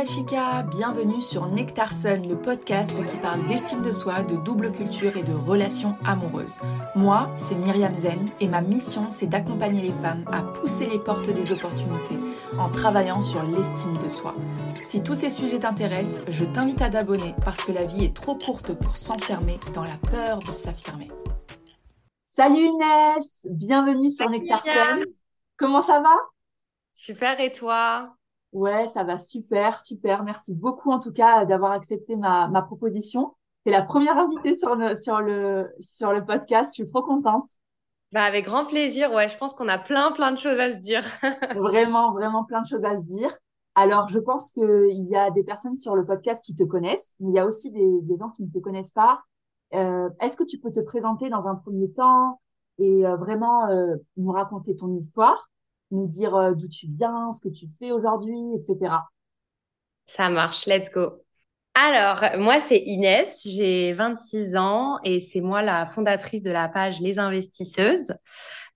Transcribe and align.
la 0.00 0.06
chica, 0.06 0.62
bienvenue 0.62 1.20
sur 1.20 1.46
Nectar 1.46 1.92
Sun, 1.92 2.26
le 2.26 2.34
podcast 2.34 3.04
qui 3.04 3.16
parle 3.18 3.44
d'estime 3.44 3.82
de 3.82 3.92
soi, 3.92 4.22
de 4.22 4.36
double 4.36 4.72
culture 4.72 5.14
et 5.18 5.22
de 5.22 5.34
relations 5.34 5.94
amoureuses. 6.06 6.58
Moi, 6.96 7.30
c'est 7.36 7.54
Myriam 7.54 7.94
Zen 7.96 8.30
et 8.40 8.48
ma 8.48 8.62
mission, 8.62 9.10
c'est 9.10 9.26
d'accompagner 9.26 9.82
les 9.82 9.92
femmes 9.92 10.24
à 10.32 10.40
pousser 10.40 10.86
les 10.86 10.98
portes 10.98 11.28
des 11.28 11.52
opportunités 11.52 12.18
en 12.58 12.70
travaillant 12.70 13.20
sur 13.20 13.42
l'estime 13.42 13.98
de 14.02 14.08
soi. 14.08 14.34
Si 14.82 15.02
tous 15.02 15.14
ces 15.14 15.28
sujets 15.28 15.58
t'intéressent, 15.58 16.24
je 16.28 16.46
t'invite 16.46 16.80
à 16.80 16.88
t'abonner 16.88 17.34
parce 17.44 17.60
que 17.60 17.72
la 17.72 17.84
vie 17.84 18.06
est 18.06 18.16
trop 18.16 18.36
courte 18.36 18.72
pour 18.72 18.96
s'enfermer 18.96 19.60
dans 19.74 19.84
la 19.84 19.98
peur 20.10 20.38
de 20.38 20.52
s'affirmer. 20.52 21.10
Salut 22.24 22.64
Inès, 22.64 23.46
bienvenue 23.50 24.08
sur 24.08 24.30
Nectar 24.30 24.64
Sun. 24.64 25.04
Comment 25.58 25.82
ça 25.82 26.00
va? 26.00 26.14
Super 26.94 27.38
et 27.40 27.52
toi? 27.52 28.16
Ouais, 28.52 28.86
ça 28.88 29.04
va 29.04 29.18
super, 29.18 29.78
super. 29.78 30.24
Merci 30.24 30.54
beaucoup 30.54 30.90
en 30.90 30.98
tout 30.98 31.12
cas 31.12 31.44
d'avoir 31.44 31.72
accepté 31.72 32.16
ma, 32.16 32.48
ma 32.48 32.62
proposition. 32.62 33.34
C'est 33.64 33.72
la 33.72 33.82
première 33.82 34.16
invitée 34.16 34.54
sur 34.54 34.74
le, 34.74 34.96
sur, 34.96 35.20
le, 35.20 35.70
sur 35.78 36.12
le 36.12 36.24
podcast. 36.24 36.70
Je 36.70 36.82
suis 36.82 36.90
trop 36.90 37.02
contente. 37.02 37.48
Bah 38.12 38.24
avec 38.24 38.46
grand 38.46 38.66
plaisir. 38.66 39.12
Ouais, 39.12 39.28
je 39.28 39.38
pense 39.38 39.52
qu'on 39.52 39.68
a 39.68 39.78
plein, 39.78 40.10
plein 40.10 40.32
de 40.32 40.38
choses 40.38 40.58
à 40.58 40.72
se 40.72 40.78
dire. 40.78 41.04
vraiment, 41.56 42.12
vraiment 42.12 42.44
plein 42.44 42.62
de 42.62 42.66
choses 42.66 42.84
à 42.84 42.96
se 42.96 43.04
dire. 43.04 43.30
Alors, 43.76 44.08
je 44.08 44.18
pense 44.18 44.50
qu'il 44.50 45.06
y 45.08 45.16
a 45.16 45.30
des 45.30 45.44
personnes 45.44 45.76
sur 45.76 45.94
le 45.94 46.04
podcast 46.04 46.44
qui 46.44 46.56
te 46.56 46.64
connaissent, 46.64 47.14
mais 47.20 47.30
il 47.30 47.34
y 47.36 47.38
a 47.38 47.46
aussi 47.46 47.70
des, 47.70 48.00
des 48.02 48.16
gens 48.18 48.30
qui 48.30 48.42
ne 48.42 48.50
te 48.50 48.58
connaissent 48.58 48.90
pas. 48.90 49.22
Euh, 49.74 50.08
Est-ce 50.20 50.36
que 50.36 50.42
tu 50.44 50.58
peux 50.58 50.72
te 50.72 50.80
présenter 50.80 51.28
dans 51.28 51.46
un 51.46 51.54
premier 51.54 51.90
temps 51.92 52.40
et 52.78 53.06
euh, 53.06 53.16
vraiment 53.16 53.68
euh, 53.68 53.94
nous 54.16 54.32
raconter 54.32 54.74
ton 54.74 54.92
histoire? 54.96 55.48
Nous 55.90 56.06
dire 56.06 56.34
euh, 56.34 56.52
d'où 56.52 56.68
tu 56.68 56.86
viens, 56.88 57.32
ce 57.32 57.40
que 57.40 57.48
tu 57.48 57.66
fais 57.78 57.92
aujourd'hui, 57.92 58.38
etc. 58.54 58.94
Ça 60.06 60.30
marche, 60.30 60.66
let's 60.66 60.90
go. 60.90 61.22
Alors, 61.74 62.38
moi, 62.38 62.60
c'est 62.60 62.78
Inès, 62.78 63.42
j'ai 63.44 63.92
26 63.92 64.56
ans 64.56 64.98
et 65.04 65.20
c'est 65.20 65.40
moi 65.40 65.62
la 65.62 65.86
fondatrice 65.86 66.42
de 66.42 66.50
la 66.50 66.68
page 66.68 67.00
Les 67.00 67.18
Investisseuses 67.18 68.14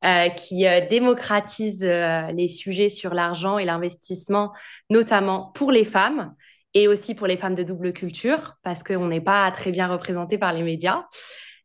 euh, 0.04 0.28
qui 0.28 0.66
euh, 0.66 0.86
démocratise 0.88 1.82
les 1.82 2.48
sujets 2.48 2.88
sur 2.88 3.12
l'argent 3.12 3.58
et 3.58 3.64
l'investissement, 3.64 4.52
notamment 4.90 5.50
pour 5.54 5.72
les 5.72 5.84
femmes 5.84 6.34
et 6.74 6.88
aussi 6.88 7.14
pour 7.14 7.26
les 7.26 7.36
femmes 7.36 7.54
de 7.54 7.62
double 7.62 7.92
culture 7.92 8.54
parce 8.62 8.82
qu'on 8.82 9.08
n'est 9.08 9.20
pas 9.20 9.50
très 9.50 9.72
bien 9.72 9.88
représenté 9.88 10.38
par 10.38 10.52
les 10.52 10.62
médias. 10.62 11.04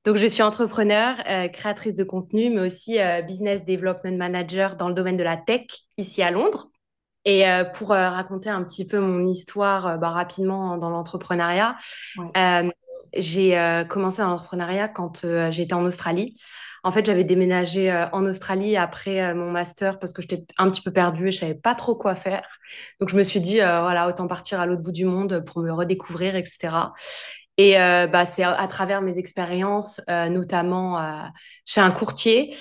Donc, 0.05 0.16
je 0.16 0.25
suis 0.25 0.42
entrepreneur, 0.42 1.17
euh, 1.28 1.50
créatrice 1.50 1.94
de 1.94 2.03
contenu, 2.05 2.50
mais 2.50 2.61
aussi 2.61 3.00
euh, 3.00 3.22
business 3.22 3.66
development 3.66 4.16
manager 4.16 4.78
dans 4.78 4.88
le 4.88 4.94
domaine 4.94 5.17
de 5.17 5.23
la 5.23 5.36
tech 5.36 5.66
ici 5.97 6.23
à 6.23 6.31
Londres. 6.31 6.69
Et 7.25 7.47
euh, 7.47 7.66
pour 7.66 7.89
raconter 7.89 8.50
un 8.50 8.64
petit 8.64 8.88
peu 8.88 9.00
mon 9.00 9.28
histoire 9.28 10.00
bah, 10.00 10.09
rapidement 10.09 10.78
dans 10.78 10.89
l'entrepreneuriat, 10.89 11.75
j'ai 13.14 13.83
commencé 13.89 14.22
dans 14.22 14.30
l'entrepreneuriat 14.30 14.88
quand 14.88 15.25
j'étais 15.52 15.73
en 15.73 15.83
Australie. 15.83 16.38
En 16.84 16.94
fait, 16.94 17.06
j'avais 17.06 17.25
déménagé 17.25 17.91
en 18.13 18.25
Australie 18.25 18.78
après 18.78 19.34
mon 19.34 19.52
master 19.52 20.00
parce 20.00 20.13
que 20.13 20.22
j'étais 20.22 20.45
un 20.58 20.72
petit 20.72 20.81
peu 20.81 20.91
perdue 20.91 21.28
et 21.28 21.31
je 21.31 21.39
savais 21.39 21.56
pas 21.56 21.75
trop 21.75 21.95
quoi 21.95 22.16
faire. 22.16 22.47
Donc, 23.02 23.09
je 23.09 23.17
me 23.17 23.23
suis 23.23 23.41
dit, 23.41 23.58
voilà, 23.58 24.08
autant 24.08 24.28
partir 24.28 24.61
à 24.61 24.66
l'autre 24.66 24.81
bout 24.81 24.94
du 24.94 25.06
monde 25.06 25.44
pour 25.45 25.61
me 25.61 25.72
redécouvrir, 25.73 26.36
etc. 26.36 26.69
Et 27.59 27.77
euh, 27.77 28.07
bah, 28.07 28.25
c'est 28.25 28.43
à, 28.43 28.67
travers 28.69 29.02
mes 29.02 29.17
expériences, 29.17 29.99
euh, 30.09 30.29
notamment 30.29 30.97
euh, 30.97 31.23
chez 31.66 31.81
un 31.81 31.91
courtier, 31.91 32.55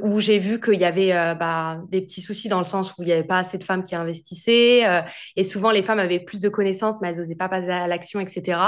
où 0.00 0.20
j'ai 0.20 0.38
vu 0.38 0.58
qu'il 0.58 0.80
y 0.80 0.86
avait 0.86 1.12
bah, 1.34 1.82
des 1.90 2.00
petits 2.00 2.22
soucis 2.22 2.48
dans 2.48 2.58
le 2.58 2.64
sens 2.64 2.92
où 2.92 3.02
il 3.02 3.06
n'y 3.06 3.12
avait 3.12 3.24
pas 3.24 3.38
assez 3.38 3.58
de 3.58 3.64
femmes 3.64 3.84
qui 3.84 3.94
investissaient. 3.94 5.04
et 5.36 5.44
souvent, 5.44 5.70
les 5.70 5.82
femmes 5.82 6.00
avaient 6.00 6.18
plus 6.18 6.40
de 6.40 6.48
connaissances, 6.48 6.96
mais 7.00 7.10
elles 7.10 7.18
n'osaient 7.18 7.36
pas 7.36 7.48
passer 7.48 7.70
à 7.70 7.86
l'action, 7.86 8.20
etc. 8.20 8.58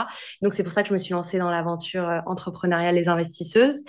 Donc, 0.41 0.55
c'est 0.55 0.63
pour 0.63 0.73
ça 0.73 0.83
que 0.83 0.89
je 0.89 0.95
me 0.95 0.99
suis 0.99 1.13
lancée 1.13 1.39
dans 1.39 1.51
l'aventure 1.51 2.23
entrepreneuriale 2.27 2.95
des 2.95 3.09
investisseuses. 3.09 3.83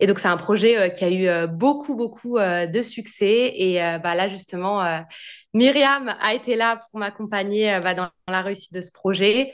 Et 0.00 0.06
donc, 0.06 0.18
c'est 0.18 0.28
un 0.28 0.36
projet 0.36 0.92
qui 0.92 1.04
a 1.04 1.10
eu 1.10 1.46
beaucoup, 1.46 1.94
beaucoup 1.94 2.38
de 2.38 2.82
succès. 2.82 3.52
Et 3.54 3.78
bah, 4.02 4.16
là, 4.16 4.26
justement, 4.26 4.82
Myriam 5.54 6.14
a 6.20 6.34
été 6.34 6.56
là 6.56 6.82
pour 6.90 6.98
m'accompagner 6.98 7.78
bah, 7.80 7.94
dans 7.94 8.08
la 8.26 8.42
réussite 8.42 8.72
de 8.72 8.80
ce 8.80 8.90
projet. 8.90 9.50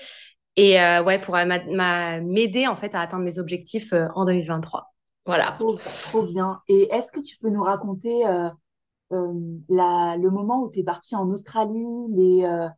Et 0.57 0.81
euh, 0.81 1.03
ouais, 1.03 1.19
pour 1.19 1.37
m'aider 1.37 2.67
en 2.67 2.77
fait 2.77 2.95
à 2.95 3.01
atteindre 3.01 3.25
mes 3.25 3.39
objectifs 3.39 3.93
euh, 3.93 4.09
en 4.15 4.25
2023. 4.25 4.93
Voilà. 5.25 5.57
Trop, 5.59 6.23
bien. 6.25 6.61
Et 6.69 6.93
est-ce 6.93 7.13
que 7.13 7.21
tu 7.21 7.37
peux 7.39 7.49
nous 7.49 7.63
raconter 7.63 8.27
euh, 8.27 8.49
la, 9.69 10.17
le 10.17 10.31
moment 10.31 10.63
où 10.63 10.71
tu 10.71 10.81
es 10.81 10.85
partie 10.85 11.15
en 11.15 11.31
Australie, 11.31 12.07
les, 12.11 12.69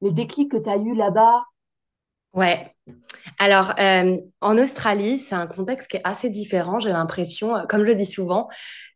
les 0.00 0.12
déclics 0.12 0.50
que 0.50 0.58
tu 0.58 0.70
as 0.70 0.76
eu 0.76 0.94
là-bas? 0.94 1.42
Ouais. 2.34 2.72
Alors, 3.40 3.72
en 4.40 4.58
Australie, 4.58 5.18
c'est 5.18 5.34
un 5.34 5.48
contexte 5.48 5.90
qui 5.90 5.96
est 5.96 6.02
assez 6.04 6.30
différent. 6.30 6.78
J'ai 6.78 6.90
l'impression, 6.90 7.54
comme 7.68 7.84
je 7.84 7.90
dis 7.92 8.06
souvent, 8.06 8.48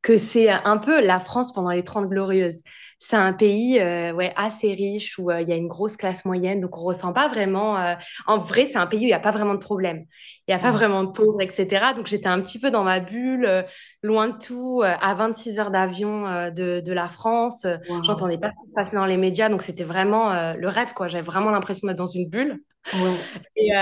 que 0.03 0.16
c'est 0.16 0.48
un 0.48 0.78
peu 0.78 1.04
la 1.04 1.19
France 1.19 1.53
pendant 1.53 1.71
les 1.71 1.83
30 1.83 2.09
glorieuses 2.09 2.62
c'est 2.99 3.17
un 3.17 3.33
pays 3.33 3.79
euh, 3.79 4.12
ouais, 4.12 4.33
assez 4.37 4.73
riche 4.73 5.19
où 5.19 5.31
euh, 5.31 5.43
il 5.43 5.49
y 5.49 5.53
a 5.53 5.57
une 5.57 5.69
grosse 5.69 5.97
classe 5.97 6.25
moyenne, 6.25 6.61
donc 6.61 6.77
on 6.79 6.83
ressent 6.83 7.12
pas 7.12 7.29
vraiment. 7.29 7.79
Euh, 7.79 7.95
en 8.27 8.39
vrai, 8.39 8.67
c'est 8.67 8.79
un 8.79 8.87
pays 8.87 9.01
où 9.01 9.03
il 9.03 9.07
n'y 9.07 9.12
a 9.12 9.21
pas 9.21 9.31
vraiment 9.31 9.55
de 9.55 9.61
problème. 9.61 10.07
Il 10.49 10.55
n'y 10.55 10.55
a 10.55 10.59
pas 10.59 10.71
vraiment 10.71 11.05
de 11.05 11.11
pauvres, 11.11 11.43
etc. 11.43 11.93
Donc 11.95 12.07
j'étais 12.07 12.29
un 12.29 12.41
petit 12.41 12.59
peu 12.59 12.71
dans 12.71 12.84
ma 12.84 13.01
bulle, 13.01 13.65
loin 14.03 14.29
de 14.29 14.39
tout, 14.39 14.81
à 14.84 15.15
26 15.15 15.59
heures 15.59 15.73
d'avion 15.73 16.23
de, 16.51 16.81
de, 16.81 16.93
la 16.93 17.09
France. 17.09 17.67
J'entendais 18.05 18.39
pas 18.39 18.51
ce 18.51 18.65
qui 18.65 18.69
se 18.71 18.75
passait 18.75 18.97
dans 18.97 19.07
les 19.07 19.17
médias, 19.17 19.49
donc 19.49 19.63
c'était 19.63 19.83
vraiment 19.83 20.53
le 20.55 20.69
rêve, 20.69 20.95
quoi. 20.95 21.09
J'avais 21.09 21.25
vraiment 21.25 21.51
l'impression 21.51 21.89
d'être 21.89 21.99
dans 21.99 22.07
une 22.07 22.28
bulle. 22.28 22.61
Et, 23.56 23.72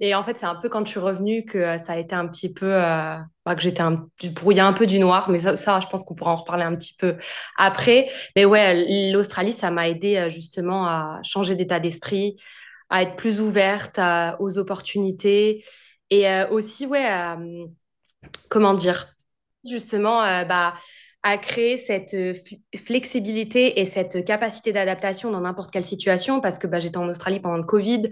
et, 0.00 0.14
en 0.14 0.22
fait, 0.22 0.38
c'est 0.38 0.46
un 0.46 0.56
peu 0.56 0.68
quand 0.68 0.84
je 0.84 0.90
suis 0.90 0.98
revenue 1.00 1.44
que 1.44 1.78
ça 1.78 1.92
a 1.92 1.96
été 1.98 2.14
un 2.14 2.26
petit 2.26 2.52
peu 2.52 2.72
que 3.54 3.62
j'étais 3.62 3.82
un, 3.82 4.06
je 4.22 4.30
brouillais 4.30 4.60
un 4.60 4.72
peu 4.72 4.86
du 4.86 4.98
noir, 4.98 5.30
mais 5.30 5.38
ça, 5.38 5.80
je 5.80 5.86
pense 5.86 6.04
qu'on 6.04 6.14
pourra 6.14 6.32
en 6.32 6.36
reparler 6.36 6.64
un 6.64 6.74
petit 6.76 6.94
peu 6.94 7.16
après. 7.56 8.10
Mais 8.36 8.44
ouais, 8.44 9.10
l'Australie, 9.12 9.52
ça 9.52 9.70
m'a 9.70 9.88
aidé 9.88 10.16
euh, 10.16 10.30
justement 10.30 10.86
à 10.86 11.20
changer 11.22 11.54
d'état 11.54 11.80
d'esprit, 11.80 12.36
à 12.88 13.02
être 13.02 13.16
plus 13.16 13.40
ouverte 13.40 14.00
aux 14.40 14.58
opportunités 14.58 15.64
et 16.10 16.28
euh, 16.28 16.48
aussi, 16.50 16.86
ouais, 16.86 17.08
comment 18.48 18.74
dire, 18.74 19.14
justement, 19.68 20.22
euh, 20.24 20.44
bah, 20.44 20.74
à 21.22 21.36
créer 21.36 21.76
cette 21.76 22.16
flexibilité 22.76 23.80
et 23.80 23.84
cette 23.84 24.24
capacité 24.24 24.72
d'adaptation 24.72 25.30
dans 25.30 25.40
n'importe 25.40 25.70
quelle 25.70 25.84
situation 25.84 26.40
parce 26.40 26.58
que 26.58 26.66
bah, 26.66 26.80
j'étais 26.80 26.96
en 26.96 27.08
Australie 27.08 27.40
pendant 27.40 27.58
le 27.58 27.64
Covid. 27.64 28.08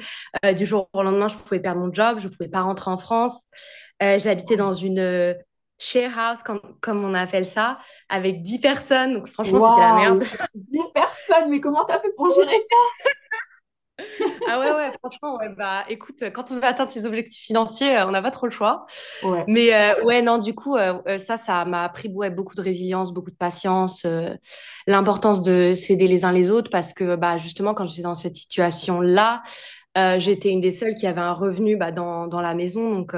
du 0.57 0.67
jour 0.67 0.91
au 0.93 1.03
lendemain, 1.03 1.29
je 1.29 1.37
pouvais 1.37 1.61
perdre 1.61 1.81
mon 1.81 1.93
job, 1.93 2.19
je 2.19 2.29
ne 2.29 2.33
pouvais 2.33 2.51
pas 2.51 2.61
rentrer 2.61 2.91
en 2.91 2.99
France. 2.99 3.45
Euh, 4.03 4.19
J'habitais 4.19 4.57
dans 4.57 4.73
une 4.73 5.01
euh, 5.01 5.35
share 5.79 6.17
house, 6.19 6.43
comme, 6.43 6.61
comme, 6.81 7.05
on 7.05 7.15
appelle 7.15 7.47
ça, 7.47 7.79
avec 8.09 8.43
10 8.43 8.61
personnes. 8.61 9.15
Donc, 9.15 9.29
franchement, 9.29 9.75
c'était 9.75 9.87
la 9.87 9.95
merde. 9.95 10.25
10 10.55 10.81
personnes, 10.95 11.51
mais 11.51 11.61
comment 11.61 11.85
t'as 11.85 11.99
fait 11.99 12.13
pour 12.17 12.33
gérer 12.35 12.59
ça? 12.59 13.11
Ah 14.49 14.61
ouais, 14.61 14.73
ouais, 14.73 14.91
franchement, 14.99 15.37
ouais, 15.37 15.49
bah 15.57 15.85
écoute, 15.89 16.23
quand 16.33 16.51
on 16.51 16.55
veut 16.55 16.65
atteindre 16.65 16.91
ses 16.91 17.05
objectifs 17.05 17.43
financiers, 17.43 17.99
euh, 17.99 18.07
on 18.07 18.11
n'a 18.11 18.23
pas 18.23 18.31
trop 18.31 18.47
le 18.47 18.53
choix. 18.53 18.87
Ouais. 19.23 19.45
Mais 19.49 19.71
ouais, 20.05 20.23
non, 20.23 20.39
du 20.39 20.55
coup, 20.55 20.77
ça, 20.77 21.37
ça 21.37 21.65
m'a 21.65 21.85
appris 21.85 22.09
ouais, 22.09 22.31
beaucoup 22.31 22.55
de 22.55 22.63
résilience, 22.63 23.13
beaucoup 23.13 23.31
de 23.31 23.37
patience, 23.37 24.07
l'importance 24.87 25.43
de 25.43 25.75
s'aider 25.75 26.09
les 26.09 26.25
uns 26.25 26.33
les 26.33 26.51
autres 26.51 26.71
parce 26.71 26.93
que 26.93 27.17
bah, 27.17 27.37
justement, 27.37 27.75
quand 27.75 27.87
j'étais 27.87 28.03
dans 28.03 28.15
cette 28.15 28.37
situation-là, 28.37 29.43
j'étais 30.19 30.51
une 30.51 30.61
des 30.61 30.73
seules 30.73 30.97
qui 30.97 31.07
avait 31.07 31.21
un 31.21 31.33
revenu 31.33 31.77
bah, 31.77 31.93
dans, 31.93 32.27
dans 32.27 32.41
la 32.41 32.55
maison. 32.55 32.91
Donc, 32.91 33.15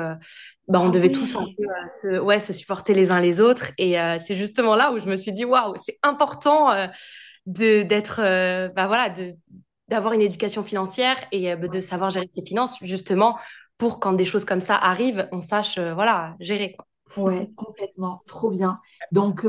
bah, 0.70 0.80
on 0.80 0.88
ah 0.88 0.92
devait 0.92 1.10
tous 1.10 1.34
un 1.34 1.44
peu, 1.44 1.64
euh, 1.64 1.88
se, 2.00 2.20
ouais, 2.20 2.38
se 2.38 2.52
supporter 2.52 2.94
les 2.94 3.10
uns 3.10 3.18
les 3.18 3.40
autres. 3.40 3.72
Et 3.76 4.00
euh, 4.00 4.18
c'est 4.24 4.36
justement 4.36 4.76
là 4.76 4.92
où 4.92 5.00
je 5.00 5.06
me 5.06 5.16
suis 5.16 5.32
dit, 5.32 5.44
waouh, 5.44 5.74
c'est 5.74 5.98
important 6.04 6.70
euh, 6.70 6.86
de, 7.46 7.82
d'être, 7.82 8.20
bah, 8.74 8.86
voilà, 8.86 9.10
de, 9.10 9.34
d'avoir 9.90 10.14
une 10.14 10.22
éducation 10.22 10.62
financière 10.62 11.16
et 11.32 11.54
bah, 11.56 11.68
de 11.68 11.80
savoir 11.80 12.10
gérer 12.10 12.30
ses 12.34 12.44
finances, 12.44 12.78
justement, 12.82 13.36
pour 13.76 14.00
quand 14.00 14.12
des 14.12 14.24
choses 14.24 14.44
comme 14.44 14.60
ça 14.60 14.76
arrivent, 14.76 15.28
on 15.32 15.40
sache, 15.40 15.78
voilà, 15.78 16.36
gérer. 16.40 16.74
Quoi. 16.74 17.24
Ouais, 17.24 17.50
complètement. 17.56 18.22
Trop 18.26 18.50
bien. 18.50 18.80
Donc, 19.12 19.44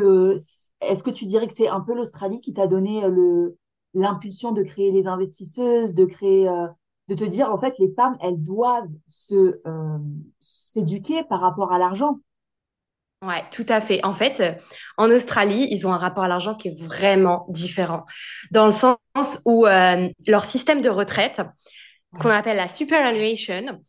est-ce 0.81 1.03
que 1.03 1.11
tu 1.11 1.25
dirais 1.25 1.47
que 1.47 1.53
c'est 1.53 1.67
un 1.67 1.81
peu 1.81 1.93
l'Australie 1.93 2.41
qui 2.41 2.53
t'a 2.53 2.67
donné 2.67 3.07
le, 3.07 3.57
l'impulsion 3.93 4.51
de 4.51 4.63
créer 4.63 4.91
les 4.91 5.07
investisseuses, 5.07 5.93
de 5.93 6.05
créer 6.05 6.49
de 7.11 7.15
te 7.15 7.25
dire, 7.25 7.51
en 7.51 7.57
fait, 7.57 7.77
les 7.77 7.91
femmes, 7.93 8.17
elles 8.21 8.41
doivent 8.41 8.89
se, 9.05 9.59
euh, 9.67 9.97
s'éduquer 10.39 11.23
par 11.23 11.41
rapport 11.41 11.73
à 11.73 11.77
l'argent? 11.77 12.19
Ouais, 13.21 13.43
tout 13.51 13.65
à 13.69 13.81
fait. 13.81 14.03
En 14.03 14.15
fait, 14.15 14.39
euh, 14.39 14.53
en 14.97 15.11
Australie, 15.11 15.67
ils 15.69 15.85
ont 15.85 15.93
un 15.93 15.97
rapport 15.97 16.23
à 16.23 16.27
l'argent 16.27 16.55
qui 16.55 16.69
est 16.69 16.81
vraiment 16.81 17.45
différent. 17.49 18.03
Dans 18.49 18.65
le 18.65 18.71
sens 18.71 18.97
où 19.45 19.67
euh, 19.67 20.09
leur 20.25 20.43
système 20.43 20.81
de 20.81 20.89
retraite, 20.89 21.39
qu'on 22.19 22.29
appelle 22.31 22.57
la 22.57 22.67
superannuation, 22.67 23.79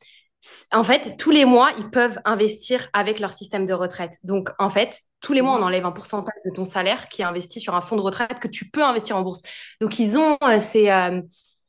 en 0.73 0.85
fait, 0.85 1.17
tous 1.19 1.31
les 1.31 1.45
mois, 1.47 1.73
ils 1.79 1.91
peuvent 1.91 2.21
investir 2.25 2.89
avec 2.93 3.21
leur 3.21 3.33
système 3.33 3.67
de 3.67 3.75
retraite. 3.75 4.19
Donc, 4.25 4.51
en 4.59 4.71
fait, 4.71 5.01
tous 5.21 5.33
les 5.33 5.43
mois, 5.43 5.59
on 5.59 5.63
enlève 5.63 5.87
un 5.87 5.93
pourcentage 5.93 6.35
de 6.45 6.51
ton 6.55 6.67
salaire 6.67 7.09
qui 7.09 7.23
est 7.23 7.25
investi 7.25 7.61
sur 7.61 7.75
un 7.75 7.81
fonds 7.81 7.97
de 7.97 8.03
retraite 8.03 8.39
que 8.41 8.49
tu 8.49 8.71
peux 8.71 8.85
investir 8.85 9.17
en 9.17 9.23
bourse. 9.23 9.43
Donc, 9.81 9.99
ils 9.99 10.19
ont 10.19 10.39
ces 10.61 10.91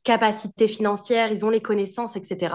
capacités 0.04 0.68
financières, 0.68 1.32
ils 1.32 1.44
ont 1.44 1.50
les 1.50 1.62
connaissances, 1.62 2.14
etc. 2.14 2.54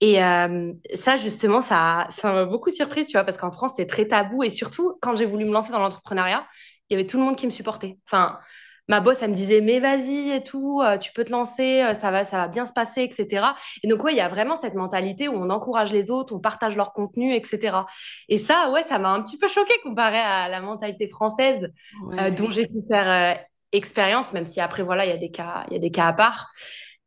Et 0.00 0.22
euh, 0.22 0.72
ça, 0.94 1.16
justement, 1.16 1.62
ça, 1.62 2.08
ça 2.10 2.32
m'a 2.32 2.44
beaucoup 2.44 2.70
surprise, 2.70 3.06
tu 3.06 3.12
vois, 3.12 3.24
parce 3.24 3.38
qu'en 3.38 3.52
France, 3.52 3.74
c'est 3.76 3.86
très 3.86 4.06
tabou. 4.06 4.42
Et 4.42 4.50
surtout, 4.50 4.98
quand 5.00 5.16
j'ai 5.16 5.24
voulu 5.24 5.44
me 5.44 5.52
lancer 5.52 5.72
dans 5.72 5.78
l'entrepreneuriat, 5.78 6.46
il 6.88 6.94
y 6.94 6.96
avait 6.96 7.06
tout 7.06 7.18
le 7.18 7.24
monde 7.24 7.36
qui 7.36 7.46
me 7.46 7.52
supportait. 7.52 7.98
Enfin, 8.06 8.40
ma 8.88 9.00
boss, 9.00 9.22
elle 9.22 9.30
me 9.30 9.34
disait, 9.34 9.60
mais 9.60 9.78
vas-y 9.78 10.32
et 10.32 10.42
tout, 10.42 10.82
euh, 10.84 10.98
tu 10.98 11.12
peux 11.12 11.24
te 11.24 11.30
lancer, 11.30 11.82
euh, 11.82 11.94
ça 11.94 12.10
va, 12.10 12.24
ça 12.24 12.38
va 12.38 12.48
bien 12.48 12.66
se 12.66 12.72
passer, 12.72 13.02
etc. 13.02 13.46
Et 13.84 13.88
donc, 13.88 14.02
ouais, 14.02 14.12
il 14.12 14.16
y 14.16 14.20
a 14.20 14.28
vraiment 14.28 14.56
cette 14.56 14.74
mentalité 14.74 15.28
où 15.28 15.34
on 15.34 15.48
encourage 15.48 15.92
les 15.92 16.10
autres, 16.10 16.34
on 16.34 16.40
partage 16.40 16.76
leur 16.76 16.92
contenu, 16.92 17.32
etc. 17.32 17.78
Et 18.28 18.36
ça, 18.36 18.68
ouais, 18.72 18.82
ça 18.82 18.98
m'a 18.98 19.12
un 19.12 19.22
petit 19.22 19.38
peu 19.38 19.46
choqué 19.46 19.74
comparé 19.84 20.18
à 20.18 20.48
la 20.48 20.60
mentalité 20.60 21.06
française 21.06 21.68
euh, 22.18 22.30
dont 22.30 22.50
j'ai 22.50 22.66
pu 22.66 22.82
faire 22.88 23.38
expérience, 23.72 24.32
même 24.32 24.46
si 24.46 24.60
après, 24.60 24.82
voilà, 24.82 25.04
il 25.04 25.10
y 25.10 25.12
a 25.12 25.18
des 25.18 25.30
cas, 25.30 25.64
il 25.68 25.74
y 25.74 25.76
a 25.76 25.80
des 25.80 25.90
cas 25.90 26.06
à 26.06 26.12
part. 26.12 26.52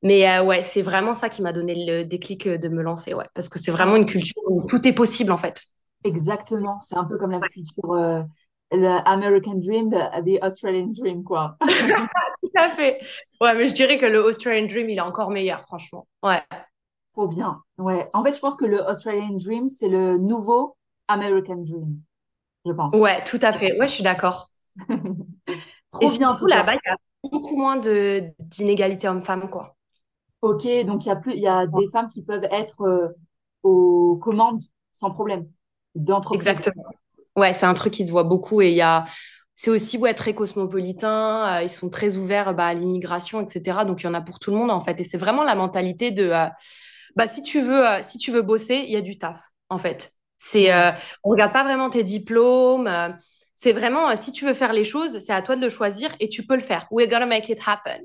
Mais 0.02 0.40
ouais, 0.40 0.64
c'est 0.64 0.82
vraiment 0.82 1.14
ça 1.14 1.30
qui 1.30 1.42
m'a 1.42 1.54
donné 1.54 1.86
le 1.86 2.04
déclic 2.04 2.48
de 2.48 2.68
me 2.68 2.82
lancer, 2.82 3.14
ouais, 3.14 3.26
parce 3.34 3.48
que 3.48 3.58
c'est 3.58 3.72
vraiment 3.72 3.96
une 3.96 4.06
culture 4.06 4.42
où 4.48 4.68
tout 4.68 4.86
est 4.86 4.92
possible, 4.92 5.32
en 5.32 5.38
fait. 5.38 5.64
Exactement, 6.04 6.82
c'est 6.82 6.98
un 6.98 7.06
peu 7.06 7.18
comme 7.18 7.32
la 7.32 7.40
culture 7.40 8.26
le 8.74 9.08
American 9.08 9.56
Dream, 9.56 9.90
the 9.92 10.44
Australian 10.44 10.88
Dream, 10.94 11.24
quoi. 11.24 11.58
Tout 11.62 12.52
à 12.56 12.70
fait. 12.72 13.00
Ouais, 13.40 13.54
mais 13.56 13.68
je 13.68 13.74
dirais 13.74 13.98
que 13.98 14.06
le 14.06 14.20
Australian 14.20 14.68
Dream, 14.68 14.90
il 14.90 14.98
est 14.98 15.02
encore 15.02 15.32
meilleur, 15.32 15.62
franchement. 15.62 16.08
Ouais. 16.24 16.42
Trop 17.14 17.28
bien. 17.28 17.62
Ouais. 17.78 18.10
En 18.14 18.24
fait, 18.24 18.34
je 18.34 18.40
pense 18.40 18.56
que 18.56 18.66
le 18.66 18.82
Australian 18.82 19.38
Dream, 19.38 19.68
c'est 19.68 19.88
le 19.88 20.18
nouveau 20.18 20.76
American 21.08 21.58
Dream, 21.58 22.00
je 22.66 22.72
pense. 22.72 22.94
Ouais, 22.94 23.24
tout 23.24 23.40
à 23.42 23.54
fait. 23.54 23.78
Ouais, 23.80 23.90
je 23.90 23.96
suis 23.96 24.04
d'accord. 24.04 24.50
Trop 25.94 26.02
Et 26.02 26.18
bien. 26.18 26.30
Surtout 26.30 26.48
là-bas, 26.48 26.74
il 26.74 26.90
y 26.90 26.92
a 26.92 26.98
beaucoup 27.30 27.56
moins 27.56 27.78
de 27.78 28.24
d'inégalités 28.40 29.08
hommes-femmes, 29.08 29.50
quoi. 29.50 29.76
Ok, 30.42 30.68
donc 30.86 31.06
il 31.06 31.08
y 31.08 31.12
a 31.12 31.16
plus, 31.16 31.34
il 31.34 31.40
y 31.40 31.48
a 31.48 31.68
des 31.68 31.88
femmes 31.88 32.10
qui 32.10 32.24
peuvent 32.24 32.48
être 32.52 32.82
euh, 32.82 33.08
aux 33.62 34.18
commandes 34.22 34.62
sans 34.92 35.12
problème 35.12 35.48
d'entreprise. 35.96 36.48
Exactement. 36.48 36.84
Ouais, 37.36 37.54
c'est 37.54 37.66
un 37.66 37.74
truc 37.74 37.94
qui 37.94 38.06
se 38.06 38.12
voit 38.12 38.24
beaucoup 38.24 38.62
et 38.62 38.70
il 38.70 38.76
y 38.76 38.82
a. 38.82 39.06
C'est 39.56 39.70
aussi 39.70 40.00
ouais, 40.00 40.16
très 40.16 40.34
cosmopolitain, 40.34 41.60
euh, 41.60 41.64
ils 41.64 41.70
sont 41.70 41.90
très 41.90 42.18
ouverts 42.18 42.56
bah, 42.56 42.66
à 42.66 42.74
l'immigration, 42.74 43.40
etc. 43.40 43.86
Donc 43.86 44.02
il 44.02 44.06
y 44.06 44.10
en 44.10 44.16
a 44.16 44.22
pour 44.22 44.40
tout 44.40 44.50
le 44.50 44.58
monde 44.58 44.72
en 44.72 44.82
fait. 44.82 45.00
Et 45.00 45.04
c'est 45.04 45.18
vraiment 45.18 45.44
la 45.44 45.54
mentalité 45.54 46.10
de 46.10 46.24
euh, 46.24 46.48
bah, 47.16 47.28
si, 47.28 47.44
tu 47.44 47.62
veux, 47.62 47.88
euh, 47.88 48.02
si 48.02 48.18
tu 48.18 48.32
veux 48.32 48.42
bosser, 48.42 48.84
il 48.86 48.92
y 48.92 48.96
a 48.96 49.02
du 49.02 49.20
taf 49.20 49.40
en 49.70 49.78
fait. 49.78 50.12
C'est, 50.40 50.74
on 51.24 51.30
regarde 51.30 51.54
pas 51.54 51.64
vraiment 51.64 51.90
tes 51.90 52.04
diplômes. 52.04 52.90
C'est 53.64 53.72
vraiment, 53.72 54.16
si 54.16 54.32
tu 54.32 54.46
veux 54.46 54.54
faire 54.54 54.74
les 54.74 54.84
choses, 54.84 55.20
c'est 55.20 55.34
à 55.34 55.42
toi 55.42 55.56
de 55.56 55.62
le 55.62 55.70
choisir 55.70 56.14
et 56.20 56.28
tu 56.28 56.46
peux 56.46 56.56
le 56.56 56.62
faire. 56.62 56.86
We're 56.92 57.08
gonna 57.10 57.26
make 57.26 57.48
it 57.50 57.60
happen. 57.66 58.02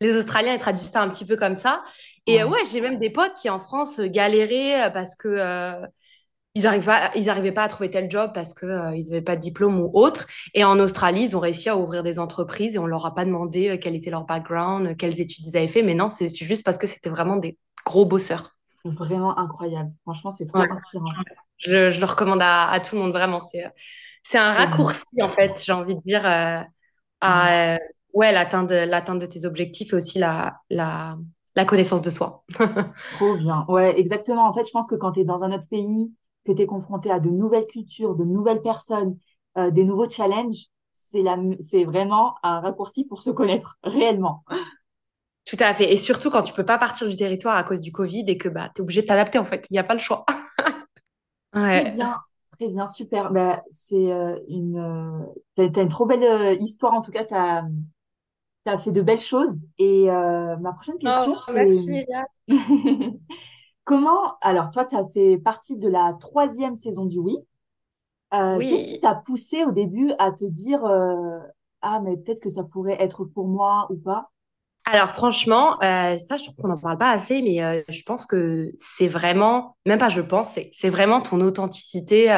Les 0.00 0.16
Australiens, 0.16 0.54
ils 0.54 0.60
traduisent 0.60 0.90
ça 0.90 1.02
un 1.02 1.08
petit 1.08 1.24
peu 1.24 1.36
comme 1.36 1.54
ça. 1.54 1.82
Et 2.26 2.42
ouais, 2.44 2.60
j'ai 2.70 2.80
même 2.80 2.98
des 2.98 3.10
potes 3.10 3.34
qui 3.34 3.50
en 3.50 3.58
France 3.58 4.00
galéraient 4.00 4.90
parce 4.92 5.14
que 5.14 5.86
ils 6.56 6.62
n'arrivaient 6.62 7.52
pas, 7.52 7.64
à 7.64 7.68
trouver 7.68 7.90
tel 7.90 8.10
job 8.10 8.30
parce 8.32 8.54
qu'ils 8.54 8.70
euh, 8.70 8.90
n'avaient 8.90 9.20
pas 9.20 9.36
de 9.36 9.42
diplôme 9.42 9.78
ou 9.78 9.90
autre. 9.92 10.26
Et 10.54 10.64
en 10.64 10.80
Australie, 10.80 11.20
ils 11.20 11.36
ont 11.36 11.40
réussi 11.40 11.68
à 11.68 11.76
ouvrir 11.76 12.02
des 12.02 12.18
entreprises 12.18 12.76
et 12.76 12.78
on 12.78 12.86
leur 12.86 13.04
a 13.04 13.14
pas 13.14 13.26
demandé 13.26 13.68
euh, 13.68 13.76
quel 13.78 13.94
était 13.94 14.08
leur 14.10 14.24
background, 14.24 14.86
euh, 14.86 14.94
quelles 14.94 15.20
études 15.20 15.44
ils 15.46 15.56
avaient 15.56 15.68
fait. 15.68 15.82
Mais 15.82 15.92
non, 15.92 16.08
c'est 16.08 16.34
juste 16.34 16.64
parce 16.64 16.78
que 16.78 16.86
c'était 16.86 17.10
vraiment 17.10 17.36
des 17.36 17.58
gros 17.84 18.06
bosseurs. 18.06 18.56
Vraiment 18.86 19.38
incroyable. 19.38 19.90
Franchement, 20.04 20.30
c'est 20.30 20.46
trop 20.46 20.60
inspirant. 20.60 21.10
Je, 21.58 21.90
je, 21.90 22.00
le 22.00 22.06
recommande 22.06 22.40
à, 22.40 22.80
tout 22.80 22.96
le 22.96 23.02
monde, 23.02 23.12
vraiment. 23.12 23.40
C'est 23.40 23.64
un 24.38 24.52
raccourci, 24.52 25.04
en 25.22 25.30
fait, 25.34 25.62
j'ai 25.64 25.72
envie 25.72 25.94
de 25.94 26.00
dire, 26.04 26.22
à 27.20 27.78
ouais, 28.14 28.32
l'atteinte 28.32 28.68
de, 28.68 29.20
de 29.20 29.26
tes 29.26 29.44
objectifs 29.44 29.92
et 29.92 29.96
aussi 29.96 30.18
la, 30.18 30.60
la, 30.70 31.16
la 31.54 31.64
connaissance 31.64 32.02
de 32.02 32.10
soi. 32.10 32.44
trop 33.10 33.36
bien. 33.36 33.64
Ouais, 33.68 33.98
exactement. 33.98 34.46
En 34.48 34.52
fait, 34.52 34.64
je 34.66 34.70
pense 34.70 34.86
que 34.86 34.94
quand 34.94 35.12
tu 35.12 35.20
es 35.20 35.24
dans 35.24 35.42
un 35.44 35.52
autre 35.52 35.66
pays, 35.68 36.12
que 36.44 36.52
tu 36.52 36.62
es 36.62 36.66
confronté 36.66 37.10
à 37.10 37.20
de 37.20 37.30
nouvelles 37.30 37.66
cultures, 37.66 38.14
de 38.14 38.24
nouvelles 38.24 38.62
personnes, 38.62 39.18
euh, 39.58 39.70
des 39.70 39.84
nouveaux 39.84 40.08
challenges, 40.10 40.66
c'est 40.92 41.22
la, 41.22 41.36
c'est 41.60 41.84
vraiment 41.84 42.34
un 42.42 42.60
raccourci 42.60 43.04
pour 43.04 43.22
se 43.22 43.30
connaître 43.30 43.78
réellement. 43.84 44.44
Tout 45.46 45.56
à 45.60 45.72
fait. 45.74 45.92
Et 45.92 45.96
surtout 45.96 46.30
quand 46.30 46.42
tu 46.42 46.52
peux 46.52 46.64
pas 46.64 46.76
partir 46.78 47.08
du 47.08 47.16
territoire 47.16 47.56
à 47.56 47.64
cause 47.64 47.80
du 47.80 47.92
Covid 47.92 48.24
et 48.28 48.36
que 48.36 48.48
bah, 48.48 48.70
tu 48.74 48.80
es 48.80 48.82
obligé 48.82 49.02
de 49.02 49.06
t'adapter 49.06 49.38
en 49.38 49.44
fait. 49.44 49.66
Il 49.70 49.74
n'y 49.74 49.78
a 49.78 49.84
pas 49.84 49.94
le 49.94 50.00
choix. 50.00 50.24
Bien. 51.82 52.24
Très 52.58 52.68
bien, 52.68 52.86
super. 52.86 53.32
Bah, 53.32 53.62
c'est 53.70 54.12
euh, 54.12 54.38
une, 54.48 54.78
euh, 54.78 55.62
as, 55.62 55.80
une 55.80 55.88
trop 55.88 56.06
belle 56.06 56.60
histoire. 56.60 56.94
En 56.94 57.02
tout 57.02 57.10
cas, 57.10 57.24
tu 57.24 57.34
as, 57.34 58.78
fait 58.78 58.92
de 58.92 59.02
belles 59.02 59.18
choses. 59.18 59.66
Et 59.78 60.06
ma 60.06 60.72
prochaine 60.72 60.98
question, 60.98 61.34
oh, 61.36 61.52
c'est. 61.52 62.06
Comment, 63.84 64.36
alors 64.40 64.72
toi, 64.72 64.84
tu 64.84 64.96
as 64.96 65.06
fait 65.06 65.38
partie 65.38 65.76
de 65.76 65.88
la 65.88 66.12
troisième 66.18 66.74
saison 66.74 67.06
du 67.06 67.20
Oui. 67.20 67.38
Euh, 68.34 68.58
qu'est-ce 68.58 68.86
qui 68.86 69.00
t'a 69.00 69.14
poussé 69.14 69.64
au 69.64 69.70
début 69.70 70.12
à 70.18 70.32
te 70.32 70.44
dire 70.44 70.84
euh, 70.84 71.38
Ah, 71.82 72.00
mais 72.00 72.16
peut-être 72.16 72.40
que 72.40 72.50
ça 72.50 72.64
pourrait 72.64 73.00
être 73.00 73.24
pour 73.24 73.46
moi 73.46 73.86
ou 73.90 73.96
pas? 73.96 74.30
Alors 74.88 75.10
franchement, 75.10 75.82
euh, 75.82 76.16
ça, 76.18 76.36
je 76.36 76.44
trouve 76.44 76.56
qu'on 76.56 76.68
n'en 76.68 76.78
parle 76.78 76.96
pas 76.96 77.10
assez, 77.10 77.42
mais 77.42 77.84
je 77.88 78.02
pense 78.02 78.24
que 78.24 78.70
c'est 78.78 79.08
vraiment, 79.08 79.76
même 79.84 79.98
pas 79.98 80.08
je 80.08 80.20
pense, 80.20 80.58
c'est 80.72 80.88
vraiment 80.88 81.20
ton 81.20 81.40
authenticité 81.40 82.30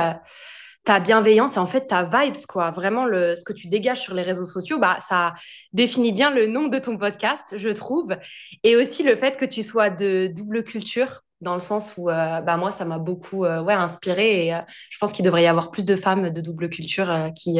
ta 0.85 1.01
bienveillance 1.01 1.57
et 1.57 1.59
en 1.59 1.67
fait 1.67 1.89
ta 1.89 2.05
vibes 2.05 2.47
quoi. 2.49 2.71
Vraiment 2.71 3.05
le 3.05 3.37
ce 3.37 3.45
que 3.45 3.53
tu 3.53 3.69
dégages 3.69 4.01
sur 4.01 4.15
les 4.15 4.23
réseaux 4.23 4.47
sociaux 4.47 4.79
bah 4.79 4.97
ça 5.07 5.35
définit 5.75 6.13
bien 6.13 6.31
le 6.31 6.47
nom 6.47 6.69
de 6.69 6.79
ton 6.79 6.97
podcast 6.97 7.59
je 7.59 7.69
trouve. 7.69 8.17
Et 8.65 8.75
aussi 8.77 9.03
le 9.03 9.15
fait 9.15 9.37
que 9.37 9.45
tu 9.45 9.63
sois 9.63 9.91
de 9.91 10.29
double 10.29 10.65
culture 10.65 11.23
dans 11.41 11.55
le 11.55 11.61
sens 11.61 11.95
où 11.97 12.11
euh, 12.11 12.41
bah, 12.41 12.57
moi, 12.57 12.73
ça 12.73 12.85
m'a 12.85 12.99
beaucoup 12.99 13.45
euh, 13.45 13.63
ouais, 13.63 13.75
inspiré 13.75 14.47
et 14.47 14.55
euh, 14.55 14.61
je 14.91 14.99
pense 14.99 15.13
qu'il 15.13 15.25
devrait 15.25 15.45
y 15.45 15.47
avoir 15.47 15.71
plus 15.71 15.85
de 15.85 15.97
femmes 15.97 16.31
de 16.31 16.41
double 16.41 16.69
culture 16.69 17.31
qui, 17.37 17.59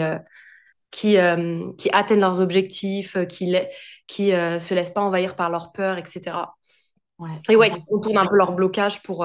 qui, 0.91 1.17
qui 1.79 1.91
atteignent 1.93 2.21
leurs 2.21 2.41
objectifs, 2.41 3.17
qui, 3.29 3.55
qui 4.09 4.31
se 4.31 4.75
laissent 4.75 4.91
pas 4.91 5.03
envahir 5.03 5.37
par 5.37 5.51
leur 5.51 5.71
peur, 5.71 5.99
etc. 5.99 6.37
Ouais. 7.21 7.31
Et 7.49 7.55
ouais, 7.55 7.71
qui 7.71 7.85
contournent 7.85 8.19
un 8.19 8.27
peu 8.27 8.37
leur 8.37 8.55
blocage 8.55 9.03
pour, 9.05 9.25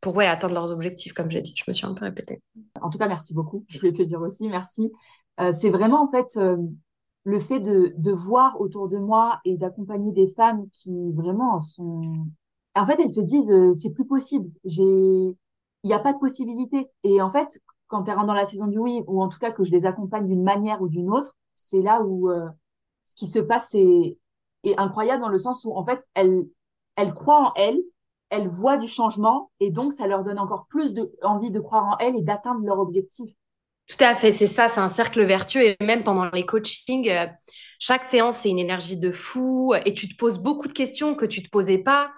pour 0.00 0.16
ouais, 0.16 0.26
atteindre 0.26 0.54
leurs 0.54 0.72
objectifs, 0.72 1.12
comme 1.12 1.30
j'ai 1.30 1.42
dit. 1.42 1.54
Je 1.56 1.64
me 1.68 1.74
suis 1.74 1.84
un 1.84 1.92
peu 1.92 2.04
répétée. 2.04 2.40
En 2.80 2.88
tout 2.88 2.98
cas, 2.98 3.08
merci 3.08 3.34
beaucoup. 3.34 3.66
Je 3.68 3.78
voulais 3.78 3.92
te 3.92 4.02
dire 4.02 4.22
aussi 4.22 4.48
merci. 4.48 4.90
c'est 5.50 5.70
vraiment 5.70 6.02
en 6.02 6.08
fait 6.08 6.38
le 7.24 7.40
fait 7.40 7.60
de, 7.60 7.92
de 7.98 8.12
voir 8.12 8.60
autour 8.60 8.88
de 8.88 8.96
moi 8.96 9.40
et 9.44 9.56
d'accompagner 9.56 10.12
des 10.12 10.28
femmes 10.28 10.66
qui 10.72 11.12
vraiment 11.12 11.58
sont 11.58 12.26
en 12.74 12.86
fait, 12.86 13.00
elles 13.00 13.10
se 13.10 13.20
disent, 13.20 13.52
euh, 13.52 13.72
c'est 13.72 13.90
plus 13.90 14.06
possible. 14.06 14.50
J'ai, 14.64 14.82
il 14.82 15.36
n'y 15.84 15.92
a 15.92 15.98
pas 15.98 16.12
de 16.12 16.18
possibilité. 16.18 16.88
Et 17.04 17.22
en 17.22 17.30
fait, 17.30 17.60
quand 17.88 18.08
elles 18.08 18.14
rentrent 18.14 18.26
dans 18.26 18.34
la 18.34 18.44
saison 18.44 18.66
du 18.66 18.78
oui, 18.78 19.02
ou 19.06 19.22
en 19.22 19.28
tout 19.28 19.38
cas 19.38 19.52
que 19.52 19.64
je 19.64 19.70
les 19.70 19.86
accompagne 19.86 20.26
d'une 20.26 20.42
manière 20.42 20.82
ou 20.82 20.88
d'une 20.88 21.10
autre, 21.10 21.36
c'est 21.54 21.82
là 21.82 22.02
où 22.02 22.30
euh, 22.30 22.48
ce 23.04 23.14
qui 23.14 23.26
se 23.26 23.38
passe 23.38 23.74
est, 23.74 24.18
incroyable 24.78 25.22
dans 25.22 25.28
le 25.28 25.38
sens 25.38 25.64
où 25.64 25.76
en 25.76 25.84
fait, 25.84 26.02
elles, 26.14 26.46
elles 26.96 27.12
croient 27.12 27.48
en 27.48 27.52
elles, 27.54 27.80
elles 28.30 28.48
voient 28.48 28.78
du 28.78 28.88
changement 28.88 29.50
et 29.60 29.70
donc 29.70 29.92
ça 29.92 30.06
leur 30.06 30.24
donne 30.24 30.38
encore 30.38 30.66
plus 30.68 30.94
de, 30.94 31.12
envie 31.22 31.50
de 31.50 31.60
croire 31.60 31.84
en 31.84 31.98
elles 31.98 32.16
et 32.16 32.22
d'atteindre 32.22 32.64
leur 32.64 32.78
objectif. 32.78 33.30
Tout 33.86 34.02
à 34.02 34.14
fait, 34.14 34.32
c'est 34.32 34.46
ça, 34.46 34.68
c'est 34.68 34.80
un 34.80 34.88
cercle 34.88 35.22
vertueux 35.22 35.62
et 35.62 35.76
même 35.82 36.02
pendant 36.02 36.30
les 36.30 36.46
coachings, 36.46 37.10
euh, 37.10 37.26
chaque 37.78 38.08
séance, 38.08 38.38
c'est 38.38 38.48
une 38.48 38.58
énergie 38.58 38.98
de 38.98 39.10
fou 39.10 39.74
et 39.84 39.92
tu 39.92 40.08
te 40.08 40.16
poses 40.16 40.38
beaucoup 40.38 40.66
de 40.66 40.72
questions 40.72 41.14
que 41.14 41.26
tu 41.26 41.42
te 41.42 41.50
posais 41.50 41.76
pas 41.76 42.10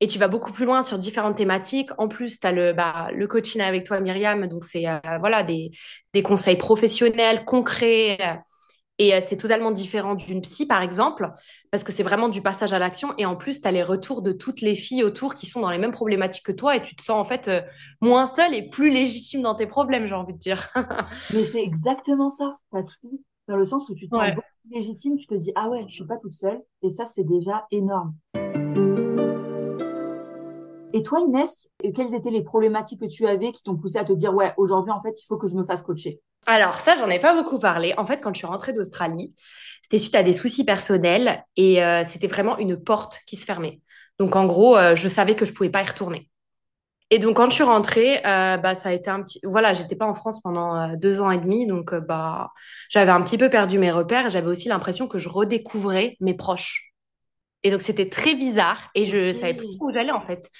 et 0.00 0.06
tu 0.08 0.18
vas 0.18 0.28
beaucoup 0.28 0.52
plus 0.52 0.66
loin 0.66 0.82
sur 0.82 0.98
différentes 0.98 1.36
thématiques. 1.36 1.90
En 1.98 2.08
plus, 2.08 2.40
tu 2.40 2.46
as 2.46 2.52
le, 2.52 2.72
bah, 2.72 3.10
le 3.14 3.26
coaching 3.26 3.60
avec 3.60 3.84
toi, 3.84 4.00
Myriam. 4.00 4.46
Donc, 4.46 4.64
c'est 4.64 4.86
euh, 4.88 4.98
voilà, 5.20 5.42
des, 5.42 5.70
des, 6.12 6.22
conseils 6.22 6.56
professionnels, 6.56 7.44
concrets. 7.44 8.18
Euh, 8.20 8.34
et 8.98 9.14
euh, 9.14 9.20
c'est 9.26 9.36
totalement 9.36 9.70
différent 9.70 10.14
d'une 10.14 10.40
psy, 10.40 10.66
par 10.66 10.82
exemple, 10.82 11.30
parce 11.70 11.84
que 11.84 11.92
c'est 11.92 12.02
vraiment 12.02 12.28
du 12.28 12.42
passage 12.42 12.72
à 12.72 12.78
l'action. 12.78 13.14
Et 13.18 13.26
en 13.26 13.36
plus, 13.36 13.60
tu 13.60 13.68
as 13.68 13.72
les 13.72 13.82
retours 13.82 14.22
de 14.22 14.32
toutes 14.32 14.60
les 14.60 14.74
filles 14.74 15.04
autour 15.04 15.34
qui 15.34 15.46
sont 15.46 15.60
dans 15.60 15.70
les 15.70 15.78
mêmes 15.78 15.92
problématiques 15.92 16.44
que 16.44 16.52
toi. 16.52 16.76
Et 16.76 16.82
tu 16.82 16.96
te 16.96 17.02
sens 17.02 17.18
en 17.18 17.24
fait 17.24 17.50
moins 18.00 18.26
seule 18.26 18.54
et 18.54 18.68
plus 18.68 18.90
légitime 18.90 19.42
dans 19.42 19.54
tes 19.54 19.66
problèmes, 19.66 20.06
j'ai 20.06 20.14
envie 20.14 20.34
de 20.34 20.38
dire. 20.38 20.68
Mais 21.34 21.44
c'est 21.44 21.62
exactement 21.62 22.30
ça. 22.30 22.58
As 22.72 22.82
tout 22.82 23.20
dans 23.48 23.56
le 23.56 23.64
sens 23.64 23.88
où 23.88 23.94
tu 23.94 24.08
te 24.08 24.14
sens 24.14 24.34
beaucoup 24.34 24.48
plus 24.68 24.78
légitime. 24.78 25.16
Tu 25.16 25.26
te 25.26 25.34
dis, 25.34 25.52
ah 25.54 25.68
ouais, 25.68 25.84
je 25.88 25.94
suis 25.94 26.06
pas 26.06 26.16
toute 26.16 26.32
seule. 26.32 26.60
Et 26.82 26.90
ça, 26.90 27.06
c'est 27.06 27.24
déjà 27.24 27.66
énorme. 27.70 28.14
Et 30.96 31.02
toi, 31.02 31.20
Inès, 31.20 31.68
quelles 31.94 32.14
étaient 32.14 32.30
les 32.30 32.42
problématiques 32.42 33.02
que 33.02 33.06
tu 33.06 33.26
avais 33.26 33.52
qui 33.52 33.62
t'ont 33.62 33.76
poussé 33.76 33.98
à 33.98 34.04
te 34.04 34.14
dire, 34.14 34.32
ouais, 34.32 34.54
aujourd'hui, 34.56 34.92
en 34.92 35.00
fait, 35.02 35.20
il 35.20 35.26
faut 35.26 35.36
que 35.36 35.46
je 35.46 35.54
me 35.54 35.62
fasse 35.62 35.82
coacher? 35.82 36.22
Alors, 36.46 36.72
ça, 36.72 36.96
j'en 36.96 37.10
ai 37.10 37.20
pas 37.20 37.34
beaucoup 37.34 37.58
parlé. 37.58 37.92
En 37.98 38.06
fait, 38.06 38.16
quand 38.22 38.32
je 38.32 38.38
suis 38.38 38.46
rentrée 38.46 38.72
d'Australie, 38.72 39.34
c'était 39.82 39.98
suite 39.98 40.14
à 40.14 40.22
des 40.22 40.32
soucis 40.32 40.64
personnels 40.64 41.44
et 41.54 41.84
euh, 41.84 42.02
c'était 42.02 42.28
vraiment 42.28 42.56
une 42.56 42.82
porte 42.82 43.20
qui 43.26 43.36
se 43.36 43.44
fermait. 43.44 43.82
Donc, 44.18 44.36
en 44.36 44.46
gros, 44.46 44.74
euh, 44.74 44.96
je 44.96 45.06
savais 45.06 45.36
que 45.36 45.44
je 45.44 45.52
pouvais 45.52 45.68
pas 45.68 45.82
y 45.82 45.86
retourner. 45.86 46.30
Et 47.10 47.18
donc, 47.18 47.36
quand 47.36 47.50
je 47.50 47.56
suis 47.56 47.62
rentrée, 47.62 48.16
euh, 48.24 48.56
bah, 48.56 48.74
ça 48.74 48.88
a 48.88 48.92
été 48.92 49.10
un 49.10 49.22
petit. 49.22 49.38
Voilà, 49.44 49.74
j'étais 49.74 49.96
pas 49.96 50.06
en 50.06 50.14
France 50.14 50.40
pendant 50.40 50.96
deux 50.96 51.20
ans 51.20 51.30
et 51.30 51.36
demi. 51.36 51.66
Donc, 51.66 51.94
bah, 51.94 52.52
j'avais 52.88 53.12
un 53.12 53.20
petit 53.20 53.36
peu 53.36 53.50
perdu 53.50 53.78
mes 53.78 53.90
repères. 53.90 54.30
J'avais 54.30 54.48
aussi 54.48 54.68
l'impression 54.68 55.08
que 55.08 55.18
je 55.18 55.28
redécouvrais 55.28 56.16
mes 56.20 56.32
proches. 56.32 56.85
Et 57.66 57.70
donc, 57.70 57.82
c'était 57.82 58.08
très 58.08 58.34
bizarre 58.34 58.90
et 58.94 59.04
je 59.04 59.16
ne 59.16 59.32
savais 59.32 59.54
plus 59.54 59.76
où 59.80 59.92
j'allais 59.92 60.12
en 60.12 60.20
fait. 60.20 60.50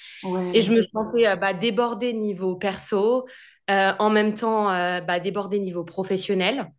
et 0.53 0.61
je 0.61 0.73
me 0.73 0.81
sentais 0.81 1.35
bah, 1.37 1.53
débordée 1.53 2.13
niveau 2.13 2.55
perso, 2.55 3.25
en 3.69 4.09
même 4.09 4.33
temps 4.33 4.65
bah, 4.65 5.19
débordée 5.19 5.59
niveau 5.59 5.83
professionnel 5.83 6.69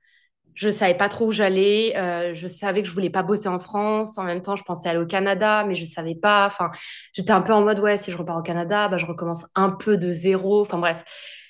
je 0.59 0.71
savais 0.71 0.95
pas 0.97 1.09
trop 1.09 1.27
où 1.27 1.33
j'allais. 1.33 1.97
Euh, 1.97 2.35
je 2.35 2.49
savais 2.49 2.83
que 2.83 2.89
je 2.89 2.93
voulais 2.93 3.11
pas 3.11 3.23
bosser 3.23 3.47
en 3.47 3.61
France. 3.61 4.19
En 4.19 4.25
même 4.25 4.43
temps, 4.43 4.57
je 4.57 4.65
pensais 4.65 4.89
aller 4.89 4.99
au 4.99 5.07
Canada, 5.07 5.65
mais 5.65 5.77
je 5.77 5.85
savais 5.85 6.17
pas. 6.17 6.47
Enfin, 6.47 6.73
j'étais 7.13 7.31
un 7.31 7.43
peu 7.43 7.53
en 7.53 7.63
mode 7.63 7.79
ouais, 7.79 7.97
si 7.97 8.11
je 8.11 8.17
repars 8.17 8.37
au 8.39 8.43
Canada, 8.43 8.89
bah, 8.89 8.99
je 8.99 9.07
recommence 9.07 9.47
un 9.55 9.71
peu 9.71 9.97
de 9.97 10.11
zéro. 10.11 10.63
Enfin 10.63 10.79
bref, 10.79 11.05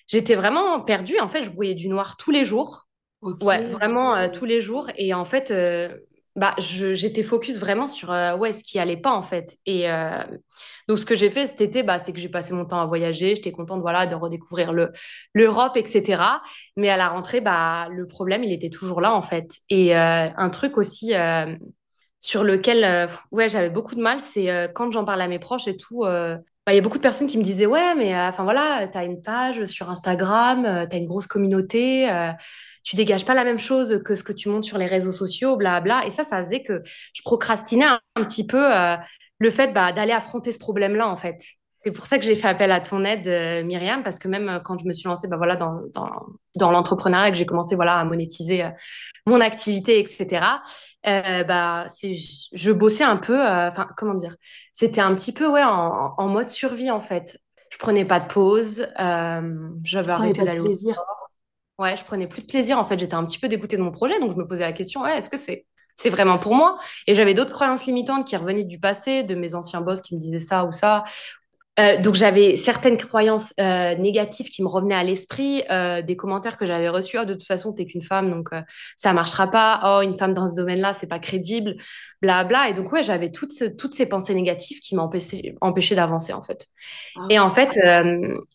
j'étais 0.06 0.34
vraiment 0.34 0.80
perdue. 0.82 1.18
En 1.20 1.28
fait, 1.28 1.42
je 1.42 1.48
voyais 1.48 1.74
du 1.74 1.88
noir 1.88 2.18
tous 2.18 2.30
les 2.30 2.44
jours. 2.44 2.86
Ouais, 3.22 3.66
vraiment 3.66 4.14
euh, 4.14 4.28
tous 4.28 4.44
les 4.44 4.60
jours. 4.60 4.90
Et 4.96 5.14
en 5.14 5.24
fait, 5.24 5.50
euh, 5.50 5.88
bah, 6.38 6.54
j'étais 6.58 7.22
focus 7.22 7.58
vraiment 7.58 7.86
sur 7.86 8.10
ouais, 8.10 8.52
ce 8.52 8.64
qui 8.64 8.78
allait 8.78 8.96
pas 8.96 9.12
en 9.12 9.22
fait. 9.22 9.58
Et 9.66 9.88
donc, 10.88 10.98
ce 10.98 11.04
que 11.04 11.14
j'ai 11.14 11.28
fait 11.28 11.46
cet 11.46 11.60
été, 11.60 11.82
bah, 11.82 11.98
c'est 11.98 12.14
que 12.14 12.18
j'ai 12.18 12.30
passé 12.30 12.54
mon 12.54 12.64
temps 12.64 12.80
à 12.80 12.86
voyager. 12.86 13.36
J'étais 13.36 13.52
contente 13.52 13.82
voilà, 13.82 14.06
de 14.06 14.14
redécouvrir 14.14 14.72
l'Europe, 15.34 15.76
etc. 15.76 16.22
Mais 16.76 16.88
à 16.88 16.96
la 16.96 17.08
rentrée, 17.08 17.42
bah, 17.42 17.88
le 17.90 18.06
problème, 18.06 18.42
il 18.42 18.52
était 18.52 18.70
toujours 18.70 19.02
là, 19.02 19.14
en 19.14 19.20
fait. 19.20 19.50
Et 19.68 19.94
euh, 19.94 20.28
un 20.34 20.50
truc 20.50 20.78
aussi 20.78 21.14
euh, 21.14 21.54
sur 22.20 22.42
lequel 22.42 22.84
euh, 22.84 23.06
ouais, 23.32 23.50
j'avais 23.50 23.68
beaucoup 23.68 23.94
de 23.94 24.00
mal, 24.00 24.20
c'est 24.22 24.70
quand 24.74 24.90
j'en 24.90 25.04
parle 25.04 25.20
à 25.20 25.28
mes 25.28 25.38
proches 25.38 25.68
et 25.68 25.76
tout. 25.76 26.04
Bah, 26.04 26.72
il 26.72 26.74
y 26.74 26.78
a 26.78 26.82
beaucoup 26.82 26.98
de 26.98 27.02
personnes 27.02 27.28
qui 27.28 27.36
me 27.38 27.44
disaient 27.44 27.66
Ouais, 27.66 27.94
mais 27.94 28.16
enfin 28.16 28.44
voilà, 28.44 28.88
tu 28.88 28.96
as 28.96 29.04
une 29.04 29.20
page 29.20 29.66
sur 29.66 29.90
Instagram, 29.90 30.86
tu 30.88 30.96
as 30.96 30.98
une 30.98 31.06
grosse 31.06 31.26
communauté 31.26 32.08
tu 32.88 32.96
dégages 32.96 33.24
pas 33.24 33.34
la 33.34 33.44
même 33.44 33.58
chose 33.58 34.00
que 34.04 34.14
ce 34.14 34.22
que 34.22 34.32
tu 34.32 34.48
montes 34.48 34.64
sur 34.64 34.78
les 34.78 34.86
réseaux 34.86 35.12
sociaux, 35.12 35.56
bla 35.56 35.80
bla. 35.80 36.06
Et 36.06 36.10
ça, 36.10 36.24
ça 36.24 36.44
faisait 36.44 36.62
que 36.62 36.82
je 37.12 37.22
procrastinais 37.22 37.84
un, 37.84 38.00
un 38.16 38.24
petit 38.24 38.46
peu 38.46 38.64
le 39.38 39.50
fait 39.50 39.68
bah, 39.68 39.92
d'aller 39.92 40.12
affronter 40.12 40.52
ce 40.52 40.58
problème-là, 40.58 41.08
en 41.08 41.16
fait. 41.16 41.38
C'est 41.84 41.92
pour 41.92 42.06
ça 42.06 42.18
que 42.18 42.24
j'ai 42.24 42.34
fait 42.34 42.48
appel 42.48 42.72
à 42.72 42.80
ton 42.80 43.04
aide, 43.04 43.26
euh, 43.28 43.62
Myriam, 43.62 44.02
parce 44.02 44.18
que 44.18 44.26
même 44.26 44.48
euh, 44.48 44.58
quand 44.58 44.78
je 44.78 44.86
me 44.86 44.92
suis 44.92 45.08
lancée 45.08 45.28
bah, 45.28 45.36
voilà, 45.36 45.54
dans, 45.54 45.80
dans, 45.94 46.10
dans 46.56 46.72
l'entrepreneuriat 46.72 47.28
et 47.28 47.32
que 47.32 47.38
j'ai 47.38 47.46
commencé 47.46 47.76
voilà, 47.76 47.98
à 47.98 48.04
monétiser 48.04 48.64
euh, 48.64 48.70
mon 49.26 49.40
activité, 49.40 50.00
etc., 50.00 50.44
bah, 51.04 51.86
je 52.52 52.72
bossais 52.72 53.04
un 53.04 53.16
peu, 53.16 53.40
enfin, 53.40 53.86
comment 53.96 54.14
dire, 54.14 54.34
c'était 54.72 55.00
un 55.00 55.14
petit 55.14 55.32
peu 55.32 55.48
ouais, 55.48 55.62
en, 55.62 56.14
en, 56.18 56.28
mode 56.28 56.48
survie, 56.48 56.90
en 56.90 57.00
fait. 57.00 57.38
Je 57.70 57.78
prenais 57.78 58.04
pas 58.04 58.20
de 58.20 58.26
pause, 58.26 58.86
j'avais 59.84 60.12
arrêté 60.12 60.44
d'aller 60.44 60.60
au 60.60 60.72
sport. 60.72 61.27
Ouais, 61.78 61.96
je 61.96 62.04
prenais 62.04 62.26
plus 62.26 62.42
de 62.42 62.46
plaisir. 62.46 62.78
En 62.78 62.84
fait, 62.84 62.98
j'étais 62.98 63.14
un 63.14 63.24
petit 63.24 63.38
peu 63.38 63.48
dégoûtée 63.48 63.76
de 63.76 63.82
mon 63.82 63.92
projet, 63.92 64.18
donc 64.20 64.32
je 64.32 64.36
me 64.36 64.46
posais 64.46 64.62
la 64.62 64.72
question, 64.72 65.02
ouais, 65.02 65.16
est-ce 65.18 65.30
que 65.30 65.36
c'est 65.36 65.66
c'est 66.00 66.10
vraiment 66.10 66.38
pour 66.38 66.54
moi? 66.54 66.78
Et 67.08 67.14
j'avais 67.16 67.34
d'autres 67.34 67.50
croyances 67.50 67.84
limitantes 67.86 68.24
qui 68.24 68.36
revenaient 68.36 68.62
du 68.64 68.78
passé, 68.78 69.24
de 69.24 69.34
mes 69.34 69.54
anciens 69.54 69.80
boss 69.80 70.00
qui 70.00 70.14
me 70.14 70.20
disaient 70.20 70.38
ça 70.38 70.64
ou 70.64 70.70
ça. 70.70 71.02
Euh, 71.78 71.96
donc 71.98 72.14
j'avais 72.14 72.56
certaines 72.56 72.96
croyances 72.96 73.54
euh, 73.60 73.94
négatives 73.96 74.48
qui 74.48 74.62
me 74.62 74.68
revenaient 74.68 74.96
à 74.96 75.04
l'esprit, 75.04 75.62
euh, 75.70 76.02
des 76.02 76.16
commentaires 76.16 76.58
que 76.58 76.66
j'avais 76.66 76.88
reçus. 76.88 77.18
Oh, 77.20 77.24
de 77.24 77.34
toute 77.34 77.46
façon, 77.46 77.72
t'es 77.72 77.86
qu'une 77.86 78.02
femme, 78.02 78.30
donc 78.30 78.50
ça 78.96 79.12
marchera 79.12 79.48
pas. 79.48 79.80
Oh, 79.84 80.02
une 80.02 80.14
femme 80.14 80.34
dans 80.34 80.48
ce 80.48 80.56
domaine-là, 80.56 80.94
c'est 80.94 81.06
pas 81.06 81.20
crédible, 81.20 81.76
bla 82.20 82.44
bla. 82.44 82.68
Et 82.68 82.74
donc 82.74 82.90
ouais, 82.90 83.02
j'avais 83.02 83.30
toutes, 83.30 83.76
toutes 83.76 83.94
ces 83.94 84.06
pensées 84.06 84.34
négatives 84.34 84.80
qui 84.80 84.96
m'empêchaient 84.96 85.94
d'avancer 85.94 86.32
en 86.32 86.42
fait. 86.42 86.66
Ah 87.16 87.26
Et 87.30 87.38
en 87.38 87.50
fait, 87.50 87.78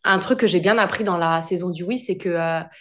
un 0.03 0.20
truc 0.20 0.39
que 0.39 0.48
j'ai 0.48 0.60
bien 0.60 0.77
appris 0.77 1.03
dans 1.03 1.18
la 1.18 1.42
saison 1.44 1.70
du 1.70 1.84
oui, 1.84 1.98
c'est 1.98 2.18
que 2.18 2.38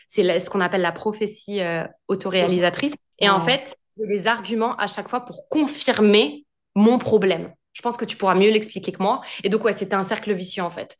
c'est 0.08 0.40
ce 0.40 0.50
qu'on 0.50 0.60
appelle 0.60 0.82
la 0.82 0.92
prophétie 0.92 1.60
autoréalisatrice. 2.08 2.94
Et 3.20 3.28
en 3.28 3.40
fait, 3.40 3.76
des 3.96 4.26
arguments 4.26 4.74
à 4.76 4.86
chaque 4.88 5.08
fois 5.08 5.20
pour 5.20 5.48
confirmer 5.48 6.46
mon 6.74 6.98
problème. 6.98 7.52
Je 7.72 7.82
pense 7.82 7.96
que 7.96 8.04
tu 8.04 8.16
pourras 8.16 8.34
mieux 8.34 8.50
l'expliquer 8.50 8.92
que 8.92 9.02
moi. 9.02 9.22
Et 9.44 9.48
donc, 9.48 9.64
ouais, 9.64 9.72
c'était 9.72 9.94
un 9.94 10.04
cercle 10.04 10.32
vicieux, 10.32 10.62
en 10.62 10.70
fait. 10.70 10.96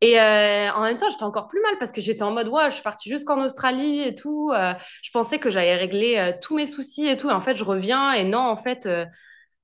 Et 0.00 0.20
euh, 0.20 0.70
en 0.72 0.82
même 0.82 0.96
temps, 0.96 1.10
j'étais 1.10 1.24
encore 1.24 1.48
plus 1.48 1.60
mal 1.60 1.76
parce 1.78 1.90
que 1.90 2.00
j'étais 2.00 2.22
en 2.22 2.30
mode, 2.30 2.48
ouais, 2.48 2.66
je 2.66 2.74
suis 2.74 2.82
partie 2.82 3.08
jusqu'en 3.08 3.42
Australie 3.42 4.00
et 4.00 4.14
tout. 4.14 4.50
Euh, 4.54 4.74
je 5.02 5.10
pensais 5.10 5.38
que 5.38 5.50
j'allais 5.50 5.76
régler 5.76 6.16
euh, 6.18 6.32
tous 6.40 6.54
mes 6.54 6.66
soucis 6.66 7.06
et 7.06 7.16
tout. 7.16 7.30
Et 7.30 7.32
en 7.32 7.40
fait, 7.40 7.56
je 7.56 7.64
reviens 7.64 8.12
et 8.12 8.24
non, 8.24 8.38
en 8.38 8.56
fait, 8.56 8.88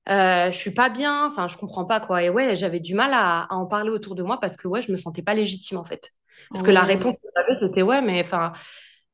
je 0.07 0.51
suis 0.51 0.71
pas 0.71 0.89
bien. 0.89 1.27
Enfin, 1.27 1.47
je 1.47 1.57
comprends 1.57 1.85
pas, 1.85 1.99
quoi. 1.99 2.23
Et 2.23 2.29
ouais, 2.29 2.55
j'avais 2.55 2.79
du 2.79 2.95
mal 2.95 3.11
à, 3.13 3.47
en 3.49 3.65
parler 3.65 3.89
autour 3.89 4.15
de 4.15 4.23
moi 4.23 4.39
parce 4.39 4.57
que, 4.57 4.67
ouais, 4.67 4.81
je 4.81 4.91
me 4.91 4.97
sentais 4.97 5.21
pas 5.21 5.33
légitime, 5.33 5.77
en 5.77 5.85
fait. 5.85 6.11
Parce 6.51 6.63
que 6.63 6.71
la 6.71 6.83
réponse 6.83 7.15
que 7.15 7.27
j'avais, 7.35 7.57
c'était, 7.59 7.81
ouais, 7.81 8.01
mais 8.01 8.21
enfin, 8.21 8.53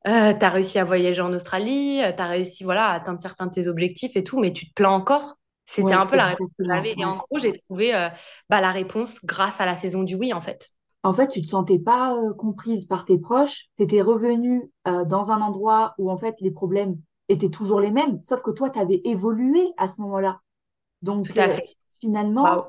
euh, 0.06 0.34
tu 0.34 0.44
as 0.44 0.50
réussi 0.50 0.78
à 0.78 0.84
voyager 0.84 1.22
en 1.22 1.32
Australie, 1.32 2.02
euh, 2.02 2.12
tu 2.12 2.20
as 2.20 2.26
réussi 2.26 2.64
voilà, 2.64 2.88
à 2.88 2.94
atteindre 2.94 3.20
certains 3.20 3.46
de 3.46 3.52
tes 3.52 3.68
objectifs 3.68 4.16
et 4.16 4.24
tout, 4.24 4.40
mais 4.40 4.52
tu 4.52 4.68
te 4.68 4.74
plains 4.74 4.90
encore. 4.90 5.38
C'était 5.74 5.94
un 5.94 6.06
peu 6.06 6.16
la 6.16 6.26
réponse 6.26 6.50
que 6.58 6.64
j'avais. 6.64 6.94
Et 6.96 7.04
en 7.04 7.16
gros, 7.16 7.38
j'ai 7.40 7.58
trouvé 7.60 7.94
euh, 7.94 8.08
bah, 8.50 8.60
la 8.60 8.70
réponse 8.70 9.24
grâce 9.24 9.60
à 9.60 9.66
la 9.66 9.76
saison 9.76 10.02
du 10.02 10.14
oui, 10.14 10.32
en 10.32 10.40
fait. 10.40 10.70
En 11.02 11.14
fait, 11.14 11.28
tu 11.28 11.40
te 11.40 11.46
sentais 11.46 11.78
pas 11.78 12.16
comprise 12.38 12.86
par 12.86 13.04
tes 13.04 13.18
proches. 13.18 13.66
Tu 13.76 13.82
étais 13.82 14.02
revenue 14.02 14.70
dans 14.84 15.32
un 15.32 15.40
endroit 15.40 15.94
où, 15.98 16.10
en 16.10 16.16
fait, 16.16 16.36
les 16.40 16.52
problèmes 16.52 16.96
étaient 17.28 17.48
toujours 17.48 17.80
les 17.80 17.90
mêmes, 17.90 18.22
sauf 18.22 18.42
que 18.42 18.50
toi, 18.50 18.70
tu 18.70 18.78
avais 18.78 19.00
évolué 19.04 19.72
à 19.78 19.88
ce 19.88 20.00
moment-là. 20.02 20.40
Donc, 21.00 21.26
finalement, 22.00 22.66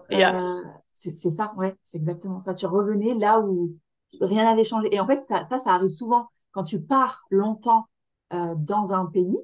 c'est 0.94 1.12
ça, 1.12 1.54
ouais, 1.58 1.76
c'est 1.84 1.98
exactement 1.98 2.40
ça. 2.40 2.54
Tu 2.54 2.66
revenais 2.66 3.14
là 3.14 3.40
où 3.40 3.76
rien 4.22 4.44
n'avait 4.44 4.64
changé. 4.64 4.94
Et 4.94 5.00
en 5.00 5.08
fait, 5.08 5.20
ça, 5.20 5.44
ça, 5.44 5.58
ça 5.58 5.72
arrive 5.74 5.90
souvent 5.90 6.28
quand 6.52 6.64
tu 6.64 6.82
pars 6.82 7.24
longtemps 7.30 7.88
euh, 8.34 8.54
dans 8.56 8.94
un 8.94 9.06
pays 9.06 9.38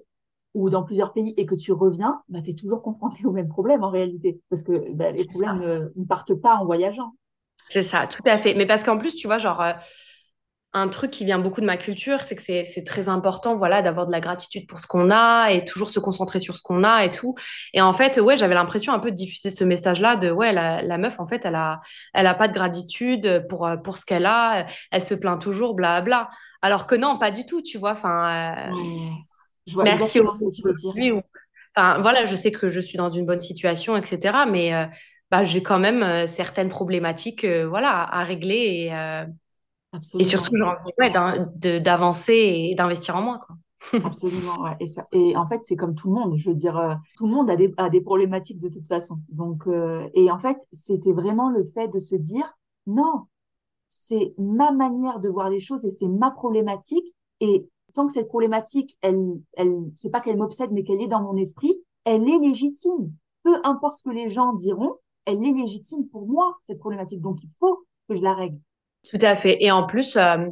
ou 0.53 0.69
dans 0.69 0.83
plusieurs 0.83 1.13
pays 1.13 1.33
et 1.37 1.45
que 1.45 1.55
tu 1.55 1.71
reviens, 1.71 2.21
bah, 2.29 2.41
tu 2.41 2.51
es 2.51 2.53
toujours 2.53 2.81
confronté 2.81 3.25
au 3.25 3.31
même 3.31 3.49
problème 3.49 3.83
en 3.83 3.89
réalité, 3.89 4.41
parce 4.49 4.63
que 4.63 4.91
bah, 4.93 5.11
les 5.11 5.25
problèmes 5.25 5.61
euh, 5.61 5.89
ne 5.95 6.05
partent 6.05 6.33
pas 6.33 6.55
en 6.55 6.65
voyageant. 6.65 7.13
C'est 7.69 7.83
ça, 7.83 8.07
tout 8.07 8.23
à 8.25 8.37
fait. 8.37 8.55
Mais 8.55 8.65
parce 8.65 8.83
qu'en 8.83 8.97
plus, 8.97 9.15
tu 9.15 9.27
vois, 9.27 9.37
genre, 9.37 9.61
euh, 9.61 9.73
un 10.73 10.87
truc 10.87 11.11
qui 11.11 11.25
vient 11.25 11.39
beaucoup 11.39 11.61
de 11.61 11.65
ma 11.65 11.77
culture, 11.77 12.23
c'est 12.23 12.35
que 12.35 12.41
c'est 12.43 12.83
très 12.83 13.09
important, 13.09 13.55
voilà, 13.55 13.81
d'avoir 13.81 14.05
de 14.05 14.11
la 14.11 14.19
gratitude 14.19 14.67
pour 14.67 14.79
ce 14.79 14.85
qu'on 14.85 15.09
a 15.09 15.49
et 15.51 15.65
toujours 15.65 15.89
se 15.89 15.99
concentrer 15.99 16.39
sur 16.39 16.55
ce 16.55 16.61
qu'on 16.61 16.83
a 16.83 17.05
et 17.05 17.11
tout. 17.11 17.35
Et 17.73 17.81
en 17.81 17.93
fait, 17.93 18.19
ouais, 18.19 18.37
j'avais 18.37 18.53
l'impression 18.53 18.93
un 18.93 18.99
peu 18.99 19.09
de 19.09 19.15
diffuser 19.15 19.49
ce 19.49 19.63
message-là 19.63 20.15
de, 20.15 20.29
ouais, 20.29 20.53
la, 20.53 20.83
la, 20.83 20.97
meuf, 20.99 21.19
en 21.19 21.25
fait, 21.25 21.43
elle 21.43 21.55
a, 21.55 21.81
elle 22.13 22.27
a 22.27 22.35
pas 22.35 22.47
de 22.47 22.53
gratitude 22.53 23.45
pour, 23.49 23.67
pour 23.83 23.97
ce 23.97 24.05
qu'elle 24.05 24.27
a, 24.27 24.67
elle 24.91 25.01
se 25.01 25.15
plaint 25.15 25.41
toujours, 25.41 25.73
bla, 25.73 26.01
bla. 26.01 26.29
Alors 26.61 26.85
que 26.85 26.95
non, 26.95 27.17
pas 27.17 27.31
du 27.31 27.45
tout, 27.45 27.61
tu 27.61 27.77
vois. 27.77 27.91
Enfin, 27.93 28.69
euh, 28.69 29.11
je 29.69 29.73
vois 29.75 29.83
merci 29.83 30.19
ce 30.19 30.19
que 30.19 30.51
tu 30.51 30.61
veux 30.63 30.73
dire. 30.73 31.21
Enfin, 31.75 32.01
voilà, 32.01 32.25
je 32.25 32.35
sais 32.35 32.51
que 32.51 32.69
je 32.69 32.79
suis 32.79 32.97
dans 32.97 33.09
une 33.09 33.25
bonne 33.25 33.39
situation, 33.39 33.95
etc. 33.95 34.39
Mais 34.49 34.73
euh, 34.73 34.85
bah, 35.29 35.43
j'ai 35.43 35.61
quand 35.61 35.79
même 35.79 36.03
euh, 36.03 36.27
certaines 36.27 36.69
problématiques, 36.69 37.45
voilà, 37.45 38.03
à 38.03 38.23
régler 38.23 38.89
et, 38.91 38.91
et 40.19 40.23
surtout 40.23 40.51
j'ai 40.55 40.63
envie 40.63 41.79
d'avancer 41.81 42.33
et 42.71 42.75
d'investir 42.75 43.15
en 43.15 43.21
moi, 43.21 43.39
quoi. 43.39 43.55
Absolument, 44.03 44.61
ouais. 44.63 44.75
Et, 44.81 44.87
ça, 44.87 45.07
et 45.13 45.37
en 45.37 45.47
fait, 45.47 45.61
c'est 45.63 45.77
comme 45.77 45.95
tout 45.95 46.09
le 46.09 46.15
monde. 46.15 46.37
Je 46.37 46.49
veux 46.49 46.55
dire, 46.55 46.99
tout 47.15 47.27
le 47.27 47.31
monde 47.31 47.49
a 47.49 47.55
des, 47.55 47.73
a 47.77 47.89
des 47.89 48.01
problématiques 48.01 48.59
de 48.59 48.67
toute 48.67 48.87
façon. 48.87 49.19
Donc, 49.29 49.63
et 50.13 50.29
en 50.29 50.37
fait, 50.37 50.57
c'était 50.73 51.13
vraiment 51.13 51.49
le 51.49 51.63
fait 51.63 51.87
de 51.87 51.99
se 51.99 52.17
dire, 52.17 52.43
non, 52.87 53.27
c'est 53.87 54.33
ma 54.37 54.71
manière 54.71 55.19
de 55.19 55.29
voir 55.29 55.49
les 55.49 55.59
choses 55.59 55.85
et 55.85 55.89
c'est 55.89 56.07
ma 56.07 56.31
problématique. 56.31 57.15
Et 57.41 57.67
tant 57.93 58.07
que 58.07 58.13
cette 58.13 58.27
problématique, 58.27 58.97
elle, 59.01 59.19
elle, 59.53 59.73
c'est 59.95 60.09
pas 60.09 60.21
qu'elle 60.21 60.37
m'obsède, 60.37 60.71
mais 60.71 60.83
qu'elle 60.83 61.01
est 61.01 61.07
dans 61.07 61.21
mon 61.21 61.37
esprit, 61.37 61.75
elle 62.05 62.27
est 62.29 62.39
légitime. 62.39 63.11
Peu 63.43 63.55
importe 63.63 63.97
ce 63.97 64.03
que 64.03 64.09
les 64.09 64.29
gens 64.29 64.53
diront, 64.53 64.95
elle 65.25 65.43
est 65.43 65.53
légitime 65.53 66.07
pour 66.11 66.27
moi, 66.27 66.57
cette 66.65 66.79
problématique. 66.79 67.21
Donc, 67.21 67.37
il 67.43 67.49
faut 67.59 67.85
que 68.07 68.15
je 68.15 68.21
la 68.21 68.33
règle. 68.33 68.57
Tout 69.09 69.19
à 69.21 69.35
fait. 69.35 69.63
Et 69.63 69.71
en 69.71 69.85
plus, 69.85 70.17
euh, 70.17 70.47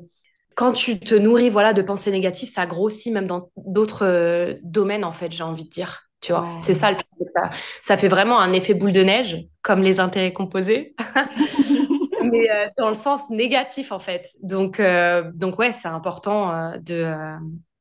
quand 0.56 0.74
tu 0.74 1.00
te 1.00 1.15
nourris 1.15 1.50
voilà, 1.50 1.74
de 1.74 1.82
pensées 1.82 2.12
négatives, 2.12 2.50
ça 2.50 2.65
grossit 2.65 3.13
même 3.13 3.27
dans 3.27 3.50
d'autres 3.58 4.06
euh, 4.06 4.53
domaines, 4.63 5.03
en 5.03 5.12
fait, 5.12 5.32
j'ai 5.32 5.44
envie 5.44 5.65
de 5.65 5.70
dire. 5.70 6.03
Tu 6.20 6.32
vois, 6.32 6.48
c'est 6.62 6.74
ça, 6.74 6.91
le... 6.91 6.98
ça, 7.36 7.51
ça 7.84 7.98
fait 7.98 8.08
vraiment 8.08 8.39
un 8.39 8.51
effet 8.51 8.74
boule 8.74 8.91
de 8.91 9.03
neige, 9.03 9.46
comme 9.62 9.84
les 9.84 10.00
intérêts 10.00 10.34
composés. 10.34 10.96
mais 12.24 12.50
euh, 12.50 12.67
dans 12.77 12.89
le 12.89 12.95
sens 12.95 13.29
négatif 13.29 13.91
en 13.91 14.00
fait. 14.00 14.29
Donc, 14.41 14.79
euh, 14.79 15.31
donc 15.33 15.57
ouais, 15.59 15.71
c'est 15.71 15.88
important 15.88 16.51
euh, 16.51 16.77
de, 16.77 17.13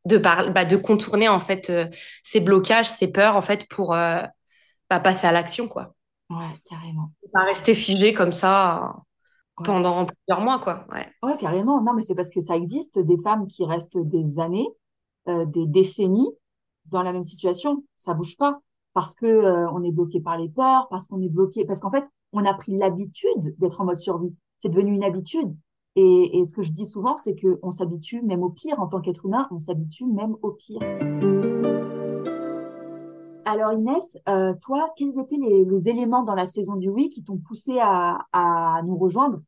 de, 0.06 0.18
bah, 0.18 0.64
de 0.64 0.76
contourner 0.76 1.28
en 1.28 1.40
fait 1.40 1.72
ces 2.22 2.40
blocages, 2.40 2.88
ces 2.88 3.10
peurs 3.10 3.36
en 3.36 3.42
fait 3.42 3.66
pour 3.68 3.90
bah, 3.90 4.30
passer 4.88 5.26
à 5.26 5.32
l'action 5.32 5.68
quoi. 5.68 5.94
Ouais, 6.30 6.46
carrément. 6.68 7.12
Pas 7.32 7.44
rester 7.44 7.74
figé 7.74 8.12
comme 8.12 8.32
ça 8.32 8.96
pendant 9.64 10.06
plusieurs 10.06 10.40
mois 10.40 10.58
quoi. 10.58 10.86
Ouais. 10.92 11.06
ouais, 11.22 11.36
carrément. 11.38 11.80
Non, 11.82 11.94
mais 11.94 12.02
c'est 12.02 12.14
parce 12.14 12.30
que 12.30 12.40
ça 12.40 12.56
existe 12.56 12.98
des 12.98 13.16
femmes 13.22 13.46
qui 13.46 13.64
restent 13.64 13.98
des 13.98 14.38
années, 14.40 14.68
des 15.26 15.66
décennies 15.66 16.30
dans 16.86 17.02
la 17.02 17.12
même 17.12 17.24
situation. 17.24 17.84
Ça 17.96 18.14
bouge 18.14 18.36
pas 18.36 18.58
parce 18.92 19.14
que 19.14 19.26
on 19.72 19.84
est 19.84 19.92
bloqué 19.92 20.20
par 20.20 20.38
les 20.38 20.48
peurs, 20.48 20.88
parce 20.88 21.06
qu'on 21.06 21.20
est 21.20 21.28
bloqué, 21.28 21.64
parce 21.64 21.80
qu'en 21.80 21.90
fait, 21.90 22.04
on 22.36 22.44
a 22.44 22.54
pris 22.54 22.76
l'habitude 22.76 23.56
d'être 23.58 23.80
en 23.80 23.84
mode 23.84 23.98
survie. 23.98 24.34
C'est 24.58 24.68
devenu 24.68 24.94
une 24.94 25.04
habitude. 25.04 25.54
Et, 25.98 26.44
ce 26.44 26.52
que 26.52 26.60
je 26.60 26.72
dis 26.72 26.84
souvent, 26.84 27.16
c'est 27.16 27.34
qu'on 27.34 27.70
s'habitue 27.70 28.20
même 28.20 28.42
au 28.42 28.50
pire 28.50 28.78
en 28.80 28.86
tant 28.86 29.00
qu'être 29.00 29.24
humain, 29.24 29.48
on 29.50 29.58
s'habitue 29.58 30.04
même 30.04 30.36
au 30.42 30.50
pire. 30.50 30.80
Alors 33.46 33.72
Inès, 33.72 34.18
euh, 34.28 34.52
toi, 34.60 34.90
quels 34.96 35.18
étaient 35.18 35.38
les, 35.38 35.88
éléments 35.88 36.22
dans 36.22 36.34
la 36.34 36.46
saison 36.46 36.76
du 36.76 36.90
oui 36.90 37.08
qui 37.08 37.24
t'ont 37.24 37.38
poussé 37.38 37.78
à, 37.80 38.82
nous 38.84 38.98
rejoindre? 38.98 39.40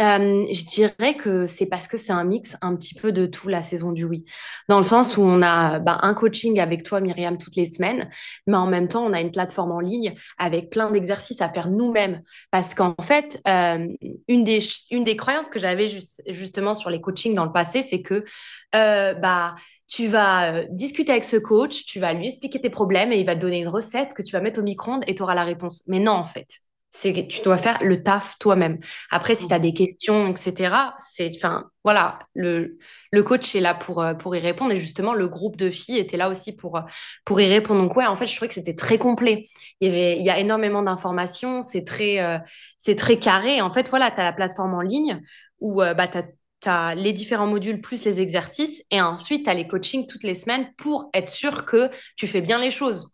Euh, 0.00 0.46
je 0.50 0.64
dirais 0.64 1.14
que 1.16 1.46
c'est 1.46 1.66
parce 1.66 1.86
que 1.86 1.96
c'est 1.96 2.12
un 2.12 2.24
mix 2.24 2.56
un 2.62 2.74
petit 2.76 2.94
peu 2.94 3.12
de 3.12 3.26
tout 3.26 3.48
la 3.48 3.62
saison 3.62 3.92
du 3.92 4.04
oui. 4.04 4.24
Dans 4.68 4.78
le 4.78 4.84
sens 4.84 5.16
où 5.16 5.22
on 5.22 5.42
a 5.42 5.78
bah, 5.78 5.98
un 6.02 6.14
coaching 6.14 6.58
avec 6.60 6.82
toi, 6.82 7.00
Myriam, 7.00 7.38
toutes 7.38 7.56
les 7.56 7.66
semaines, 7.66 8.10
mais 8.46 8.56
en 8.56 8.66
même 8.66 8.88
temps, 8.88 9.04
on 9.04 9.12
a 9.12 9.20
une 9.20 9.30
plateforme 9.30 9.72
en 9.72 9.80
ligne 9.80 10.14
avec 10.38 10.70
plein 10.70 10.90
d'exercices 10.90 11.40
à 11.40 11.52
faire 11.52 11.70
nous-mêmes. 11.70 12.22
Parce 12.50 12.74
qu'en 12.74 12.94
fait, 13.02 13.40
euh, 13.46 13.86
une, 14.28 14.44
des, 14.44 14.60
une 14.90 15.04
des 15.04 15.16
croyances 15.16 15.48
que 15.48 15.58
j'avais 15.58 15.88
justement 16.28 16.74
sur 16.74 16.90
les 16.90 17.00
coachings 17.00 17.34
dans 17.34 17.44
le 17.44 17.52
passé, 17.52 17.82
c'est 17.82 18.02
que 18.02 18.24
bah, 18.72 19.54
tu 19.90 20.06
vas 20.06 20.54
euh, 20.54 20.66
discuter 20.70 21.10
avec 21.10 21.24
ce 21.24 21.36
coach, 21.36 21.84
tu 21.84 21.98
vas 21.98 22.12
lui 22.12 22.28
expliquer 22.28 22.60
tes 22.60 22.70
problèmes 22.70 23.12
et 23.12 23.18
il 23.18 23.26
va 23.26 23.34
te 23.34 23.40
donner 23.40 23.60
une 23.60 23.68
recette 23.68 24.14
que 24.14 24.22
tu 24.22 24.32
vas 24.32 24.40
mettre 24.40 24.60
au 24.60 24.62
micro-ondes 24.62 25.02
et 25.08 25.16
tu 25.16 25.22
auras 25.22 25.34
la 25.34 25.44
réponse. 25.44 25.82
Mais 25.88 25.98
non, 25.98 26.12
en 26.12 26.26
fait, 26.26 26.60
c'est 26.90 27.26
tu 27.28 27.42
dois 27.42 27.58
faire 27.58 27.78
le 27.82 28.02
taf 28.02 28.38
toi-même. 28.38 28.78
Après, 29.10 29.34
si 29.34 29.48
tu 29.48 29.54
as 29.54 29.58
des 29.58 29.72
questions, 29.72 30.26
etc., 30.28 30.94
c'est, 30.98 31.30
enfin, 31.36 31.70
voilà, 31.84 32.18
le, 32.34 32.78
le 33.12 33.22
coach 33.22 33.54
est 33.54 33.60
là 33.60 33.74
pour, 33.74 34.02
euh, 34.02 34.14
pour 34.14 34.34
y 34.34 34.40
répondre 34.40 34.72
et 34.72 34.76
justement, 34.76 35.14
le 35.14 35.28
groupe 35.28 35.56
de 35.56 35.70
filles 35.70 35.98
était 35.98 36.16
là 36.16 36.28
aussi 36.28 36.52
pour, 36.54 36.76
euh, 36.76 36.82
pour 37.24 37.40
y 37.40 37.46
répondre. 37.46 37.80
Donc, 37.82 37.96
ouais, 37.96 38.06
en 38.06 38.16
fait, 38.16 38.26
je 38.26 38.34
trouvais 38.36 38.48
que 38.48 38.54
c'était 38.54 38.74
très 38.74 38.98
complet. 38.98 39.46
Il 39.80 39.88
y, 39.88 39.90
avait, 39.90 40.18
il 40.18 40.24
y 40.24 40.30
a 40.30 40.38
énormément 40.38 40.82
d'informations, 40.82 41.62
c'est 41.62 41.84
très, 41.84 42.40
c'est 42.78 42.96
très 42.96 43.18
carré. 43.18 43.60
En 43.60 43.70
fait, 43.70 43.88
voilà, 43.88 44.10
tu 44.10 44.20
as 44.20 44.24
la 44.24 44.32
plateforme 44.32 44.74
en 44.74 44.80
ligne 44.82 45.20
où 45.60 45.76
bah, 45.76 46.08
tu 46.08 46.18
as 46.18 46.24
tu 46.60 46.68
as 46.68 46.94
les 46.94 47.12
différents 47.12 47.46
modules 47.46 47.80
plus 47.80 48.04
les 48.04 48.20
exercices 48.20 48.82
et 48.90 49.00
ensuite 49.00 49.44
tu 49.44 49.50
as 49.50 49.54
les 49.54 49.66
coachings 49.66 50.06
toutes 50.06 50.24
les 50.24 50.34
semaines 50.34 50.72
pour 50.76 51.08
être 51.14 51.28
sûr 51.28 51.64
que 51.64 51.90
tu 52.16 52.26
fais 52.26 52.40
bien 52.42 52.58
les 52.58 52.70
choses. 52.70 53.10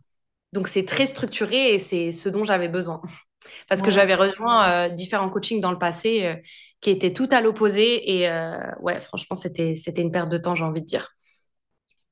Donc 0.52 0.68
c'est 0.68 0.84
très 0.84 1.06
structuré 1.06 1.74
et 1.74 1.78
c'est 1.78 2.12
ce 2.12 2.28
dont 2.28 2.44
j'avais 2.44 2.68
besoin. 2.68 3.02
Parce 3.68 3.82
que 3.82 3.90
j'avais 3.90 4.14
rejoint 4.14 4.68
euh, 4.68 4.88
différents 4.88 5.28
coachings 5.30 5.60
dans 5.60 5.72
le 5.72 5.78
passé 5.78 6.26
euh, 6.26 6.36
qui 6.80 6.90
étaient 6.90 7.12
tout 7.12 7.28
à 7.30 7.40
l'opposé 7.40 8.18
et 8.18 8.28
euh, 8.28 8.70
ouais, 8.80 9.00
franchement, 9.00 9.36
c'était 9.36 9.74
c'était 9.74 10.02
une 10.02 10.12
perte 10.12 10.28
de 10.28 10.38
temps, 10.38 10.54
j'ai 10.54 10.64
envie 10.64 10.82
de 10.82 10.86
dire. 10.86 11.10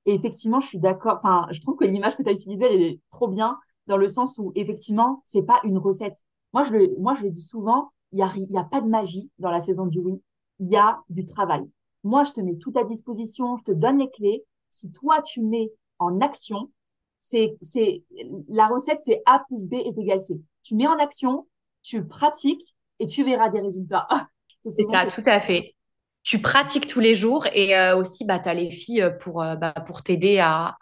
Et 0.06 0.14
effectivement, 0.14 0.60
je 0.60 0.68
suis 0.68 0.78
d'accord. 0.78 1.18
Enfin, 1.22 1.46
je 1.50 1.60
trouve 1.60 1.76
que 1.76 1.84
l'image 1.84 2.16
que 2.16 2.22
tu 2.22 2.28
as 2.28 2.32
utilisée, 2.32 2.66
elle 2.66 2.82
est 2.82 3.00
trop 3.10 3.28
bien 3.28 3.58
dans 3.86 3.96
le 3.96 4.08
sens 4.08 4.38
où 4.38 4.52
effectivement, 4.54 5.22
c'est 5.24 5.42
pas 5.42 5.60
une 5.64 5.78
recette. 5.78 6.16
Moi, 6.52 6.64
je 6.64 6.72
le, 6.72 6.94
moi, 6.98 7.14
je 7.14 7.22
le 7.22 7.30
dis 7.30 7.42
souvent, 7.42 7.90
il 8.12 8.16
n'y 8.16 8.22
a, 8.22 8.32
y 8.36 8.58
a 8.58 8.64
pas 8.64 8.80
de 8.80 8.88
magie 8.88 9.30
dans 9.38 9.50
la 9.50 9.60
saison 9.60 9.86
du 9.86 9.98
oui 9.98 10.20
il 10.60 10.70
y 10.70 10.76
a 10.76 11.00
du 11.08 11.24
travail. 11.24 11.62
Moi, 12.02 12.24
je 12.24 12.32
te 12.32 12.40
mets 12.40 12.56
tout 12.56 12.72
à 12.76 12.84
disposition, 12.84 13.56
je 13.56 13.64
te 13.64 13.72
donne 13.72 13.98
les 13.98 14.10
clés. 14.10 14.44
Si 14.70 14.90
toi, 14.90 15.22
tu 15.22 15.40
mets 15.40 15.72
en 15.98 16.20
action, 16.20 16.70
c'est, 17.18 17.56
c'est, 17.62 18.02
la 18.48 18.66
recette, 18.66 19.00
c'est 19.00 19.22
A 19.26 19.42
plus 19.48 19.66
B 19.68 19.74
est 19.74 19.96
égal 19.98 20.22
C. 20.22 20.40
Tu 20.64 20.74
mets 20.74 20.86
en 20.86 20.98
action, 20.98 21.46
tu 21.82 22.04
pratiques 22.06 22.74
et 22.98 23.06
tu 23.06 23.22
verras 23.24 23.50
des 23.50 23.60
résultats. 23.60 24.08
c'est 24.68 24.90
ça, 24.90 25.06
tout 25.06 25.22
à 25.26 25.40
fait. 25.40 25.74
Tu 26.22 26.40
pratiques 26.40 26.86
tous 26.86 27.00
les 27.00 27.14
jours 27.14 27.46
et 27.52 27.76
euh, 27.76 27.96
aussi, 27.96 28.24
bah, 28.24 28.38
tu 28.38 28.48
as 28.48 28.54
les 28.54 28.70
filles 28.70 29.10
pour, 29.20 29.42
euh, 29.42 29.56
bah, 29.56 29.74
pour 29.86 30.02
t'aider 30.02 30.38
à, 30.38 30.76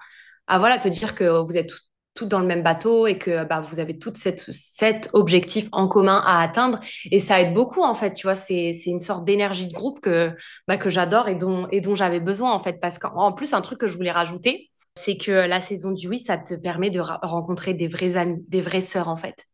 à 0.46 0.58
voilà, 0.60 0.78
te 0.78 0.86
dire 0.88 1.16
que 1.16 1.24
vous 1.42 1.56
êtes 1.56 1.72
toutes 2.14 2.28
dans 2.28 2.38
le 2.40 2.46
même 2.46 2.62
bateau 2.62 3.08
et 3.08 3.18
que 3.18 3.44
bah, 3.44 3.60
vous 3.60 3.80
avez 3.80 3.98
toutes 3.98 4.16
cette, 4.16 4.52
cet 4.52 5.10
objectif 5.14 5.68
en 5.72 5.88
commun 5.88 6.22
à 6.24 6.40
atteindre. 6.40 6.78
Et 7.10 7.18
ça 7.18 7.40
aide 7.40 7.54
beaucoup, 7.54 7.82
en 7.82 7.94
fait, 7.94 8.12
tu 8.12 8.26
vois, 8.28 8.36
c'est, 8.36 8.72
c'est 8.72 8.90
une 8.90 9.00
sorte 9.00 9.24
d'énergie 9.24 9.66
de 9.66 9.72
groupe 9.72 10.00
que, 10.00 10.30
bah, 10.68 10.76
que 10.76 10.90
j'adore 10.90 11.28
et 11.28 11.34
dont, 11.34 11.66
et 11.72 11.80
dont 11.80 11.96
j'avais 11.96 12.20
besoin, 12.20 12.52
en 12.52 12.60
fait. 12.60 12.78
Parce 12.80 13.00
qu'en 13.00 13.32
plus, 13.32 13.52
un 13.52 13.62
truc 13.62 13.80
que 13.80 13.88
je 13.88 13.96
voulais 13.96 14.12
rajouter, 14.12 14.70
c'est 14.96 15.16
que 15.16 15.32
la 15.32 15.60
saison 15.60 15.90
du 15.90 16.06
oui, 16.08 16.18
ça 16.18 16.36
te 16.36 16.54
permet 16.54 16.90
de 16.90 17.00
rencontrer 17.00 17.74
des 17.74 17.88
vrais 17.88 18.16
amis, 18.16 18.44
des 18.48 18.60
vraies 18.60 18.82
sœurs, 18.82 19.08
en 19.08 19.16
fait 19.16 19.46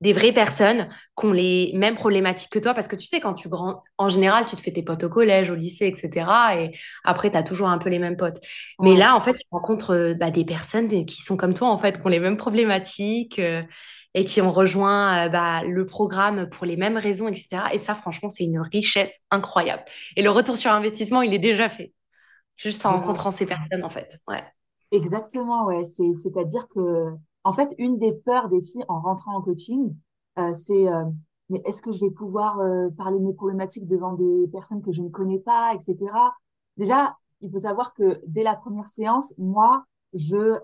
des 0.00 0.12
vraies 0.12 0.32
personnes 0.32 0.88
qui 1.18 1.26
ont 1.26 1.32
les 1.32 1.72
mêmes 1.74 1.94
problématiques 1.94 2.50
que 2.50 2.58
toi. 2.58 2.74
Parce 2.74 2.88
que 2.88 2.96
tu 2.96 3.06
sais, 3.06 3.20
quand 3.20 3.34
tu 3.34 3.48
grand, 3.48 3.82
en 3.98 4.08
général, 4.08 4.46
tu 4.46 4.56
te 4.56 4.60
fais 4.62 4.72
tes 4.72 4.82
potes 4.82 5.04
au 5.04 5.08
collège, 5.08 5.50
au 5.50 5.54
lycée, 5.54 5.86
etc. 5.86 6.30
Et 6.58 6.76
après, 7.04 7.30
tu 7.30 7.36
as 7.36 7.42
toujours 7.42 7.68
un 7.68 7.78
peu 7.78 7.90
les 7.90 7.98
mêmes 7.98 8.16
potes. 8.16 8.38
Mais 8.80 8.96
là, 8.96 9.14
en 9.14 9.20
fait, 9.20 9.34
tu 9.34 9.46
rencontres 9.50 9.90
euh, 9.94 10.14
bah, 10.14 10.30
des 10.30 10.44
personnes 10.44 10.88
qui 11.04 11.22
sont 11.22 11.36
comme 11.36 11.54
toi, 11.54 11.68
en 11.68 11.78
fait, 11.78 12.00
qui 12.00 12.06
ont 12.06 12.10
les 12.10 12.20
mêmes 12.20 12.38
problématiques 12.38 13.38
euh, 13.38 13.62
et 14.14 14.24
qui 14.24 14.40
ont 14.40 14.50
rejoint 14.50 15.26
euh, 15.26 15.28
bah, 15.28 15.62
le 15.64 15.84
programme 15.84 16.48
pour 16.48 16.66
les 16.66 16.76
mêmes 16.76 16.96
raisons, 16.96 17.28
etc. 17.28 17.62
Et 17.72 17.78
ça, 17.78 17.94
franchement, 17.94 18.28
c'est 18.28 18.44
une 18.44 18.60
richesse 18.60 19.20
incroyable. 19.30 19.84
Et 20.16 20.22
le 20.22 20.30
retour 20.30 20.56
sur 20.56 20.72
investissement, 20.72 21.22
il 21.22 21.34
est 21.34 21.38
déjà 21.38 21.68
fait. 21.68 21.92
Juste 22.56 22.84
en 22.86 22.92
rencontrant 22.92 23.30
ces 23.30 23.46
personnes, 23.46 23.84
en 23.84 23.90
fait. 23.90 24.18
Ouais. 24.28 24.42
Exactement, 24.92 25.66
ouais. 25.66 25.82
C'est-à-dire 25.84 26.66
que 26.74 27.14
en 27.44 27.52
fait, 27.52 27.74
une 27.78 27.98
des 27.98 28.12
peurs 28.12 28.48
des 28.48 28.60
filles 28.60 28.84
en 28.88 29.00
rentrant 29.00 29.36
en 29.36 29.42
coaching, 29.42 29.94
euh, 30.38 30.52
c'est 30.52 30.88
euh, 30.88 31.04
mais 31.48 31.60
est-ce 31.64 31.82
que 31.82 31.90
je 31.90 32.00
vais 32.00 32.10
pouvoir 32.10 32.60
euh, 32.60 32.90
parler 32.90 33.18
de 33.18 33.24
mes 33.24 33.34
problématiques 33.34 33.88
devant 33.88 34.12
des 34.12 34.46
personnes 34.52 34.82
que 34.82 34.92
je 34.92 35.02
ne 35.02 35.08
connais 35.08 35.40
pas, 35.40 35.74
etc. 35.74 35.96
Déjà, 36.76 37.16
il 37.40 37.50
faut 37.50 37.58
savoir 37.58 37.92
que 37.94 38.20
dès 38.26 38.42
la 38.42 38.54
première 38.54 38.88
séance, 38.88 39.34
moi, 39.38 39.84
je 40.14 40.58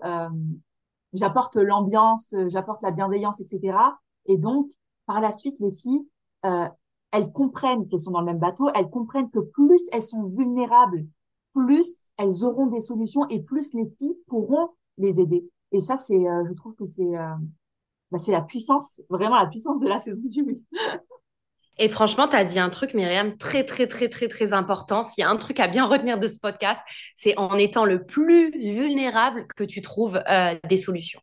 j'apporte 1.13 1.55
l'ambiance, 1.55 2.35
j'apporte 2.47 2.81
la 2.83 2.91
bienveillance, 2.91 3.39
etc. 3.41 3.77
Et 4.25 4.37
donc, 4.37 4.69
par 5.05 5.19
la 5.21 5.31
suite, 5.31 5.55
les 5.59 5.71
filles, 5.71 6.05
elles 6.43 7.31
comprennent 7.33 7.87
qu'elles 7.87 7.99
sont 7.99 8.11
dans 8.11 8.19
le 8.19 8.25
même 8.25 8.39
bateau, 8.39 8.69
elles 8.75 8.89
comprennent 8.89 9.29
que 9.29 9.39
plus 9.39 9.87
elles 9.91 10.03
sont 10.03 10.23
vulnérables, 10.23 11.05
plus 11.53 12.11
elles 12.17 12.43
auront 12.43 12.67
des 12.67 12.81
solutions 12.81 13.27
et 13.29 13.41
plus 13.41 13.73
les 13.73 13.87
filles 13.97 14.17
pourront 14.27 14.69
les 14.97 15.19
aider. 15.19 15.49
Et 15.71 15.79
ça, 15.79 15.97
c'est, 15.97 16.15
euh, 16.15 16.43
je 16.47 16.53
trouve 16.53 16.75
que 16.75 16.85
c'est, 16.85 17.03
euh, 17.03 17.35
bah, 18.11 18.17
c'est 18.17 18.31
la 18.31 18.41
puissance, 18.41 19.01
vraiment 19.09 19.37
la 19.37 19.47
puissance 19.47 19.81
de 19.81 19.87
la 19.87 19.99
saison 19.99 20.21
du 20.25 20.41
oui. 20.41 20.61
Et 21.79 21.89
franchement, 21.89 22.27
tu 22.27 22.35
as 22.35 22.43
dit 22.43 22.57
un 22.57 22.71
truc, 22.71 22.95
Myriam, 22.95 23.37
très, 23.37 23.63
très, 23.63 23.85
très, 23.85 24.07
très, 24.07 24.27
très 24.27 24.51
important. 24.53 25.03
S'il 25.03 25.21
y 25.21 25.25
a 25.25 25.29
un 25.29 25.35
truc 25.35 25.59
à 25.59 25.67
bien 25.67 25.85
retenir 25.85 26.17
de 26.17 26.27
ce 26.27 26.39
podcast, 26.39 26.81
c'est 27.15 27.37
en 27.37 27.55
étant 27.57 27.85
le 27.85 28.03
plus 28.03 28.49
vulnérable 28.51 29.45
que 29.55 29.63
tu 29.63 29.81
trouves 29.81 30.19
euh, 30.27 30.55
des 30.67 30.77
solutions. 30.77 31.19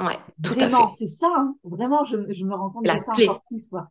Ouais, 0.00 0.16
tout 0.42 0.54
à 0.60 0.68
fait. 0.68 0.92
C'est 0.92 1.06
ça, 1.06 1.30
hein. 1.36 1.54
vraiment, 1.62 2.04
je, 2.04 2.16
je, 2.32 2.44
me 2.44 2.54
rends 2.54 2.70
compte 2.70 2.84
de 2.84 2.98
ça 2.98 3.12
encore 3.12 3.42
plus. 3.48 3.66
Quoi. 3.66 3.88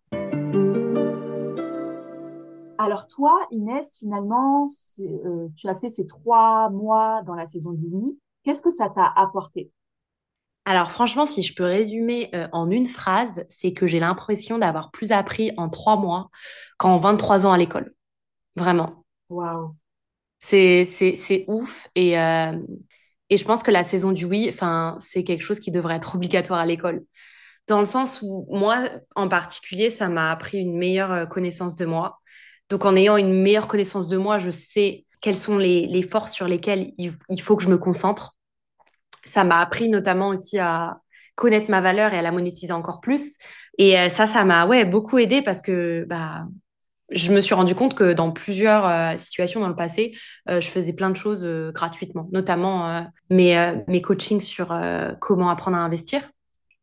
Alors 2.79 3.07
toi, 3.07 3.45
Inès, 3.51 3.97
finalement, 3.99 4.67
tu 5.55 5.67
as 5.67 5.75
fait 5.75 5.89
ces 5.89 6.07
trois 6.07 6.69
mois 6.69 7.21
dans 7.23 7.35
la 7.35 7.45
saison 7.45 7.73
du 7.73 7.85
oui. 7.91 8.17
Qu'est-ce 8.43 8.61
que 8.61 8.71
ça 8.71 8.89
t'a 8.89 9.05
apporté? 9.15 9.71
Alors 10.67 10.91
franchement, 10.91 11.27
si 11.27 11.43
je 11.43 11.55
peux 11.55 11.63
résumer 11.63 12.29
euh, 12.35 12.49
en 12.51 12.69
une 12.69 12.87
phrase, 12.87 13.45
c'est 13.47 13.71
que 13.71 13.87
j'ai 13.87 14.01
l'impression 14.01 14.57
d'avoir 14.57 14.91
plus 14.91 15.13
appris 15.13 15.53
en 15.55 15.69
trois 15.69 15.95
mois 15.95 16.29
qu'en 16.77 16.97
23 16.97 17.45
ans 17.45 17.53
à 17.53 17.57
l'école. 17.57 17.93
Vraiment. 18.57 19.05
Waouh. 19.29 19.77
C'est, 20.39 20.83
c'est, 20.83 21.45
ouf. 21.47 21.87
Et, 21.95 22.19
euh, 22.19 22.59
et 23.29 23.37
je 23.37 23.45
pense 23.45 23.63
que 23.63 23.71
la 23.71 23.85
saison 23.85 24.11
du 24.11 24.25
oui, 24.25 24.53
c'est 24.99 25.23
quelque 25.23 25.41
chose 25.41 25.61
qui 25.61 25.71
devrait 25.71 25.95
être 25.95 26.15
obligatoire 26.15 26.59
à 26.59 26.65
l'école. 26.65 27.05
Dans 27.67 27.79
le 27.79 27.85
sens 27.85 28.21
où 28.21 28.45
moi, 28.49 28.89
en 29.15 29.29
particulier, 29.29 29.89
ça 29.89 30.09
m'a 30.09 30.31
appris 30.31 30.57
une 30.57 30.77
meilleure 30.77 31.13
euh, 31.13 31.25
connaissance 31.25 31.77
de 31.77 31.85
moi. 31.85 32.19
Donc 32.69 32.83
en 32.83 32.97
ayant 32.97 33.15
une 33.15 33.41
meilleure 33.41 33.69
connaissance 33.69 34.09
de 34.09 34.17
moi, 34.17 34.37
je 34.37 34.51
sais 34.51 35.05
quelles 35.21 35.37
sont 35.37 35.57
les, 35.57 35.87
les 35.87 36.03
forces 36.03 36.33
sur 36.33 36.49
lesquelles 36.49 36.91
il 36.97 37.41
faut 37.41 37.55
que 37.55 37.63
je 37.63 37.69
me 37.69 37.77
concentre 37.77 38.36
ça 39.27 39.43
m'a 39.43 39.59
appris 39.59 39.89
notamment 39.89 40.29
aussi 40.29 40.57
à 40.57 40.99
connaître 41.35 41.69
ma 41.69 41.81
valeur 41.81 42.13
et 42.13 42.17
à 42.17 42.21
la 42.21 42.31
monétiser 42.31 42.73
encore 42.73 42.99
plus. 42.99 43.37
Et 43.77 43.97
euh, 43.97 44.09
ça, 44.09 44.25
ça 44.25 44.43
m'a 44.43 44.65
ouais, 44.65 44.85
beaucoup 44.85 45.19
aidé 45.19 45.41
parce 45.41 45.61
que 45.61 46.05
bah, 46.09 46.45
je 47.11 47.31
me 47.31 47.41
suis 47.41 47.53
rendu 47.53 47.75
compte 47.75 47.93
que 47.93 48.13
dans 48.13 48.31
plusieurs 48.31 48.87
euh, 48.87 49.17
situations 49.17 49.59
dans 49.59 49.69
le 49.69 49.75
passé, 49.75 50.17
euh, 50.49 50.59
je 50.61 50.69
faisais 50.69 50.93
plein 50.93 51.09
de 51.09 51.15
choses 51.15 51.47
gratuitement, 51.73 52.27
notamment 52.31 53.05
mes, 53.29 53.83
mes 53.87 54.01
coachings 54.01 54.41
sur 54.41 54.77
comment 55.21 55.49
apprendre 55.49 55.77
à 55.77 55.81
investir. 55.81 56.21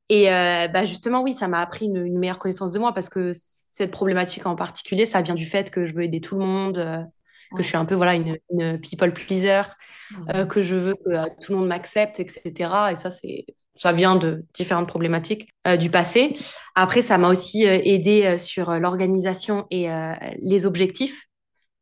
Et 0.08 0.26
bah, 0.26 0.84
justement, 0.84 1.22
oui, 1.22 1.34
ça 1.34 1.48
m'a 1.48 1.60
appris 1.60 1.86
une, 1.86 2.04
une, 2.04 2.18
meilleure 2.18 2.38
connaissance 2.38 2.70
de 2.70 2.78
moi 2.78 2.92
parce 2.92 3.08
que 3.08 3.32
cette 3.32 3.90
problématique 3.90 4.46
en 4.46 4.54
particulier, 4.54 5.06
ça 5.06 5.22
vient 5.22 5.34
du 5.34 5.46
fait 5.46 5.70
que 5.70 5.86
je 5.86 5.94
veux 5.94 6.04
aider 6.04 6.20
tout 6.20 6.38
le 6.38 6.44
monde, 6.44 7.08
que 7.56 7.62
je 7.62 7.68
suis 7.68 7.76
un 7.76 7.84
peu 7.84 7.94
voilà 7.94 8.14
une, 8.14 8.38
people 8.80 9.12
pleaser, 9.12 9.62
euh, 10.34 10.44
que 10.44 10.62
je 10.62 10.74
veux 10.74 10.94
que 10.94 11.10
euh, 11.10 11.24
tout 11.42 11.52
le 11.52 11.58
monde 11.58 11.68
m'accepte, 11.68 12.20
etc. 12.20 12.92
Et 12.92 12.96
ça, 12.96 13.10
c'est 13.10 13.46
ça 13.74 13.92
vient 13.92 14.16
de 14.16 14.44
différentes 14.54 14.88
problématiques 14.88 15.48
euh, 15.66 15.76
du 15.76 15.90
passé. 15.90 16.36
Après, 16.74 17.02
ça 17.02 17.18
m'a 17.18 17.28
aussi 17.28 17.64
aidé 17.64 18.38
sur 18.38 18.72
l'organisation 18.78 19.66
et 19.70 19.88
les 20.40 20.66
objectifs, 20.66 21.26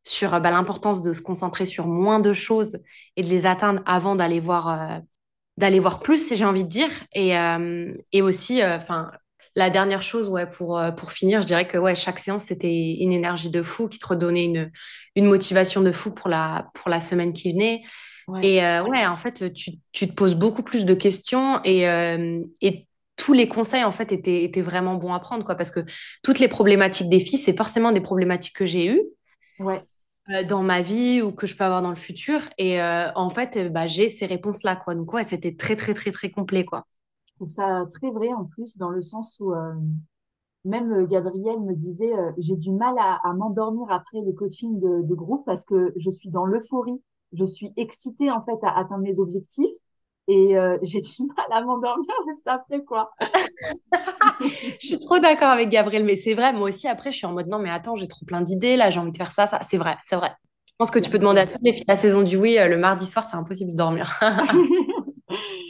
sur 0.03 0.31
bah, 0.41 0.51
l'importance 0.51 1.01
de 1.01 1.13
se 1.13 1.21
concentrer 1.21 1.65
sur 1.65 1.87
moins 1.87 2.19
de 2.19 2.33
choses 2.33 2.77
et 3.15 3.23
de 3.23 3.29
les 3.29 3.45
atteindre 3.45 3.81
avant 3.85 4.15
d'aller 4.15 4.39
voir 4.39 5.01
d'aller 5.57 5.79
voir 5.79 5.99
plus, 5.99 6.33
j'ai 6.33 6.45
envie 6.45 6.63
de 6.63 6.69
dire, 6.69 6.89
et, 7.13 7.33
et 8.11 8.21
aussi, 8.23 8.63
enfin 8.63 9.11
la 9.55 9.69
dernière 9.69 10.01
chose, 10.01 10.29
ouais, 10.29 10.49
pour, 10.49 10.77
euh, 10.77 10.91
pour 10.91 11.11
finir, 11.11 11.41
je 11.41 11.47
dirais 11.47 11.67
que 11.67 11.77
ouais, 11.77 11.95
chaque 11.95 12.19
séance, 12.19 12.45
c'était 12.45 12.95
une 12.99 13.11
énergie 13.11 13.49
de 13.49 13.63
fou 13.63 13.87
qui 13.87 13.99
te 13.99 14.07
redonnait 14.07 14.45
une, 14.45 14.71
une 15.15 15.25
motivation 15.25 15.81
de 15.81 15.91
fou 15.91 16.11
pour 16.11 16.29
la, 16.29 16.69
pour 16.73 16.89
la 16.89 17.01
semaine 17.01 17.33
qui 17.33 17.51
venait. 17.51 17.83
Et 18.41 18.61
ouais, 18.61 19.05
en 19.05 19.17
fait, 19.17 19.53
tu, 19.53 19.71
tu, 19.91 20.07
te 20.07 20.13
poses 20.13 20.35
beaucoup 20.35 20.63
plus 20.63 20.85
de 20.85 20.93
questions 20.93 21.59
et, 21.65 21.81
et 22.61 22.87
tous 23.15 23.33
les 23.33 23.47
conseils 23.47 23.83
en 23.83 23.91
fait 23.91 24.11
étaient, 24.11 24.43
étaient, 24.43 24.61
vraiment 24.61 24.95
bons 24.95 25.13
à 25.13 25.19
prendre 25.19 25.45
quoi 25.45 25.55
parce 25.55 25.71
que 25.71 25.81
toutes 26.23 26.39
les 26.39 26.47
problématiques 26.47 27.09
des 27.09 27.19
filles 27.19 27.39
c'est 27.39 27.55
forcément 27.55 27.91
des 27.91 28.01
problématiques 28.01 28.55
que 28.55 28.65
j'ai 28.65 28.87
eues 28.87 29.01
ouais. 29.59 29.83
Euh, 30.29 30.43
dans 30.43 30.63
ma 30.63 30.81
vie 30.81 31.21
ou 31.21 31.31
que 31.31 31.45
je 31.47 31.55
peux 31.55 31.63
avoir 31.63 31.81
dans 31.81 31.89
le 31.89 31.95
futur 31.95 32.39
et 32.57 32.81
euh, 32.81 33.11
en 33.15 33.29
fait 33.29 33.57
euh, 33.57 33.69
bah, 33.69 33.87
j'ai 33.87 34.09
ces 34.09 34.25
réponses 34.25 34.63
là 34.63 34.75
quoi 34.75 34.95
donc 34.95 35.11
ouais 35.13 35.23
c'était 35.23 35.55
très 35.55 35.75
très 35.75 35.93
très 35.93 36.11
très 36.11 36.31
complet 36.31 36.65
quoi 36.65 36.85
trouve 37.45 37.49
ça 37.49 37.85
très 37.93 38.11
vrai 38.11 38.33
en 38.33 38.45
plus 38.45 38.77
dans 38.77 38.89
le 38.89 39.01
sens 39.01 39.39
où 39.39 39.53
même 40.65 41.05
Gabrielle 41.07 41.59
me 41.59 41.75
disait 41.75 42.13
j'ai 42.37 42.55
du 42.55 42.71
mal 42.71 42.95
à, 42.97 43.33
m'endormir 43.33 43.87
après 43.89 44.21
le 44.21 44.31
coaching 44.33 44.79
de, 44.79 45.01
de, 45.01 45.15
groupe 45.15 45.45
parce 45.45 45.65
que 45.65 45.93
je 45.97 46.09
suis 46.09 46.29
dans 46.29 46.45
l'euphorie 46.45 47.01
je 47.33 47.45
suis 47.45 47.71
excitée 47.77 48.31
en 48.31 48.43
fait 48.43 48.57
à 48.63 48.77
atteindre 48.77 49.03
mes 49.03 49.19
objectifs 49.19 49.73
et 50.27 50.57
euh, 50.57 50.77
j'ai 50.83 51.01
du 51.01 51.23
mal 51.23 51.45
à 51.51 51.61
m'endormir 51.61 52.13
juste 52.27 52.47
après, 52.47 52.83
quoi. 52.83 53.11
je 54.41 54.87
suis 54.87 54.99
trop 54.99 55.19
d'accord 55.19 55.49
avec 55.49 55.69
Gabriel, 55.69 56.03
mais 56.05 56.15
c'est 56.15 56.33
vrai, 56.33 56.53
moi 56.53 56.69
aussi, 56.69 56.87
après, 56.87 57.11
je 57.11 57.17
suis 57.17 57.25
en 57.25 57.33
mode 57.33 57.47
non, 57.47 57.59
mais 57.59 57.69
attends, 57.69 57.95
j'ai 57.95 58.07
trop 58.07 58.25
plein 58.25 58.41
d'idées, 58.41 58.77
là, 58.77 58.89
j'ai 58.89 58.99
envie 58.99 59.11
de 59.11 59.17
faire 59.17 59.31
ça, 59.31 59.47
ça. 59.47 59.59
C'est 59.61 59.77
vrai, 59.77 59.97
c'est 60.05 60.15
vrai. 60.15 60.31
Je 60.65 60.73
pense 60.77 60.91
que 60.91 60.99
tu 60.99 61.09
peux 61.09 61.19
demander 61.19 61.41
à 61.41 61.47
toutes 61.47 61.61
les 61.61 61.73
filles 61.73 61.85
la 61.87 61.95
saison 61.95 62.23
du 62.23 62.35
oui, 62.37 62.57
euh, 62.57 62.67
le 62.67 62.77
mardi 62.77 63.05
soir, 63.05 63.23
c'est 63.25 63.37
impossible 63.37 63.71
de 63.71 63.77
dormir. 63.77 64.19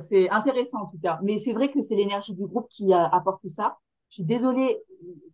c'est 0.00 0.28
intéressant 0.30 0.82
en 0.82 0.86
tout 0.86 0.98
cas. 1.02 1.18
Mais 1.22 1.38
c'est 1.38 1.52
vrai 1.52 1.70
que 1.70 1.80
c'est 1.80 1.94
l'énergie 1.94 2.34
du 2.34 2.46
groupe 2.46 2.68
qui 2.68 2.92
euh, 2.92 3.08
apporte 3.12 3.40
tout 3.40 3.48
ça. 3.48 3.78
Je 4.10 4.16
suis 4.16 4.24
désolée, 4.24 4.82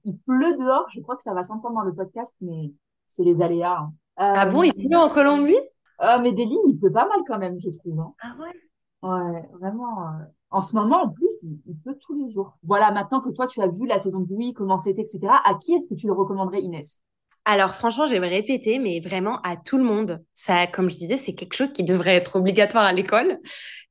il 0.05 0.17
pleut 0.19 0.57
dehors. 0.57 0.87
Je 0.91 1.01
crois 1.01 1.17
que 1.17 1.23
ça 1.23 1.35
va 1.35 1.43
s'entendre 1.43 1.75
dans 1.75 1.83
le 1.83 1.95
podcast, 1.95 2.35
mais 2.41 2.73
c'est 3.07 3.25
les 3.25 3.43
aléas. 3.43 3.79
Hein. 3.79 3.93
ah 4.17 4.47
bon, 4.47 4.63
il 4.63 4.73
pleut 4.75 4.97
en 4.97 5.09
Colombie? 5.09 5.59
Ah, 5.99 6.19
mais 6.19 6.33
des 6.33 6.47
lignes, 6.47 6.69
il 6.69 6.79
peut 6.79 6.91
pas 6.91 7.07
mal 7.07 7.21
quand 7.27 7.39
même, 7.39 7.59
je 7.61 7.69
trouve. 7.71 8.01
Hein. 8.01 8.15
Ah 8.23 8.35
ouais? 8.41 8.55
Ouais, 9.03 9.49
vraiment. 9.61 10.03
Euh, 10.03 10.25
en 10.51 10.63
ce 10.63 10.75
moment, 10.75 11.05
en 11.05 11.09
plus, 11.09 11.43
il, 11.43 11.77
peut 11.85 11.97
tous 12.01 12.15
les 12.15 12.31
jours. 12.31 12.57
Voilà, 12.63 12.91
maintenant 12.91 13.21
que 13.21 13.31
toi, 13.31 13.47
tu 13.47 13.61
as 13.61 13.69
vu 13.69 13.87
la 13.87 13.99
saison 13.99 14.21
de 14.21 14.29
Louis, 14.29 14.53
comment 14.53 14.79
c'était, 14.79 15.03
etc., 15.03 15.21
à 15.45 15.55
qui 15.55 15.75
est-ce 15.75 15.89
que 15.89 15.95
tu 15.95 16.07
le 16.07 16.13
recommanderais, 16.13 16.61
Inès? 16.61 17.03
Alors 17.45 17.75
franchement, 17.75 18.07
j'aimerais 18.07 18.29
répéter, 18.29 18.79
mais 18.79 19.01
vraiment 19.01 19.41
à 19.43 19.57
tout 19.57 19.79
le 19.79 19.85
monde. 19.85 20.23
Ça, 20.35 20.67
comme 20.67 20.91
je 20.91 20.97
disais, 20.97 21.17
c'est 21.17 21.35
quelque 21.35 21.55
chose 21.55 21.73
qui 21.73 21.85
devrait 21.85 22.17
être 22.17 22.37
obligatoire 22.37 22.85
à 22.85 22.93
l'école, 22.93 23.39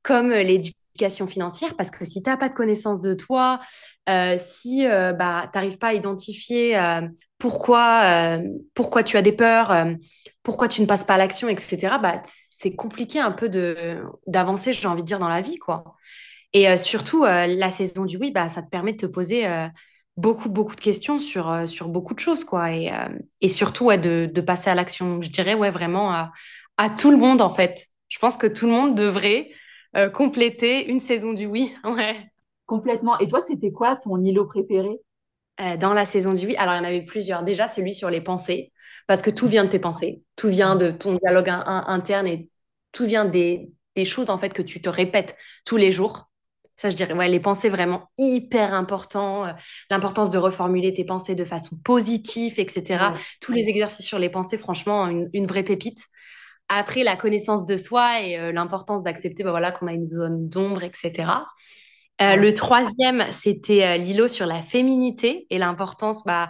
comme 0.02 0.32
euh, 0.32 0.42
l'éducation 0.42 1.26
financière, 1.26 1.76
parce 1.76 1.90
que 1.90 2.04
si 2.04 2.22
tu 2.22 2.30
n'as 2.30 2.36
pas 2.36 2.48
de 2.48 2.54
connaissance 2.54 3.00
de 3.00 3.14
toi, 3.14 3.60
euh, 4.08 4.36
si 4.38 4.84
bah, 4.86 5.48
tu 5.52 5.58
n'arrives 5.58 5.78
pas 5.78 5.88
à 5.88 5.94
identifier 5.94 6.78
pourquoi, 7.38 8.38
pourquoi 8.74 9.02
tu 9.02 9.16
as 9.16 9.22
des 9.22 9.32
peurs, 9.32 9.72
pourquoi 10.42 10.68
tu 10.68 10.82
ne 10.82 10.86
passes 10.86 11.04
pas 11.04 11.14
à 11.14 11.18
l'action, 11.18 11.48
etc., 11.48 11.94
bah, 12.02 12.20
c'est 12.24 12.74
compliqué 12.74 13.18
un 13.18 13.30
peu 13.30 13.48
d'avancer, 14.26 14.74
j'ai 14.74 14.88
envie 14.88 15.02
de 15.02 15.06
dire, 15.06 15.20
dans 15.20 15.28
la 15.28 15.40
vie, 15.40 15.56
quoi. 15.56 15.96
Et 16.52 16.68
euh, 16.68 16.76
surtout, 16.76 17.24
euh, 17.24 17.46
la 17.46 17.70
saison 17.70 18.04
du 18.04 18.16
oui, 18.16 18.32
bah, 18.32 18.48
ça 18.48 18.62
te 18.62 18.68
permet 18.68 18.92
de 18.92 18.98
te 18.98 19.06
poser 19.06 19.46
euh, 19.46 19.66
beaucoup, 20.20 20.48
beaucoup 20.48 20.76
de 20.76 20.80
questions 20.80 21.18
sur, 21.18 21.68
sur 21.68 21.88
beaucoup 21.88 22.14
de 22.14 22.18
choses, 22.18 22.44
quoi. 22.44 22.72
Et, 22.72 22.92
et 23.40 23.48
surtout, 23.48 23.86
ouais, 23.86 23.98
de, 23.98 24.30
de, 24.32 24.40
passer 24.40 24.70
à 24.70 24.74
l'action, 24.74 25.20
je 25.22 25.30
dirais, 25.30 25.54
ouais, 25.54 25.70
vraiment 25.70 26.12
à, 26.12 26.32
à, 26.76 26.90
tout 26.90 27.10
le 27.10 27.16
monde, 27.16 27.42
en 27.42 27.50
fait. 27.50 27.86
Je 28.08 28.18
pense 28.18 28.36
que 28.36 28.46
tout 28.46 28.66
le 28.66 28.72
monde 28.72 28.94
devrait 28.94 29.50
compléter 30.14 30.88
une 30.88 31.00
saison 31.00 31.32
du 31.32 31.46
oui, 31.46 31.74
ouais. 31.84 32.16
Complètement. 32.66 33.18
Et 33.18 33.26
toi, 33.26 33.40
c'était 33.40 33.72
quoi 33.72 33.96
ton 33.96 34.22
îlot 34.22 34.46
préféré? 34.46 35.00
Dans 35.78 35.92
la 35.92 36.06
saison 36.06 36.32
du 36.32 36.46
oui, 36.46 36.56
alors 36.56 36.74
il 36.74 36.78
y 36.78 36.80
en 36.80 36.84
avait 36.84 37.04
plusieurs. 37.04 37.42
Déjà, 37.42 37.68
celui 37.68 37.94
sur 37.94 38.08
les 38.08 38.22
pensées 38.22 38.72
parce 39.10 39.22
que 39.22 39.30
tout 39.30 39.48
vient 39.48 39.64
de 39.64 39.70
tes 39.70 39.80
pensées, 39.80 40.22
tout 40.36 40.46
vient 40.46 40.76
de 40.76 40.92
ton 40.92 41.16
dialogue 41.16 41.48
interne 41.48 42.28
et 42.28 42.48
tout 42.92 43.06
vient 43.06 43.24
des, 43.24 43.72
choses 44.04 44.30
en 44.30 44.38
fait 44.38 44.54
que 44.54 44.62
tu 44.62 44.80
te 44.80 44.88
répètes 44.88 45.36
tous 45.64 45.76
les 45.76 45.90
jours. 45.90 46.29
Ça, 46.80 46.88
je 46.88 46.96
dirais, 46.96 47.12
ouais, 47.12 47.28
les 47.28 47.40
pensées 47.40 47.68
vraiment 47.68 48.10
hyper 48.16 48.72
important, 48.72 49.44
euh, 49.44 49.52
l'importance 49.90 50.30
de 50.30 50.38
reformuler 50.38 50.94
tes 50.94 51.04
pensées 51.04 51.34
de 51.34 51.44
façon 51.44 51.76
positive, 51.84 52.54
etc. 52.56 53.04
Tous 53.42 53.52
les 53.52 53.68
exercices 53.68 54.06
sur 54.06 54.18
les 54.18 54.30
pensées, 54.30 54.56
franchement, 54.56 55.06
une, 55.06 55.46
vraie 55.46 55.62
pépite. 55.62 56.06
Après, 56.70 57.02
la 57.02 57.16
connaissance 57.16 57.66
de 57.66 57.76
soi 57.76 58.22
et 58.22 58.38
euh, 58.38 58.50
l'importance 58.50 59.02
d'accepter 59.02 59.44
bah, 59.44 59.50
voilà, 59.50 59.72
qu'on 59.72 59.88
a 59.88 59.92
une 59.92 60.06
zone 60.06 60.48
d'ombre, 60.48 60.82
etc. 60.82 61.32
Euh, 62.22 62.36
le 62.36 62.54
troisième, 62.54 63.26
c'était 63.30 63.98
l'îlot 63.98 64.28
sur 64.28 64.46
la 64.46 64.62
féminité 64.62 65.46
et 65.50 65.58
l'importance 65.58 66.24
bah, 66.24 66.48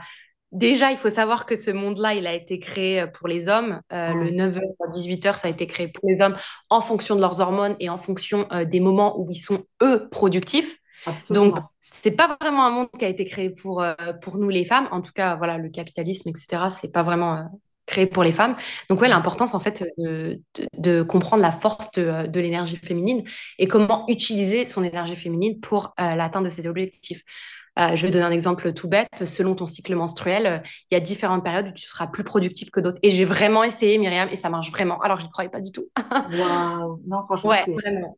Déjà, 0.53 0.91
il 0.91 0.97
faut 0.97 1.11
savoir 1.11 1.47
que 1.47 1.57
ce 1.57 1.71
monde-là, 1.71 2.15
il 2.15 2.27
a 2.27 2.35
été 2.35 2.59
créé 2.59 3.03
euh, 3.03 3.07
pour 3.07 3.29
les 3.29 3.49
hommes. 3.49 3.81
Euh, 3.93 4.13
le 4.15 4.31
9h 4.31 4.59
à 4.59 4.91
18h, 4.93 5.39
ça 5.39 5.49
a 5.49 5.51
été 5.51 5.67
créé 5.67 5.89
pour 5.89 6.09
les 6.09 6.21
hommes 6.21 6.37
en 6.71 6.81
fonction 6.81 7.15
de 7.15 7.21
leurs 7.21 7.41
hormones 7.41 7.77
et 7.79 7.89
en 7.89 7.99
fonction 7.99 8.49
euh, 8.51 8.65
des 8.65 8.81
moments 8.81 9.19
où 9.21 9.31
ils 9.31 9.39
sont, 9.39 9.65
eux, 9.83 10.09
productifs. 10.11 10.79
Absolument. 11.07 11.47
Donc, 11.47 11.59
c'est 11.81 12.11
pas 12.11 12.37
vraiment 12.41 12.67
un 12.67 12.71
monde 12.71 12.89
qui 12.99 13.05
a 13.05 13.09
été 13.09 13.25
créé 13.25 13.51
pour, 13.51 13.85
pour 14.23 14.39
nous, 14.39 14.49
les 14.49 14.65
femmes. 14.65 14.89
En 14.91 15.01
tout 15.01 15.13
cas, 15.13 15.37
voilà, 15.37 15.57
le 15.57 15.71
capitalisme, 15.71 16.29
etc., 16.29 16.65
c'est 16.71 16.93
pas 16.93 17.03
vraiment 17.03 17.49
créé 17.87 18.07
pour 18.07 18.23
les 18.23 18.33
femmes. 18.33 18.55
Donc, 18.91 19.01
ouais, 19.01 19.09
l'importance, 19.09 19.55
en 19.55 19.61
fait, 19.61 19.83
de, 19.97 20.41
de, 20.77 21.03
comprendre 21.03 21.43
la 21.43 21.53
force 21.53 21.91
de, 21.93 22.27
de 22.27 22.41
l'énergie 22.41 22.77
féminine 22.77 23.25
et 23.59 23.67
comment 23.67 24.05
utiliser 24.09 24.67
son 24.67 24.85
énergie 24.85 25.17
féminine 25.17 25.59
pour 25.59 25.95
l'atteinte 25.99 26.45
de 26.45 26.51
ses 26.51 26.67
objectifs. 26.67 27.25
Euh, 27.79 27.95
je 27.95 28.05
vais 28.05 28.13
donner 28.13 28.25
un 28.25 28.31
exemple 28.31 28.73
tout 28.73 28.89
bête. 28.89 29.25
Selon 29.25 29.55
ton 29.55 29.67
cycle 29.67 29.95
menstruel, 29.95 30.47
euh, 30.47 30.59
il 30.91 30.95
y 30.95 30.97
a 30.97 31.01
différentes 31.01 31.45
périodes 31.45 31.69
où 31.69 31.73
tu 31.73 31.87
seras 31.87 32.07
plus 32.09 32.25
productif 32.25 32.71
que 32.71 32.81
d'autres. 32.81 32.99
Et 33.03 33.11
j'ai 33.11 33.25
vraiment 33.25 33.63
essayé, 33.63 33.99
Myriam, 33.99 34.29
et 34.31 34.37
ça 34.37 34.51
marche 34.51 34.71
vraiment. 34.71 34.99
Alors, 35.01 35.19
je 35.19 35.25
n'y 35.25 35.31
croyais 35.31 35.51
pas 35.51 35.61
du 35.61 35.71
tout. 35.73 35.87
Waouh 36.33 37.01
Non, 37.07 37.25
franchement, 37.25 37.51
ouais, 37.51 37.65
vraiment. 37.67 38.17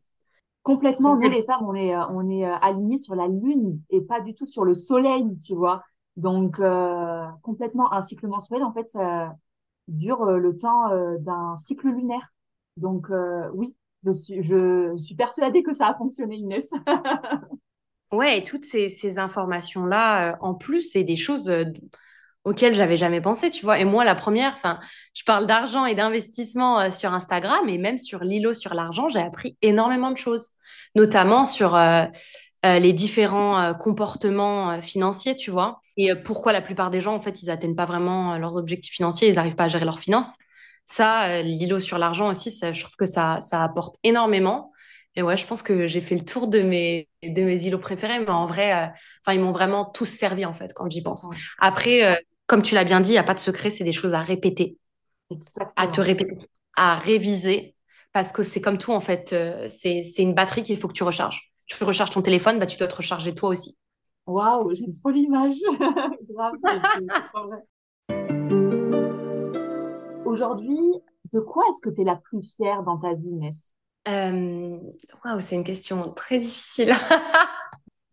Complètement, 0.63 1.15
nous 1.17 1.29
les 1.29 1.43
femmes, 1.43 1.65
on 1.67 1.75
est, 1.75 1.93
euh, 1.93 2.05
on 2.09 2.29
est 2.29 2.45
alignées 2.45 2.97
sur 2.97 3.15
la 3.15 3.27
lune 3.27 3.81
et 3.89 4.01
pas 4.01 4.21
du 4.21 4.33
tout 4.33 4.45
sur 4.45 4.63
le 4.63 4.73
soleil, 4.73 5.25
tu 5.45 5.55
vois. 5.55 5.83
Donc, 6.15 6.61
complètement, 7.41 7.91
un 7.91 8.01
cycle 8.01 8.27
menstruel, 8.27 8.63
en 8.63 8.71
fait, 8.71 8.89
ça 8.89 9.33
dure 9.87 10.25
le 10.25 10.55
temps 10.55 10.89
d'un 11.19 11.55
cycle 11.55 11.87
lunaire. 11.87 12.31
Donc, 12.77 13.07
oui, 13.53 13.75
je 14.05 14.11
suis, 14.11 14.43
je 14.43 14.95
suis 14.97 15.15
persuadée 15.15 15.63
que 15.63 15.73
ça 15.73 15.87
a 15.87 15.95
fonctionné, 15.95 16.35
Inès. 16.35 16.69
Ouais, 18.13 18.37
et 18.37 18.43
toutes 18.43 18.63
ces, 18.63 19.17
informations-là, 19.17 20.33
euh, 20.33 20.35
en 20.39 20.53
plus, 20.53 20.83
c'est 20.83 21.03
des 21.03 21.15
choses 21.15 21.49
euh, 21.49 21.65
auxquelles 22.43 22.75
j'avais 22.75 22.95
jamais 22.95 23.21
pensé, 23.21 23.49
tu 23.49 23.65
vois. 23.65 23.79
Et 23.79 23.85
moi, 23.85 24.05
la 24.05 24.13
première, 24.13 24.55
je 25.15 25.23
parle 25.23 25.47
d'argent 25.47 25.87
et 25.87 25.95
d'investissement 25.95 26.79
euh, 26.79 26.91
sur 26.91 27.11
Instagram, 27.11 27.67
et 27.67 27.79
même 27.79 27.97
sur 27.97 28.23
Lilo 28.23 28.53
sur 28.53 28.75
l'argent, 28.75 29.09
j'ai 29.09 29.19
appris 29.19 29.57
énormément 29.63 30.11
de 30.11 30.17
choses, 30.17 30.49
notamment 30.93 31.45
sur 31.45 31.75
les 32.63 32.93
différents 32.93 33.73
comportements 33.73 34.79
financiers, 34.81 35.35
tu 35.35 35.49
vois. 35.49 35.81
Et 35.97 36.13
pourquoi 36.15 36.53
la 36.53 36.61
plupart 36.61 36.91
des 36.91 37.01
gens, 37.01 37.15
en 37.15 37.19
fait, 37.19 37.41
ils 37.41 37.49
atteignent 37.49 37.75
pas 37.75 37.85
vraiment 37.85 38.37
leurs 38.37 38.57
objectifs 38.57 38.93
financiers, 38.93 39.29
ils 39.29 39.35
n'arrivent 39.35 39.55
pas 39.55 39.65
à 39.65 39.69
gérer 39.69 39.85
leurs 39.85 39.99
finances. 39.99 40.37
Ça, 40.85 41.41
Lilo 41.41 41.79
sur 41.79 41.97
l'argent 41.97 42.29
aussi, 42.29 42.51
je 42.51 42.79
trouve 42.79 42.95
que 42.95 43.07
ça, 43.07 43.41
ça 43.41 43.63
apporte 43.63 43.95
énormément. 44.03 44.72
Et 45.15 45.21
ouais, 45.21 45.37
je 45.37 45.45
pense 45.45 45.61
que 45.61 45.87
j'ai 45.87 46.01
fait 46.01 46.15
le 46.15 46.25
tour 46.25 46.47
de 46.47 46.61
mes, 46.61 47.07
de 47.21 47.43
mes 47.43 47.61
îlots 47.63 47.77
préférés, 47.77 48.19
mais 48.19 48.29
en 48.29 48.47
vrai, 48.47 48.73
euh, 48.73 48.87
ils 49.31 49.39
m'ont 49.39 49.51
vraiment 49.51 49.85
tous 49.85 50.05
servi, 50.05 50.43
en 50.45 50.53
fait, 50.53 50.73
quand 50.73 50.89
j'y 50.89 51.03
pense. 51.03 51.27
Après, 51.59 52.03
euh, 52.03 52.15
comme 52.47 52.63
tu 52.63 52.73
l'as 52.73 52.83
bien 52.83 52.99
dit, 52.99 53.11
il 53.11 53.13
n'y 53.13 53.19
a 53.19 53.23
pas 53.23 53.35
de 53.35 53.39
secret, 53.39 53.69
c'est 53.69 53.83
des 53.83 53.91
choses 53.91 54.13
à 54.13 54.21
répéter. 54.21 54.77
À 55.75 55.87
te 55.87 56.01
répéter, 56.01 56.49
à 56.75 56.95
réviser, 56.95 57.75
parce 58.11 58.31
que 58.31 58.41
c'est 58.41 58.61
comme 58.61 58.79
tout, 58.79 58.91
en 58.91 59.01
fait. 59.01 59.33
Euh, 59.33 59.67
c'est 59.69 60.01
une 60.17 60.33
batterie 60.33 60.63
qu'il 60.63 60.77
faut 60.77 60.87
que 60.87 60.93
tu 60.93 61.03
recharges. 61.03 61.53
Tu 61.67 61.83
recharges 61.83 62.11
ton 62.11 62.23
téléphone, 62.23 62.59
bah, 62.59 62.65
tu 62.65 62.77
dois 62.77 62.87
te 62.87 62.95
recharger 62.95 63.35
toi 63.35 63.49
aussi. 63.49 63.77
Waouh, 64.25 64.73
j'aime 64.73 64.93
trop 64.93 65.11
l'image. 65.11 65.57
Aujourd'hui, 70.25 70.79
de 71.33 71.39
quoi 71.39 71.63
est-ce 71.69 71.81
que 71.81 71.93
tu 71.93 72.01
es 72.01 72.03
la 72.03 72.15
plus 72.15 72.41
fière 72.55 72.81
dans 72.81 72.97
ta 72.97 73.13
vie, 73.13 73.29
Inès 73.29 73.75
euh, 74.07 74.77
waouh, 75.23 75.41
c'est 75.41 75.55
une 75.55 75.63
question 75.63 76.11
très 76.11 76.39
difficile. 76.39 76.93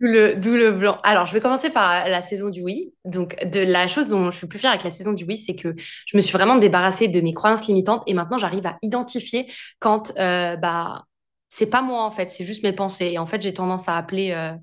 D'où 0.00 0.06
le, 0.06 0.70
blanc. 0.72 0.96
Alors, 1.02 1.26
je 1.26 1.34
vais 1.34 1.40
commencer 1.40 1.68
par 1.68 2.08
la 2.08 2.22
saison 2.22 2.48
du 2.48 2.62
oui. 2.62 2.94
Donc, 3.04 3.36
de 3.44 3.60
la 3.60 3.86
chose 3.86 4.08
dont 4.08 4.30
je 4.30 4.36
suis 4.38 4.46
plus 4.46 4.58
fière 4.58 4.70
avec 4.70 4.82
la 4.82 4.90
saison 4.90 5.12
du 5.12 5.24
oui, 5.24 5.36
c'est 5.36 5.54
que 5.54 5.74
je 6.06 6.16
me 6.16 6.22
suis 6.22 6.32
vraiment 6.32 6.56
débarrassée 6.56 7.08
de 7.08 7.20
mes 7.20 7.34
croyances 7.34 7.66
limitantes 7.66 8.02
et 8.06 8.14
maintenant 8.14 8.38
j'arrive 8.38 8.66
à 8.66 8.78
identifier 8.80 9.52
quand 9.78 10.10
euh, 10.18 10.56
bah 10.56 11.04
c'est 11.50 11.66
pas 11.66 11.82
moi 11.82 12.02
en 12.04 12.10
fait, 12.10 12.30
c'est 12.30 12.44
juste 12.44 12.62
mes 12.62 12.72
pensées. 12.72 13.10
Et 13.12 13.18
en 13.18 13.26
fait, 13.26 13.42
j'ai 13.42 13.52
tendance 13.52 13.88
à 13.88 13.96
appeler 13.98 14.30
euh, 14.32 14.54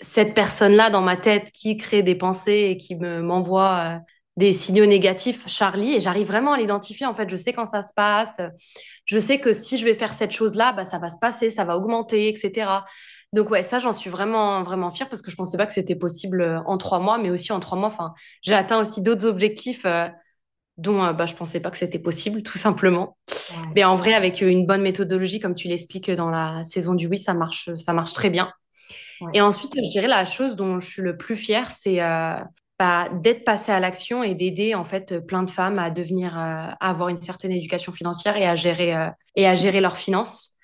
cette 0.00 0.34
personne-là 0.34 0.90
dans 0.90 1.02
ma 1.02 1.16
tête 1.16 1.52
qui 1.52 1.76
crée 1.76 2.02
des 2.02 2.16
pensées 2.16 2.70
et 2.70 2.76
qui 2.76 2.96
me 2.96 3.22
m'envoie 3.22 4.00
des 4.36 4.52
signaux 4.52 4.86
négatifs, 4.86 5.46
Charlie, 5.46 5.94
et 5.94 6.00
j'arrive 6.00 6.26
vraiment 6.26 6.52
à 6.52 6.58
l'identifier. 6.58 7.06
En 7.06 7.14
fait, 7.14 7.28
je 7.28 7.36
sais 7.36 7.52
quand 7.52 7.66
ça 7.66 7.82
se 7.82 7.92
passe. 7.94 8.40
Je 9.04 9.18
sais 9.18 9.38
que 9.40 9.52
si 9.52 9.76
je 9.76 9.84
vais 9.84 9.94
faire 9.94 10.12
cette 10.12 10.32
chose-là, 10.32 10.72
bah, 10.72 10.84
ça 10.84 10.98
va 10.98 11.10
se 11.10 11.18
passer, 11.20 11.50
ça 11.50 11.64
va 11.64 11.76
augmenter, 11.76 12.28
etc. 12.28 12.84
Donc 13.32 13.50
ouais, 13.50 13.62
ça, 13.62 13.78
j'en 13.78 13.92
suis 13.92 14.10
vraiment, 14.10 14.62
vraiment 14.62 14.90
fière 14.90 15.08
parce 15.08 15.22
que 15.22 15.30
je 15.30 15.36
pensais 15.36 15.56
pas 15.56 15.66
que 15.66 15.72
c'était 15.72 15.94
possible 15.96 16.42
euh, 16.42 16.60
en 16.66 16.78
trois 16.78 16.98
mois, 17.00 17.18
mais 17.18 17.30
aussi 17.30 17.52
en 17.52 17.60
trois 17.60 17.78
mois, 17.78 17.88
enfin, 17.88 18.14
j'ai 18.42 18.54
atteint 18.54 18.80
aussi 18.80 19.02
d'autres 19.02 19.26
objectifs 19.26 19.84
euh, 19.84 20.08
dont 20.78 21.04
euh, 21.04 21.12
bah, 21.12 21.26
je 21.26 21.34
pensais 21.34 21.60
pas 21.60 21.70
que 21.70 21.78
c'était 21.78 21.98
possible, 21.98 22.42
tout 22.42 22.58
simplement. 22.58 23.16
Mais 23.74 23.84
en 23.84 23.94
vrai, 23.94 24.14
avec 24.14 24.40
une 24.40 24.66
bonne 24.66 24.82
méthodologie, 24.82 25.40
comme 25.40 25.54
tu 25.54 25.68
l'expliques 25.68 26.10
dans 26.10 26.30
la 26.30 26.64
saison 26.64 26.94
du 26.94 27.06
oui, 27.06 27.18
ça 27.18 27.34
marche, 27.34 27.72
ça 27.74 27.92
marche 27.92 28.12
très 28.12 28.30
bien. 28.30 28.52
Et 29.34 29.40
ensuite, 29.40 29.74
je 29.76 29.90
dirais 29.90 30.08
la 30.08 30.24
chose 30.24 30.56
dont 30.56 30.80
je 30.80 30.88
suis 30.88 31.02
le 31.02 31.16
plus 31.16 31.36
fière, 31.36 31.70
c'est 31.70 32.02
euh, 32.02 32.38
bah, 32.80 33.08
d'être 33.12 33.44
passée 33.44 33.70
à 33.70 33.78
l'action 33.78 34.24
et 34.24 34.34
d'aider 34.34 34.74
en 34.74 34.84
fait 34.84 35.20
plein 35.24 35.44
de 35.44 35.50
femmes 35.50 35.78
à 35.78 35.90
devenir, 35.90 36.36
euh, 36.36 36.40
à 36.40 36.90
avoir 36.90 37.10
une 37.10 37.16
certaine 37.16 37.52
éducation 37.52 37.92
financière 37.92 38.36
et 38.36 38.46
à 38.46 38.56
gérer 38.56 38.92
et 39.36 39.46
à 39.46 39.54
gérer 39.54 39.80
leurs 39.80 39.96
finances. 39.96 40.56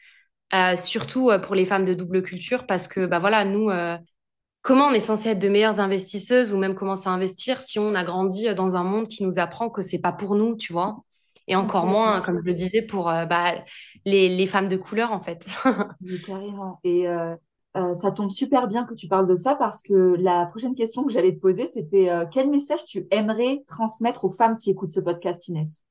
surtout 0.78 1.30
pour 1.44 1.54
les 1.54 1.66
femmes 1.66 1.84
de 1.84 1.94
double 1.94 2.22
culture, 2.22 2.66
parce 2.66 2.88
que 2.88 3.06
bah 3.06 3.20
voilà, 3.20 3.44
nous, 3.44 3.70
comment 4.62 4.86
on 4.86 4.92
est 4.92 5.00
censé 5.00 5.28
être 5.28 5.38
de 5.38 5.48
meilleures 5.48 5.78
investisseuses 5.78 6.52
ou 6.52 6.58
même 6.58 6.74
commencer 6.74 7.08
à 7.08 7.12
investir 7.12 7.62
si 7.62 7.78
on 7.78 7.94
a 7.94 8.02
grandi 8.02 8.52
dans 8.54 8.74
un 8.74 8.82
monde 8.82 9.06
qui 9.06 9.22
nous 9.22 9.38
apprend 9.38 9.70
que 9.70 9.82
c'est 9.82 10.00
pas 10.00 10.12
pour 10.12 10.34
nous, 10.34 10.56
tu 10.56 10.72
vois? 10.72 11.04
Et 11.48 11.54
encore 11.54 11.86
moins, 11.86 12.20
comme 12.22 12.40
je 12.40 12.50
le 12.50 12.54
disais, 12.54 12.82
pour 12.82 13.08
euh, 13.08 13.24
bah, 13.24 13.54
les, 14.04 14.46
femmes 14.46 14.68
de 14.68 14.76
couleur, 14.76 15.12
en 15.12 15.20
fait. 15.20 15.46
carrément. 16.26 16.80
Et 16.82 17.06
euh, 17.06 17.36
euh, 17.76 17.94
ça 17.94 18.10
tombe 18.10 18.30
super 18.30 18.68
bien 18.68 18.84
que 18.84 18.94
tu 18.94 19.08
parles 19.08 19.28
de 19.28 19.36
ça 19.36 19.54
parce 19.54 19.82
que 19.82 20.16
la 20.18 20.46
prochaine 20.46 20.74
question 20.74 21.04
que 21.04 21.12
j'allais 21.12 21.34
te 21.34 21.40
poser, 21.40 21.66
c'était 21.66 22.10
quel 22.32 22.50
message 22.50 22.84
tu 22.84 23.06
aimerais 23.10 23.64
transmettre 23.66 24.24
aux 24.24 24.30
femmes 24.30 24.56
qui 24.56 24.70
écoutent 24.70 24.92
ce 24.92 25.00
podcast, 25.00 25.46
Inès? 25.48 25.82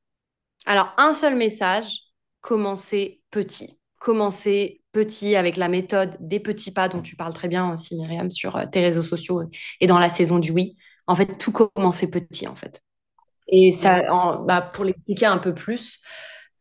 Alors, 0.65 0.93
un 0.97 1.13
seul 1.13 1.35
message, 1.35 1.99
commencer 2.41 3.21
petit. 3.31 3.77
Commencer 3.97 4.81
petit 4.91 5.35
avec 5.35 5.57
la 5.57 5.67
méthode 5.67 6.15
des 6.19 6.39
petits 6.39 6.71
pas 6.71 6.89
dont 6.89 7.01
tu 7.01 7.15
parles 7.15 7.33
très 7.33 7.47
bien 7.47 7.71
aussi, 7.71 7.95
Myriam, 7.95 8.31
sur 8.31 8.55
euh, 8.55 8.65
tes 8.65 8.81
réseaux 8.81 9.03
sociaux 9.03 9.43
et 9.79 9.87
dans 9.87 9.99
la 9.99 10.09
saison 10.09 10.39
du 10.39 10.51
oui. 10.51 10.77
En 11.07 11.15
fait, 11.15 11.37
tout 11.37 11.51
commencer 11.51 12.09
petit, 12.09 12.47
en 12.47 12.55
fait. 12.55 12.81
Et 13.47 13.73
ça, 13.73 14.01
bah, 14.47 14.61
pour 14.61 14.85
l'expliquer 14.85 15.27
un 15.27 15.37
peu 15.37 15.53
plus, 15.53 16.01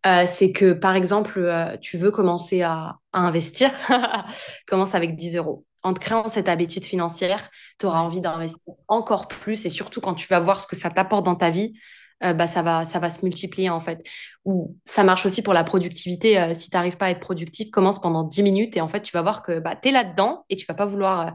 euh, 0.06 0.24
c'est 0.26 0.52
que, 0.52 0.72
par 0.72 0.96
exemple, 0.96 1.38
euh, 1.38 1.76
tu 1.78 1.96
veux 1.98 2.10
commencer 2.10 2.62
à, 2.62 2.96
investir, 3.12 3.70
commence 4.66 4.94
avec 4.94 5.16
10 5.16 5.36
euros. 5.36 5.64
En 5.82 5.94
te 5.94 6.00
créant 6.00 6.28
cette 6.28 6.48
habitude 6.48 6.84
financière, 6.84 7.50
tu 7.78 7.86
auras 7.86 8.00
envie 8.00 8.20
d'investir 8.20 8.74
encore 8.88 9.28
plus 9.28 9.66
et 9.66 9.70
surtout 9.70 10.00
quand 10.00 10.14
tu 10.14 10.26
vas 10.28 10.40
voir 10.40 10.60
ce 10.60 10.66
que 10.66 10.76
ça 10.76 10.90
t'apporte 10.90 11.24
dans 11.24 11.36
ta 11.36 11.50
vie, 11.50 11.74
euh, 12.22 12.32
bah, 12.32 12.46
ça, 12.46 12.62
va, 12.62 12.84
ça 12.84 12.98
va 12.98 13.10
se 13.10 13.24
multiplier 13.24 13.70
en 13.70 13.80
fait. 13.80 14.02
Ou 14.44 14.76
ça 14.84 15.04
marche 15.04 15.26
aussi 15.26 15.42
pour 15.42 15.52
la 15.52 15.64
productivité. 15.64 16.38
Euh, 16.38 16.54
si 16.54 16.70
tu 16.70 16.76
n'arrives 16.76 16.96
pas 16.96 17.06
à 17.06 17.10
être 17.10 17.20
productif, 17.20 17.70
commence 17.70 18.00
pendant 18.00 18.22
10 18.24 18.42
minutes 18.42 18.76
et 18.76 18.80
en 18.80 18.88
fait, 18.88 19.02
tu 19.02 19.12
vas 19.12 19.22
voir 19.22 19.42
que 19.42 19.58
bah, 19.58 19.76
tu 19.76 19.88
es 19.88 19.92
là-dedans 19.92 20.44
et 20.48 20.56
tu 20.56 20.66
vas 20.66 20.74
pas 20.74 20.86
vouloir 20.86 21.28
euh, 21.28 21.30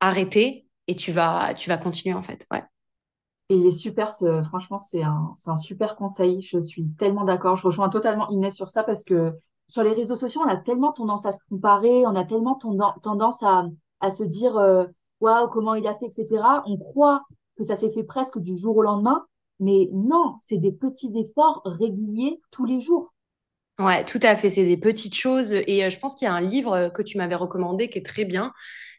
arrêter 0.00 0.66
et 0.86 0.96
tu 0.96 1.12
vas, 1.12 1.54
tu 1.54 1.68
vas 1.68 1.78
continuer 1.78 2.14
en 2.14 2.22
fait. 2.22 2.46
Ouais. 2.50 2.62
Et 3.50 3.56
il 3.56 3.66
est 3.66 3.70
super, 3.70 4.10
franchement, 4.42 4.78
c'est 4.78 5.02
un, 5.02 5.32
un 5.46 5.56
super 5.56 5.96
conseil. 5.96 6.40
Je 6.42 6.60
suis 6.60 6.86
tellement 6.98 7.24
d'accord. 7.24 7.56
Je 7.56 7.64
rejoins 7.64 7.88
totalement 7.88 8.28
Inès 8.30 8.54
sur 8.54 8.70
ça 8.70 8.82
parce 8.82 9.04
que 9.04 9.32
sur 9.68 9.82
les 9.82 9.92
réseaux 9.92 10.16
sociaux, 10.16 10.42
on 10.44 10.48
a 10.48 10.56
tellement 10.56 10.92
tendance 10.92 11.26
à 11.26 11.32
se 11.32 11.38
comparer, 11.48 12.06
on 12.06 12.16
a 12.16 12.24
tellement 12.24 12.58
tendance 13.02 13.42
à, 13.42 13.66
à 14.00 14.10
se 14.10 14.22
dire 14.22 14.54
waouh, 15.20 15.48
comment 15.48 15.74
il 15.74 15.86
a 15.86 15.94
fait, 15.94 16.06
etc. 16.06 16.62
On 16.66 16.76
croit 16.76 17.22
que 17.56 17.64
ça 17.64 17.76
s'est 17.76 17.92
fait 17.92 18.04
presque 18.04 18.38
du 18.38 18.56
jour 18.56 18.76
au 18.76 18.82
lendemain. 18.82 19.24
Mais 19.60 19.88
non, 19.92 20.36
c'est 20.40 20.58
des 20.58 20.72
petits 20.72 21.16
efforts 21.16 21.62
réguliers 21.64 22.40
tous 22.50 22.64
les 22.64 22.80
jours. 22.80 23.12
Ouais, 23.78 24.04
tout 24.04 24.20
à 24.22 24.36
fait. 24.36 24.50
C'est 24.50 24.64
des 24.64 24.76
petites 24.76 25.14
choses. 25.14 25.52
Et 25.52 25.84
euh, 25.84 25.90
je 25.90 25.98
pense 25.98 26.14
qu'il 26.14 26.26
y 26.26 26.28
a 26.28 26.34
un 26.34 26.40
livre 26.40 26.72
euh, 26.72 26.90
que 26.90 27.02
tu 27.02 27.18
m'avais 27.18 27.34
recommandé 27.34 27.88
qui 27.88 27.98
est 27.98 28.06
très 28.06 28.24
bien. 28.24 28.52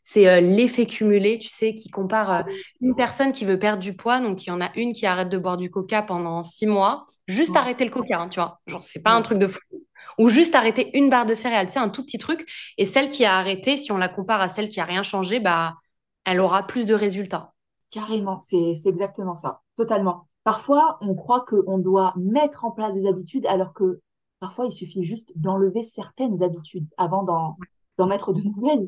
C'est 0.08 0.30
euh, 0.30 0.40
L'effet 0.40 0.86
cumulé, 0.86 1.40
tu 1.40 1.50
sais, 1.50 1.74
qui 1.74 1.90
compare 1.90 2.46
une 2.80 2.96
personne 2.96 3.32
qui 3.32 3.44
veut 3.44 3.58
perdre 3.58 3.82
du 3.82 3.96
poids. 3.96 4.20
Donc, 4.20 4.46
il 4.46 4.50
y 4.50 4.52
en 4.52 4.62
a 4.62 4.70
une 4.76 4.94
qui 4.94 5.08
arrête 5.08 5.30
de 5.30 5.38
boire 5.38 5.58
du 5.58 5.72
coca 5.72 6.04
pendant 6.04 6.44
six 6.44 6.68
mois. 6.68 7.08
Juste 7.28 7.56
arrêter 7.58 7.86
le 7.86 7.92
coca, 7.92 8.20
hein, 8.20 8.30
tu 8.30 8.40
vois. 8.40 8.60
Genre, 8.68 8.84
c'est 8.84 9.02
pas 9.02 9.14
un 9.14 9.24
truc 9.24 9.40
de 9.40 9.48
fou. 9.48 9.60
Ou 10.20 10.30
juste 10.30 10.54
arrêter 10.54 10.96
une 10.96 11.10
barre 11.10 11.26
de 11.26 11.34
céréales, 11.34 11.66
tu 11.66 11.74
sais, 11.74 11.80
un 11.80 11.90
tout 11.90 12.04
petit 12.04 12.20
truc. 12.20 12.48
Et 12.78 12.86
celle 12.86 13.10
qui 13.10 13.26
a 13.26 13.34
arrêté, 13.34 13.78
si 13.78 13.92
on 13.92 13.98
la 13.98 14.08
compare 14.08 14.42
à 14.42 14.48
celle 14.48 14.70
qui 14.70 14.80
a 14.80 14.86
rien 14.86 15.02
changé, 15.02 15.40
bah, 15.40 15.74
elle 16.24 16.40
aura 16.40 16.68
plus 16.68 16.86
de 16.86 16.94
résultats. 16.94 17.54
Carrément, 17.90 18.38
c'est 18.38 18.74
exactement 18.86 19.34
ça. 19.34 19.62
Totalement. 19.76 20.28
Parfois, 20.44 21.00
on 21.02 21.16
croit 21.16 21.44
qu'on 21.48 21.80
doit 21.80 22.14
mettre 22.16 22.64
en 22.64 22.72
place 22.72 22.94
des 22.94 23.08
habitudes 23.08 23.48
alors 23.48 23.74
que 23.74 24.02
parfois, 24.40 24.68
il 24.68 24.72
suffit 24.72 25.04
juste 25.04 25.32
d'enlever 25.36 25.82
certaines 25.82 26.44
habitudes 26.44 26.88
avant 26.98 27.24
d'en 27.24 28.06
mettre 28.06 28.32
de 28.34 28.42
nouvelles. 28.44 28.88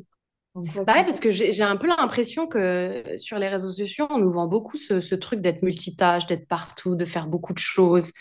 Bah 0.85 1.03
parce 1.03 1.19
que 1.19 1.29
j'ai 1.29 1.63
un 1.63 1.77
peu 1.77 1.87
l'impression 1.87 2.47
que 2.47 3.03
sur 3.17 3.37
les 3.37 3.47
réseaux 3.47 3.69
sociaux, 3.69 4.07
on 4.09 4.17
nous 4.17 4.31
vend 4.31 4.47
beaucoup 4.47 4.77
ce, 4.77 5.15
truc 5.15 5.41
d'être 5.41 5.61
multitâche, 5.61 6.25
d'être 6.25 6.47
partout, 6.47 6.95
de 6.95 7.05
faire 7.05 7.27
beaucoup 7.27 7.53
de 7.53 7.59
choses, 7.59 8.11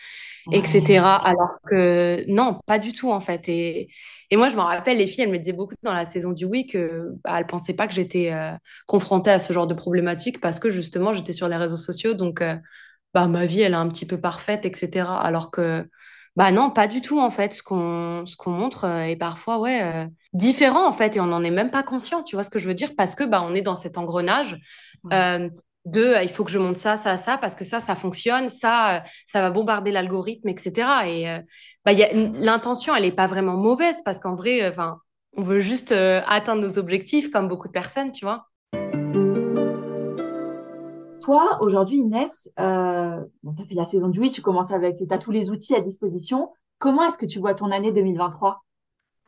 etc. 0.53 0.99
Alors 1.23 1.59
que 1.69 2.25
non, 2.29 2.61
pas 2.67 2.79
du 2.79 2.93
tout 2.93 3.11
en 3.11 3.21
fait. 3.21 3.49
Et, 3.49 3.89
moi, 4.33 4.49
je 4.49 4.57
me 4.57 4.61
rappelle, 4.61 4.99
les 4.99 5.07
filles, 5.07 5.25
elles 5.25 5.31
me 5.31 5.39
disaient 5.39 5.53
beaucoup 5.53 5.75
dans 5.83 5.93
la 5.93 6.05
saison 6.05 6.33
du 6.33 6.45
oui 6.45 6.67
que 6.67 7.13
bah, 7.25 7.39
elles 7.39 7.47
pensaient 7.47 7.75
pas 7.75 7.87
que 7.87 7.95
j'étais 7.95 8.33
euh, 8.33 8.53
confrontée 8.87 9.31
à 9.31 9.39
ce 9.39 9.53
genre 9.53 9.67
de 9.67 9.75
problématique 9.75 10.41
parce 10.41 10.59
que 10.59 10.69
justement, 10.71 11.13
j'étais 11.13 11.33
sur 11.33 11.49
les 11.49 11.57
réseaux 11.57 11.77
sociaux. 11.77 12.15
Donc, 12.15 12.43
euh, 12.43 12.57
bah, 13.15 13.29
ma 13.29 13.47
vie, 13.47 13.63
elle 13.63 13.73
est 13.73 13.77
un 13.77 13.89
petit 13.89 14.07
peu 14.07 14.21
parfaite, 14.21 14.67
etc. 14.67 15.07
Alors 15.23 15.51
que, 15.51 15.89
bah 16.37 16.53
non, 16.53 16.71
pas 16.71 16.87
du 16.87 17.01
tout, 17.01 17.19
en 17.19 17.31
fait. 17.31 17.55
Ce 17.55 17.63
qu'on 17.63 18.25
montre 18.51 18.85
euh, 18.85 19.05
est 19.05 19.17
parfois, 19.17 19.59
ouais, 19.59 19.83
euh, 19.83 20.07
différent, 20.37 20.89
en 20.89 20.93
fait, 20.93 21.17
et 21.17 21.21
on 21.21 21.27
n'en 21.27 21.43
est 21.43 21.51
même 21.51 21.71
pas 21.71 21.83
conscient, 21.83 22.23
tu 22.23 22.37
vois 22.37 22.45
ce 22.45 22.51
que 22.51 22.59
je 22.59 22.69
veux 22.69 22.75
dire? 22.75 22.93
Parce 22.97 23.15
que, 23.15 23.25
bah, 23.25 23.43
on 23.43 23.55
est 23.55 23.63
dans 23.63 23.77
cet 23.77 23.99
engrenage 23.99 24.59
euh, 25.13 25.49
de, 25.85 26.23
il 26.23 26.29
faut 26.29 26.45
que 26.45 26.51
je 26.51 26.59
monte 26.59 26.77
ça, 26.77 26.97
ça, 26.97 27.17
ça, 27.17 27.39
parce 27.39 27.55
que 27.55 27.65
ça, 27.65 27.81
ça 27.81 27.95
fonctionne, 27.95 28.49
ça, 28.49 29.05
ça 29.27 29.41
va 29.41 29.51
bombarder 29.51 29.93
l'algorithme, 29.93 30.49
etc. 30.49 30.73
Et 31.07 31.27
bah, 31.85 31.93
l'intention, 32.41 32.95
elle 32.95 33.03
n'est 33.03 33.13
pas 33.13 33.27
vraiment 33.27 33.57
mauvaise, 33.57 33.97
parce 34.05 34.19
qu'en 34.19 34.35
vrai, 34.35 34.69
enfin, 34.69 34.99
on 35.37 35.43
veut 35.43 35.61
juste 35.61 35.93
atteindre 35.93 36.63
nos 36.63 36.79
objectifs, 36.79 37.31
comme 37.31 37.49
beaucoup 37.49 37.69
de 37.69 37.73
personnes, 37.73 38.13
tu 38.13 38.25
vois. 38.25 38.47
Toi, 41.27 41.59
aujourd'hui, 41.61 41.97
Inès, 41.97 42.49
euh, 42.61 43.21
tu 43.43 43.63
as 43.63 43.67
fait 43.67 43.75
la 43.75 43.85
saison 43.85 44.07
du 44.07 44.21
8, 44.21 44.31
tu 44.31 44.43
commences 44.43 44.71
avec, 44.71 44.97
tu 44.97 45.07
as 45.11 45.19
tous 45.19 45.33
les 45.33 45.51
outils 45.51 45.75
à 45.75 45.81
disposition. 45.81 46.53
Comment 46.79 47.03
est-ce 47.03 47.19
que 47.19 47.27
tu 47.27 47.41
vois 47.41 47.53
ton 47.53 47.73
année 47.73 47.91
2023 47.91 48.63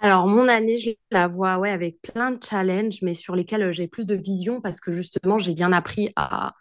alors, 0.00 0.28
mon 0.28 0.46
année, 0.46 0.78
je 0.78 0.90
la 1.10 1.26
vois 1.26 1.58
ouais, 1.58 1.70
avec 1.70 2.00
plein 2.02 2.30
de 2.30 2.42
challenges, 2.42 3.00
mais 3.02 3.14
sur 3.14 3.34
lesquels 3.34 3.62
euh, 3.62 3.72
j'ai 3.72 3.88
plus 3.88 4.06
de 4.06 4.14
vision 4.14 4.60
parce 4.60 4.80
que 4.80 4.92
justement, 4.92 5.38
j'ai 5.38 5.54
bien 5.54 5.72
appris 5.72 6.12
à 6.14 6.54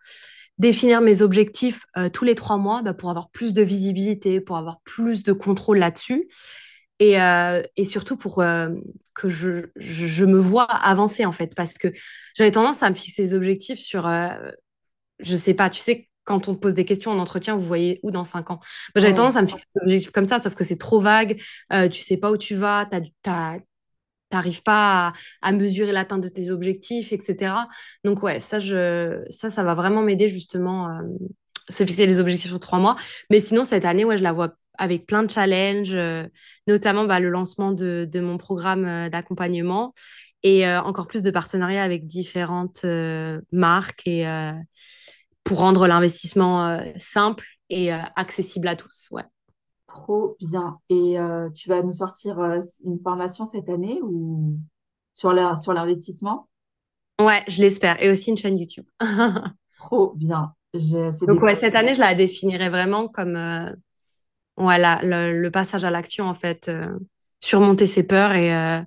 définir 0.57 1.01
mes 1.01 1.21
objectifs 1.21 1.85
euh, 1.97 2.09
tous 2.09 2.25
les 2.25 2.33
trois 2.33 2.57
mois 2.57 2.81
bah, 2.81 2.95
pour 2.95 3.11
avoir 3.11 3.29
plus 3.29 3.53
de 3.53 3.61
visibilité, 3.61 4.41
pour 4.41 4.57
avoir 4.57 4.81
plus 4.81 5.21
de 5.21 5.33
contrôle 5.33 5.77
là-dessus. 5.77 6.27
Et, 6.99 7.21
euh, 7.21 7.61
surtout 7.83 8.17
pour 8.17 8.37
que 9.13 9.29
je, 9.29 10.25
me 10.25 10.39
vois 10.39 10.63
avancer, 10.63 11.25
en 11.25 11.31
fait, 11.31 11.53
parce 11.53 11.77
que 11.77 11.89
j'avais 12.35 12.51
tendance 12.51 12.81
à 12.81 12.89
me 12.89 12.95
fixer 12.95 13.21
des 13.21 13.33
objectifs 13.35 13.79
sur 13.79 14.09
je 15.19 15.35
sais 15.35 15.53
pas, 15.53 15.69
tu 15.69 15.81
sais, 15.81 16.09
quand 16.27 16.49
on 16.49 16.53
te 16.53 16.59
pose 16.59 16.73
des 16.73 16.83
questions 16.83 17.11
en 17.11 17.19
entretien, 17.19 17.55
vous 17.55 17.65
voyez 17.65 18.01
où 18.03 18.11
dans 18.11 18.25
cinq 18.25 18.51
ans 18.51 18.59
J'avais 18.95 19.13
tendance 19.13 19.37
à 19.37 19.41
me 19.41 19.47
fixer 19.47 19.63
des 19.75 19.81
objectifs 19.81 20.11
comme 20.11 20.27
ça, 20.27 20.39
sauf 20.39 20.55
que 20.55 20.65
c'est 20.65 20.75
trop 20.75 20.99
vague, 20.99 21.41
euh, 21.71 21.87
tu 21.87 22.01
sais 22.01 22.17
pas 22.17 22.31
où 22.31 22.37
tu 22.37 22.53
vas, 22.53 22.85
tu 22.85 23.31
n'arrives 24.33 24.61
pas 24.61 25.13
à, 25.41 25.51
mesurer 25.53 25.93
l'atteinte 25.93 26.21
de 26.21 26.27
tes 26.27 26.51
objectifs, 26.51 27.13
etc. 27.13 27.53
Donc 28.03 28.23
ouais, 28.23 28.41
ça, 28.41 28.59
je, 28.59 29.23
ça, 29.29 29.49
ça 29.49 29.63
va 29.63 29.73
vraiment 29.73 30.01
m'aider 30.01 30.27
justement 30.27 30.89
euh, 30.89 31.01
se 31.69 31.85
fixer 31.85 32.05
les 32.05 32.19
objectifs 32.19 32.49
sur 32.49 32.59
trois 32.59 32.79
mois. 32.79 32.97
Mais 33.29 33.39
sinon, 33.39 33.63
cette 33.63 33.85
année, 33.85 34.03
ouais, 34.03 34.17
je 34.17 34.23
la 34.23 34.33
vois 34.33 34.53
avec 34.77 35.05
plein 35.05 35.23
de 35.23 35.31
challenges, 35.31 35.95
euh, 35.95 36.27
notamment 36.67 37.05
bah, 37.05 37.21
le 37.21 37.29
lancement 37.29 37.71
de, 37.71 38.05
de 38.11 38.19
mon 38.19 38.37
programme 38.37 38.85
euh, 38.85 39.07
d'accompagnement 39.09 39.93
et 40.43 40.67
encore 40.69 41.07
plus 41.07 41.23
de 41.23 41.31
partenariats 41.31 41.83
avec 41.83 42.05
différentes 42.05 42.85
marques 43.51 44.05
et 44.05 44.23
pour 45.47 45.59
rendre 45.59 45.87
l'investissement 45.87 46.67
euh, 46.67 46.81
simple 46.97 47.45
et 47.69 47.93
euh, 47.93 47.97
accessible 48.17 48.67
à 48.67 48.75
tous. 48.75 49.07
Ouais. 49.11 49.23
Trop 49.87 50.35
bien. 50.39 50.77
Et 50.89 51.17
euh, 51.17 51.49
tu 51.51 51.69
vas 51.69 51.81
nous 51.81 51.93
sortir 51.93 52.39
une 52.83 52.99
formation 53.01 53.45
cette 53.45 53.69
année 53.69 53.99
ou 54.03 54.57
sur 55.13 55.33
sur 55.57 55.73
l'investissement? 55.73 56.49
Ouais, 57.19 57.43
je 57.47 57.61
l'espère. 57.61 58.01
Et 58.03 58.11
aussi 58.11 58.29
une 58.29 58.37
chaîne 58.37 58.57
YouTube. 58.57 58.85
Trop 59.77 60.13
bien. 60.15 60.53
Donc 60.73 61.41
ouais, 61.41 61.55
cette 61.55 61.75
année, 61.75 61.95
je 61.95 62.01
la 62.01 62.13
définirais 62.13 62.69
vraiment 62.69 63.07
comme 63.07 63.39
voilà, 64.57 64.99
le, 65.01 65.49
passage 65.49 65.85
à 65.85 65.89
l'action, 65.89 66.25
en 66.25 66.33
fait. 66.33 66.69
surmonter 67.39 67.87
ses 67.87 68.03
peurs 68.03 68.33
et, 68.33 68.83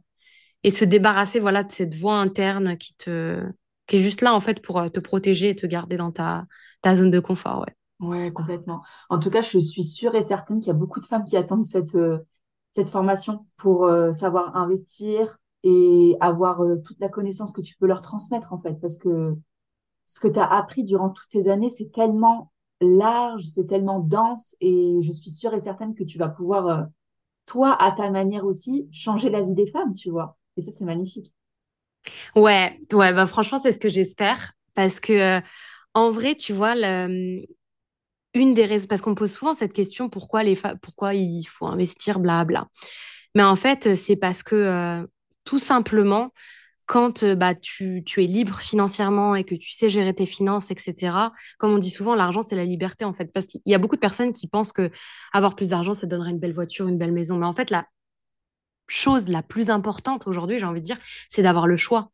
et 0.63 0.71
se 0.71 0.85
débarrasser 0.85 1.41
voilà, 1.41 1.65
de 1.65 1.73
cette 1.73 1.95
voix 1.95 2.19
interne 2.19 2.77
qui 2.77 2.95
te, 2.95 3.43
qui 3.91 3.97
est 3.97 4.01
juste 4.01 4.21
là 4.21 4.35
en 4.35 4.41
fait 4.41 4.63
pour 4.63 4.79
euh, 4.79 4.89
te 4.89 5.01
protéger 5.01 5.51
et 5.51 5.57
te 5.57 5.67
garder 5.67 5.97
dans 5.97 6.13
ta, 6.13 6.47
zone 6.87 7.11
de 7.11 7.19
confort. 7.19 7.65
Ouais. 7.67 8.09
Ouais, 8.09 8.33
complètement. 8.33 8.83
En 9.11 9.19
tout 9.19 9.31
cas, 9.31 9.43
je 9.43 9.59
suis 9.59 9.85
sûre 9.85 10.15
et 10.15 10.23
certaine 10.23 10.61
qu'il 10.61 10.69
y 10.69 10.71
a 10.71 10.75
beaucoup 10.75 11.01
de 11.01 11.05
femmes 11.05 11.25
qui 11.25 11.37
attendent 11.37 11.67
cette, 11.67 11.97
euh, 11.97 12.19
cette 12.71 12.89
formation 12.89 13.47
pour 13.57 13.85
euh, 13.85 14.13
savoir 14.13 14.57
investir 14.57 15.39
et 15.65 16.17
avoir 16.21 16.63
toute 16.85 17.01
la 17.01 17.11
connaissance 17.11 17.53
que 17.53 17.61
tu 17.61 17.77
peux 17.77 17.87
leur 17.87 18.01
transmettre, 18.01 18.55
en 18.55 18.61
fait. 18.61 18.81
Parce 18.81 18.97
que 18.97 19.37
ce 20.07 20.21
que 20.21 20.29
tu 20.29 20.39
as 20.39 20.47
appris 20.47 20.85
durant 20.85 21.11
toutes 21.11 21.31
ces 21.31 21.49
années, 21.49 21.69
c'est 21.69 21.93
tellement 21.93 22.53
large, 22.81 23.43
c'est 23.43 23.67
tellement 23.67 23.99
dense 23.99 24.57
et 24.61 25.01
je 25.03 25.13
suis 25.13 25.31
sûre 25.31 25.53
et 25.53 25.59
certaine 25.59 25.95
que 25.95 26.05
tu 26.05 26.17
vas 26.17 26.31
pouvoir, 26.31 26.87
toi, 27.45 27.77
à 27.83 27.91
ta 27.91 28.09
manière 28.11 28.47
aussi, 28.47 28.89
changer 28.91 29.29
la 29.29 29.43
vie 29.43 29.53
des 29.53 29.67
femmes, 29.67 29.93
tu 29.93 30.11
vois. 30.11 30.39
Et 30.57 30.63
ça, 30.63 30.71
c'est 30.71 30.87
magnifique. 30.87 31.35
Ouais, 32.37 32.79
ouais, 32.93 33.13
bah 33.13 33.27
franchement, 33.27 33.61
c'est 33.63 33.73
ce 33.73 33.79
que 33.79 33.89
j'espère. 33.89 34.53
Parce 34.75 35.01
que, 35.01 35.13
euh, 35.13 35.41
en 35.95 36.11
vrai, 36.11 36.35
tu 36.35 36.53
vois, 36.53 36.75
le, 36.75 37.45
une 38.35 38.55
des 38.55 38.65
raisons, 38.65 38.87
parce 38.89 39.03
qu'on 39.03 39.15
pose 39.15 39.33
souvent 39.33 39.55
cette 39.55 39.73
question, 39.73 40.09
pourquoi, 40.09 40.43
les 40.43 40.57
pourquoi 40.83 41.15
il 41.15 41.45
faut 41.45 41.67
investir, 41.67 42.21
blabla. 42.21 42.69
Mais 43.35 43.43
en 43.43 43.57
fait, 43.57 43.95
c'est 43.97 44.17
parce 44.17 44.43
que, 44.43 44.57
euh, 44.57 45.07
tout 45.45 45.59
simplement, 45.59 46.33
quand 46.87 47.23
euh, 47.23 47.35
bah, 47.37 47.55
tu, 47.55 48.05
es 48.17 48.27
libre 48.27 48.61
financièrement 48.61 49.37
et 49.37 49.45
que 49.45 49.55
tu 49.55 49.71
sais 49.73 49.89
gérer 49.89 50.15
tes 50.15 50.27
finances, 50.27 50.71
etc., 50.71 51.33
comme 51.59 51.73
on 51.73 51.79
dit 51.79 51.91
souvent, 51.91 52.15
l'argent, 52.15 52.43
c'est 52.43 52.57
la 52.57 52.65
liberté, 52.65 53.05
en 53.05 53.13
fait. 53.13 53.33
Parce 53.33 53.47
qu'il 53.47 53.61
y 53.67 53.75
a 53.75 53.79
beaucoup 53.79 53.97
de 53.97 54.01
personnes 54.01 54.33
qui 54.33 54.49
pensent 54.49 54.73
que 54.73 54.91
avoir 55.33 55.57
plus 55.57 55.71
d'argent, 55.71 55.95
ça 55.95 56.07
donnerait 56.07 56.31
une 56.33 56.41
belle 56.41 56.53
voiture, 56.53 56.89
une 56.89 56.99
belle 56.99 57.13
maison. 57.13 57.37
Mais 57.37 57.47
en 57.47 57.55
fait, 57.55 57.71
la 57.71 57.87
chose 58.91 59.29
la 59.29 59.43
plus 59.43 59.71
importante 59.71 60.27
aujourd'hui, 60.27 60.59
j'ai 60.59 60.67
envie 60.67 60.81
de 60.81 60.87
dire, 60.87 60.99
c'est 61.29 61.43
d'avoir 61.43 61.67
le 61.67 61.77
choix. 61.77 62.11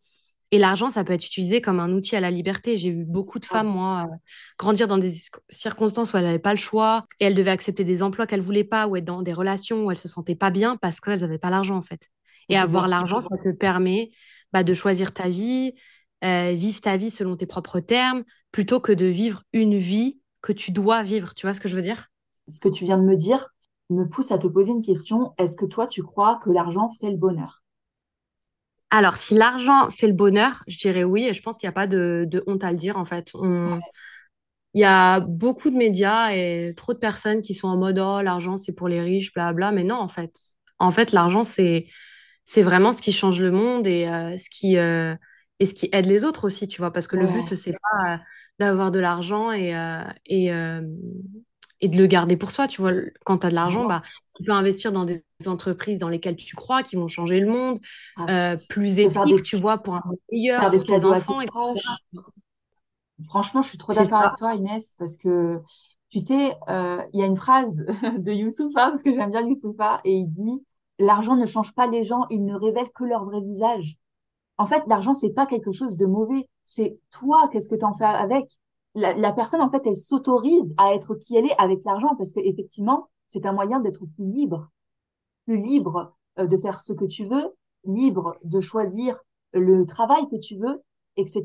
Et 0.53 0.59
l'argent, 0.59 0.91
ça 0.91 1.03
peut 1.03 1.13
être 1.13 1.27
utilisé 1.27 1.61
comme 1.61 1.81
un 1.81 1.91
outil 1.91 2.15
à 2.15 2.21
la 2.21 2.31
liberté. 2.31 2.77
J'ai 2.77 2.91
vu 2.91 3.05
beaucoup 3.05 3.41
de 3.41 3.45
femmes, 3.45 3.67
moi, 3.67 4.07
euh, 4.09 4.17
grandir 4.59 4.87
dans 4.87 4.99
des 4.99 5.13
circonstances 5.49 6.13
où 6.13 6.17
elles 6.17 6.25
n'avaient 6.25 6.39
pas 6.39 6.53
le 6.53 6.59
choix 6.59 7.07
et 7.19 7.25
elles 7.25 7.35
devaient 7.35 7.51
accepter 7.51 7.83
des 7.83 8.03
emplois 8.03 8.29
qu'elles 8.29 8.41
voulaient 8.41 8.63
pas 8.63 8.87
ou 8.87 8.97
être 8.97 9.05
dans 9.05 9.23
des 9.23 9.33
relations 9.33 9.85
où 9.85 9.91
elles 9.91 9.97
se 9.97 10.07
sentaient 10.07 10.37
pas 10.37 10.51
bien 10.51 10.77
parce 10.77 11.01
qu'elles 11.01 11.23
n'avaient 11.23 11.39
pas 11.39 11.51
l'argent, 11.51 11.77
en 11.77 11.83
fait. 11.83 12.11
Et 12.49 12.57
avoir 12.57 12.87
l'argent, 12.87 13.23
ça 13.29 13.37
te 13.43 13.49
permet 13.49 14.13
bah, 14.53 14.63
de 14.63 14.73
choisir 14.73 15.13
ta 15.13 15.29
vie, 15.29 15.75
euh, 16.23 16.53
vivre 16.53 16.81
ta 16.81 16.97
vie 16.97 17.11
selon 17.11 17.37
tes 17.37 17.47
propres 17.47 17.81
termes, 17.81 18.23
plutôt 18.53 18.79
que 18.79 18.93
de 18.93 19.07
vivre 19.07 19.43
une 19.53 19.77
vie 19.77 20.21
que 20.43 20.53
tu 20.53 20.71
dois 20.71 21.03
vivre. 21.03 21.35
Tu 21.35 21.45
vois 21.45 21.55
ce 21.55 21.61
que 21.61 21.69
je 21.69 21.75
veux 21.75 21.83
dire? 21.83 22.07
Ce 22.47 22.61
que 22.61 22.69
tu 22.69 22.85
viens 22.85 22.99
de 22.99 23.03
me 23.03 23.17
dire 23.17 23.49
me 23.91 24.09
pousse 24.09 24.33
à 24.33 24.39
te 24.39 24.47
poser 24.47 24.73
une 24.73 24.83
question. 24.83 25.33
Est-ce 25.39 25.57
que 25.57 25.67
toi, 25.67 25.87
tu 25.87 26.03
crois 26.03 26.41
que 26.43 26.51
l'argent 26.51 26.91
fait 26.91 27.11
le 27.11 27.17
bonheur? 27.17 27.63
Alors, 28.91 29.17
si 29.17 29.35
l'argent 29.35 29.91
fait 29.91 30.07
le 30.07 30.13
bonheur, 30.13 30.63
je 30.69 30.79
dirais 30.79 31.05
oui, 31.05 31.27
et 31.27 31.35
je 31.35 31.43
pense 31.43 31.59
qu'il 31.59 31.67
n'y 31.67 31.71
a 31.71 31.73
pas 31.73 31.87
de, 31.87 32.43
honte 32.47 32.65
à 32.65 32.71
le 32.71 32.77
dire, 32.77 32.97
en 32.97 33.05
fait. 33.05 33.33
Il 34.75 34.81
y 34.81 34.85
a 34.85 35.21
beaucoup 35.21 35.71
de 35.71 35.77
médias 35.77 36.33
et 36.33 36.75
trop 36.77 36.93
de 36.93 36.99
personnes 36.99 37.41
qui 37.41 37.55
sont 37.55 37.69
en 37.69 37.79
mode, 37.79 37.99
oh, 37.99 38.21
l'argent, 38.23 38.57
c'est 38.57 38.73
pour 38.73 38.89
les 38.89 39.01
riches, 39.01 39.33
bla 39.33 39.53
bla, 39.53 39.73
mais 39.73 39.85
non, 39.85 39.97
en 39.97 40.09
fait. 40.09 40.33
En 40.79 40.93
fait, 40.93 41.13
l'argent, 41.13 41.45
c'est 41.45 41.87
c'est 42.47 42.63
vraiment 42.63 42.93
ce 42.93 43.03
qui 43.03 43.13
change 43.13 43.43
le 43.43 43.51
monde 43.51 43.87
et 43.87 44.09
euh, 44.09 44.39
ce 44.39 44.49
qui 44.49 44.79
euh, 44.79 45.15
et 45.59 45.67
ce 45.67 45.75
qui 45.75 45.89
aide 45.93 46.07
les 46.07 46.25
autres 46.25 46.47
aussi, 46.47 46.69
tu 46.69 46.81
vois, 46.81 46.93
parce 46.93 47.09
que 47.09 47.17
le 47.17 47.27
but 47.27 47.55
c'est 47.55 47.73
pas 47.73 48.15
euh, 48.15 48.17
d'avoir 48.59 48.91
de 48.93 49.01
l'argent 49.01 49.53
et 49.53 49.75
et 50.27 50.51
et 51.81 51.89
de 51.89 51.97
le 51.97 52.07
garder 52.07 52.37
pour 52.37 52.51
soi, 52.51 52.69
tu 52.69 52.81
vois. 52.81 52.93
Quand 53.25 53.39
tu 53.39 53.47
as 53.47 53.51
de 53.51 53.55
l'argent, 53.55 53.87
bah 53.87 54.03
tu 54.37 54.45
peux 54.45 54.53
investir 54.53 54.93
dans 54.93 55.05
des 55.05 55.23
entreprises 55.47 55.99
dans 55.99 56.09
lesquelles 56.09 56.37
tu 56.37 56.57
crois 56.57 56.83
qui 56.83 56.97
vont 56.97 57.09
changer 57.09 57.41
le 57.41 57.49
monde, 57.49 57.79
ah, 58.17 58.57
plus 58.69 58.99
éthique, 58.99 59.43
tu 59.43 59.57
vois, 59.57 59.79
pour 59.79 59.95
un 59.95 60.03
meilleur 60.31 60.71
pour 60.71 60.85
tes 60.85 61.05
enfants 61.05 61.41
et 61.41 61.49
Franchement, 63.29 63.63
je 63.63 63.69
suis 63.71 63.79
trop 63.79 63.95
d'accord 63.95 64.21
avec 64.21 64.37
toi, 64.37 64.55
Inès, 64.55 64.95
parce 64.99 65.17
que 65.17 65.61
tu 66.11 66.19
sais, 66.19 66.57
il 66.69 67.21
y 67.21 67.23
a 67.23 67.27
une 67.27 67.37
phrase 67.37 67.85
de 68.19 68.33
Youssoufa, 68.33 68.87
parce 68.87 69.03
que 69.03 69.13
j'aime 69.13 69.31
bien 69.31 69.47
Youssoufa, 69.47 70.01
et 70.05 70.13
il 70.13 70.27
dit 70.27 70.63
l'argent 70.99 71.37
ne 71.37 71.47
change 71.47 71.73
pas 71.75 71.87
les 71.87 72.05
gens, 72.05 72.27
il 72.31 72.45
ne 72.45 72.55
révèle 72.55 72.89
que 72.95 73.05
leur 73.05 73.25
vrai 73.25 73.41
visage. 73.41 73.97
En 74.59 74.67
fait, 74.67 74.83
l'argent, 74.87 75.13
c'est 75.13 75.35
pas 75.35 75.47
quelque 75.47 75.73
chose 75.73 75.97
de 75.97 76.07
mauvais. 76.07 76.49
C'est 76.65 76.99
toi, 77.11 77.49
qu'est-ce 77.53 77.69
que 77.69 77.75
tu 77.75 77.85
en 77.85 77.95
fais 77.95 78.05
avec? 78.05 78.47
La, 78.97 79.33
personne, 79.33 79.61
en 79.61 79.71
fait, 79.71 79.87
elle 79.87 79.97
s'autorise 79.97 80.75
à 80.79 80.95
être 80.95 81.15
qui 81.17 81.37
elle 81.37 81.47
est 81.47 81.59
avec 81.59 81.85
l'argent 81.85 82.15
parce 82.17 82.33
qu'effectivement, 82.33 83.09
c'est 83.29 83.45
un 83.45 83.53
moyen 83.53 83.79
d'être 83.81 84.05
plus 84.17 84.27
libre. 84.27 84.71
Plus 85.45 85.61
libre 85.61 86.15
euh, 86.39 86.47
de 86.47 86.57
faire 86.57 86.79
ce 86.79 86.93
que 86.93 87.05
tu 87.05 87.27
veux, 87.27 87.55
libre 87.85 88.37
de 88.43 88.59
choisir 88.59 89.19
le 89.53 89.85
travail 89.85 90.27
que 90.31 90.37
tu 90.37 90.57
veux, 90.57 90.83
etc. 91.17 91.45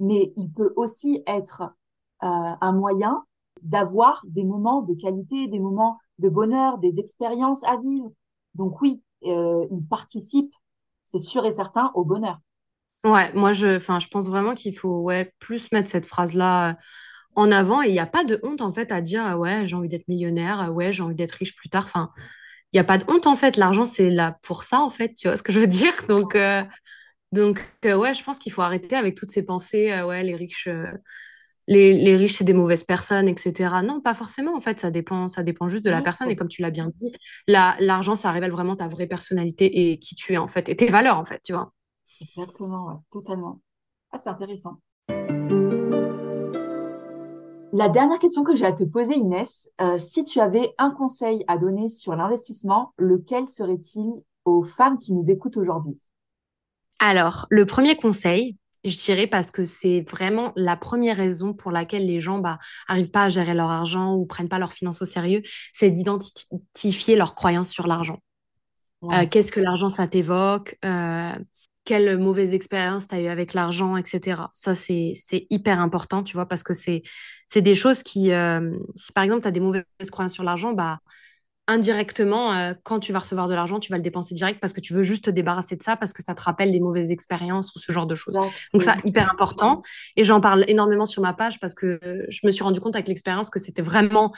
Mais 0.00 0.32
il 0.36 0.50
peut 0.50 0.72
aussi 0.76 1.22
être 1.26 1.62
euh, 1.62 2.26
un 2.60 2.72
moyen 2.72 3.24
d'avoir 3.62 4.24
des 4.26 4.44
moments 4.44 4.82
de 4.82 4.94
qualité, 4.94 5.46
des 5.46 5.60
moments 5.60 5.98
de 6.18 6.28
bonheur, 6.28 6.78
des 6.78 6.98
expériences 6.98 7.62
à 7.64 7.76
vivre. 7.76 8.10
Donc 8.54 8.80
oui, 8.80 9.00
euh, 9.24 9.66
il 9.70 9.86
participe, 9.86 10.52
c'est 11.04 11.18
sûr 11.18 11.46
et 11.46 11.52
certain, 11.52 11.92
au 11.94 12.04
bonheur. 12.04 12.38
Ouais, 13.04 13.32
moi, 13.34 13.52
je, 13.52 13.76
enfin, 13.76 13.98
je 13.98 14.08
pense 14.08 14.28
vraiment 14.28 14.54
qu'il 14.54 14.76
faut 14.76 15.00
ouais, 15.00 15.32
plus 15.40 15.72
mettre 15.72 15.88
cette 15.90 16.06
phrase-là 16.06 16.70
euh, 16.70 16.74
en 17.36 17.50
avant. 17.52 17.82
Et 17.82 17.88
il 17.88 17.92
n'y 17.92 17.98
a 17.98 18.06
pas 18.06 18.24
de 18.24 18.38
honte, 18.44 18.60
en 18.60 18.72
fait, 18.72 18.92
à 18.92 19.00
dire, 19.00 19.22
ah 19.24 19.36
ouais, 19.38 19.66
j'ai 19.66 19.74
envie 19.76 19.88
d'être 19.88 20.06
millionnaire, 20.08 20.60
ah 20.60 20.70
ouais, 20.72 20.92
j'ai 20.92 21.02
envie 21.02 21.14
d'être 21.16 21.32
riche 21.32 21.56
plus 21.56 21.68
tard. 21.68 21.84
Enfin, 21.86 22.10
il 22.72 22.76
n'y 22.76 22.80
a 22.80 22.84
pas 22.84 22.98
de 22.98 23.04
honte, 23.10 23.26
en 23.26 23.36
fait. 23.36 23.56
L'argent, 23.56 23.86
c'est 23.86 24.10
là 24.10 24.38
pour 24.42 24.62
ça, 24.64 24.80
en 24.80 24.90
fait. 24.90 25.14
Tu 25.14 25.28
vois 25.28 25.36
ce 25.36 25.42
que 25.42 25.52
je 25.52 25.60
veux 25.60 25.66
dire? 25.66 25.92
Donc, 26.08 26.36
euh, 26.36 26.62
donc 27.32 27.64
ouais, 27.84 28.14
je 28.14 28.22
pense 28.24 28.38
qu'il 28.38 28.52
faut 28.52 28.62
arrêter 28.62 28.94
avec 28.96 29.16
toutes 29.16 29.30
ces 29.30 29.42
pensées, 29.42 30.02
ouais, 30.02 30.22
les 30.22 30.36
riches 30.36 30.68
les, 31.68 31.92
les, 31.94 32.16
riches, 32.16 32.34
c'est 32.34 32.44
des 32.44 32.52
mauvaises 32.54 32.84
personnes, 32.84 33.28
etc. 33.28 33.82
Non, 33.82 34.00
pas 34.00 34.14
forcément, 34.14 34.56
en 34.56 34.60
fait, 34.60 34.78
ça 34.80 34.90
dépend, 34.90 35.28
ça 35.28 35.42
dépend 35.42 35.68
juste 35.68 35.84
de 35.84 35.90
la 35.90 36.02
personne. 36.02 36.30
Et 36.30 36.36
comme 36.36 36.48
tu 36.48 36.62
l'as 36.62 36.70
bien 36.70 36.90
dit, 36.96 37.12
l'argent, 37.48 38.14
ça 38.14 38.32
révèle 38.32 38.50
vraiment 38.50 38.76
ta 38.76 38.88
vraie 38.88 39.06
personnalité 39.06 39.90
et 39.92 39.98
qui 39.98 40.14
tu 40.14 40.34
es, 40.34 40.38
en 40.38 40.48
fait, 40.48 40.68
et 40.68 40.76
tes 40.76 40.86
valeurs, 40.86 41.18
en 41.18 41.24
fait, 41.24 41.40
tu 41.44 41.52
vois. 41.52 41.72
Exactement, 42.22 43.02
totalement. 43.10 43.60
Ah, 44.12 44.18
c'est 44.18 44.30
intéressant. 44.30 44.78
La 47.74 47.88
dernière 47.88 48.18
question 48.18 48.44
que 48.44 48.54
j'ai 48.54 48.66
à 48.66 48.72
te 48.72 48.84
poser, 48.84 49.14
Inès, 49.14 49.70
euh, 49.80 49.98
si 49.98 50.24
tu 50.24 50.40
avais 50.40 50.74
un 50.78 50.90
conseil 50.90 51.42
à 51.48 51.56
donner 51.56 51.88
sur 51.88 52.14
l'investissement, 52.14 52.92
lequel 52.98 53.48
serait-il 53.48 54.12
aux 54.44 54.62
femmes 54.62 54.98
qui 54.98 55.14
nous 55.14 55.30
écoutent 55.30 55.56
aujourd'hui? 55.56 55.98
Alors, 56.98 57.46
le 57.50 57.64
premier 57.64 57.96
conseil, 57.96 58.56
je 58.84 58.96
dirais 58.96 59.26
parce 59.26 59.50
que 59.50 59.64
c'est 59.64 60.02
vraiment 60.02 60.52
la 60.54 60.76
première 60.76 61.16
raison 61.16 61.54
pour 61.54 61.72
laquelle 61.72 62.06
les 62.06 62.20
gens 62.20 62.38
bah, 62.38 62.58
arrivent 62.88 63.10
pas 63.10 63.24
à 63.24 63.28
gérer 63.30 63.54
leur 63.54 63.70
argent 63.70 64.14
ou 64.14 64.26
prennent 64.26 64.48
pas 64.50 64.58
leurs 64.58 64.74
finances 64.74 65.00
au 65.00 65.06
sérieux, 65.06 65.42
c'est 65.72 65.90
d'identifier 65.90 67.16
leurs 67.16 67.34
croyances 67.34 67.70
sur 67.70 67.86
l'argent. 67.86 68.18
Euh, 69.04 69.26
qu'est-ce 69.28 69.50
que 69.50 69.60
l'argent, 69.60 69.88
ça 69.88 70.06
t'évoque? 70.06 70.78
Euh, 70.84 71.32
Quelle 71.84 72.18
mauvaise 72.18 72.54
expérience 72.54 73.08
tu 73.08 73.14
as 73.14 73.20
eu 73.20 73.26
avec 73.26 73.54
l'argent, 73.54 73.96
etc. 73.96 74.42
Ça, 74.52 74.74
c'est 74.74 75.14
hyper 75.50 75.80
important, 75.80 76.22
tu 76.22 76.34
vois, 76.34 76.46
parce 76.46 76.62
que 76.62 76.74
c'est 76.74 77.02
des 77.54 77.74
choses 77.74 78.02
qui, 78.02 78.32
euh, 78.32 78.76
si 78.94 79.12
par 79.12 79.24
exemple, 79.24 79.42
tu 79.42 79.48
as 79.48 79.52
des 79.52 79.60
mauvaises 79.60 79.84
croyances 80.10 80.32
sur 80.32 80.44
l'argent, 80.44 80.72
bah, 80.72 81.00
indirectement, 81.68 82.52
euh, 82.52 82.74
quand 82.82 82.98
tu 82.98 83.12
vas 83.12 83.20
recevoir 83.20 83.48
de 83.48 83.54
l'argent, 83.54 83.78
tu 83.78 83.90
vas 83.90 83.96
le 83.96 84.02
dépenser 84.02 84.34
direct 84.34 84.60
parce 84.60 84.72
que 84.72 84.80
tu 84.80 84.94
veux 84.94 85.02
juste 85.02 85.24
te 85.26 85.30
débarrasser 85.30 85.76
de 85.76 85.82
ça, 85.82 85.96
parce 85.96 86.12
que 86.12 86.22
ça 86.22 86.34
te 86.34 86.42
rappelle 86.42 86.72
des 86.72 86.80
mauvaises 86.80 87.10
expériences 87.10 87.74
ou 87.74 87.78
ce 87.78 87.92
genre 87.92 88.06
de 88.06 88.14
choses. 88.14 88.34
Donc 88.72 88.82
ça, 88.82 88.96
hyper 89.04 89.30
important. 89.30 89.82
Et 90.16 90.24
j'en 90.24 90.40
parle 90.40 90.64
énormément 90.68 91.06
sur 91.06 91.22
ma 91.22 91.32
page 91.32 91.60
parce 91.60 91.74
que 91.74 92.00
je 92.28 92.40
me 92.44 92.50
suis 92.50 92.64
rendu 92.64 92.80
compte 92.80 92.96
avec 92.96 93.08
l'expérience 93.08 93.48
que 93.48 93.60
c'était 93.60 93.82
vraiment 93.82 94.32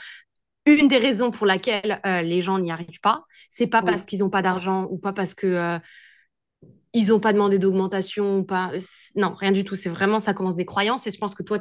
une 0.65 0.87
des 0.87 0.97
raisons 0.97 1.31
pour 1.31 1.45
laquelle 1.45 1.99
euh, 2.05 2.21
les 2.21 2.41
gens 2.41 2.59
n'y 2.59 2.71
arrivent 2.71 3.01
pas. 3.01 3.23
C'est 3.49 3.67
pas 3.67 3.81
parce 3.81 4.05
qu'ils 4.05 4.19
n'ont 4.19 4.29
pas 4.29 4.41
d'argent 4.41 4.87
ou 4.89 4.97
pas 4.97 5.13
parce 5.13 5.33
que 5.33 5.47
euh, 5.47 5.79
ils 6.95 7.09
n'ont 7.09 7.19
pas 7.19 7.33
demandé 7.33 7.59
d'augmentation 7.59 8.39
ou 8.39 8.43
pas. 8.43 8.71
Non, 9.15 9.33
rien 9.33 9.51
du 9.51 9.65
tout. 9.65 9.75
C'est 9.75 9.89
vraiment 9.89 10.19
ça 10.19 10.33
commence 10.33 10.55
des 10.55 10.65
croyances. 10.65 11.05
Et 11.07 11.11
je 11.11 11.17
pense 11.17 11.35
que 11.35 11.43
toi, 11.43 11.59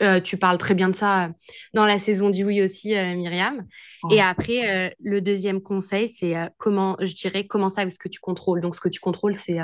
euh, 0.00 0.20
tu 0.20 0.36
parles 0.36 0.58
très 0.58 0.74
bien 0.74 0.88
de 0.88 0.94
ça 0.94 1.24
euh, 1.24 1.28
dans 1.74 1.84
la 1.84 1.98
saison 1.98 2.30
du 2.30 2.44
oui 2.44 2.62
aussi, 2.62 2.96
euh, 2.96 3.16
Myriam. 3.16 3.66
Et 4.10 4.20
après, 4.20 4.94
le 5.02 5.20
deuxième 5.20 5.60
conseil, 5.60 6.08
c'est 6.16 6.34
comment, 6.56 6.96
je 7.00 7.12
dirais, 7.12 7.46
commencer 7.46 7.80
avec 7.80 7.92
ce 7.92 7.98
que 7.98 8.08
tu 8.08 8.20
contrôles. 8.20 8.60
Donc, 8.60 8.76
ce 8.76 8.80
que 8.80 8.88
tu 8.88 9.00
contrôles, 9.00 9.34
c'est 9.34 9.58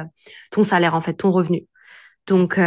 ton 0.51 0.65
salaire, 0.65 0.97
en 0.97 1.01
fait, 1.01 1.15
ton 1.15 1.31
revenu. 1.31 1.67
Donc, 2.27 2.59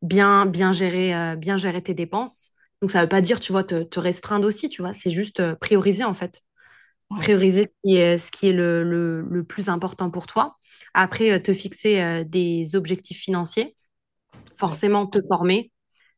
bien, 0.00 0.46
bien, 0.46 0.72
gérer, 0.72 1.36
bien 1.36 1.58
gérer 1.58 1.82
tes 1.82 1.92
dépenses. 1.92 2.52
Donc, 2.80 2.90
ça 2.90 2.98
ne 2.98 3.02
veut 3.02 3.10
pas 3.10 3.20
dire, 3.20 3.40
tu 3.40 3.52
vois, 3.52 3.62
te, 3.64 4.00
restreindre 4.00 4.46
aussi, 4.48 4.70
tu 4.70 4.80
vois, 4.80 4.94
c'est 4.94 5.10
juste 5.10 5.54
prioriser, 5.56 6.04
en 6.04 6.14
fait. 6.14 6.40
Prioriser 7.18 7.66
ce 7.66 7.72
qui 7.82 7.96
est, 7.96 8.18
ce 8.18 8.30
qui 8.30 8.48
est 8.48 8.52
le, 8.52 8.82
le, 8.82 9.22
le, 9.22 9.44
plus 9.44 9.68
important 9.68 10.10
pour 10.10 10.26
toi. 10.26 10.56
Après, 10.94 11.40
te 11.42 11.52
fixer 11.52 12.24
des 12.24 12.76
objectifs 12.76 13.18
financiers. 13.18 13.76
Forcément, 14.56 15.06
te 15.06 15.20
former 15.26 15.72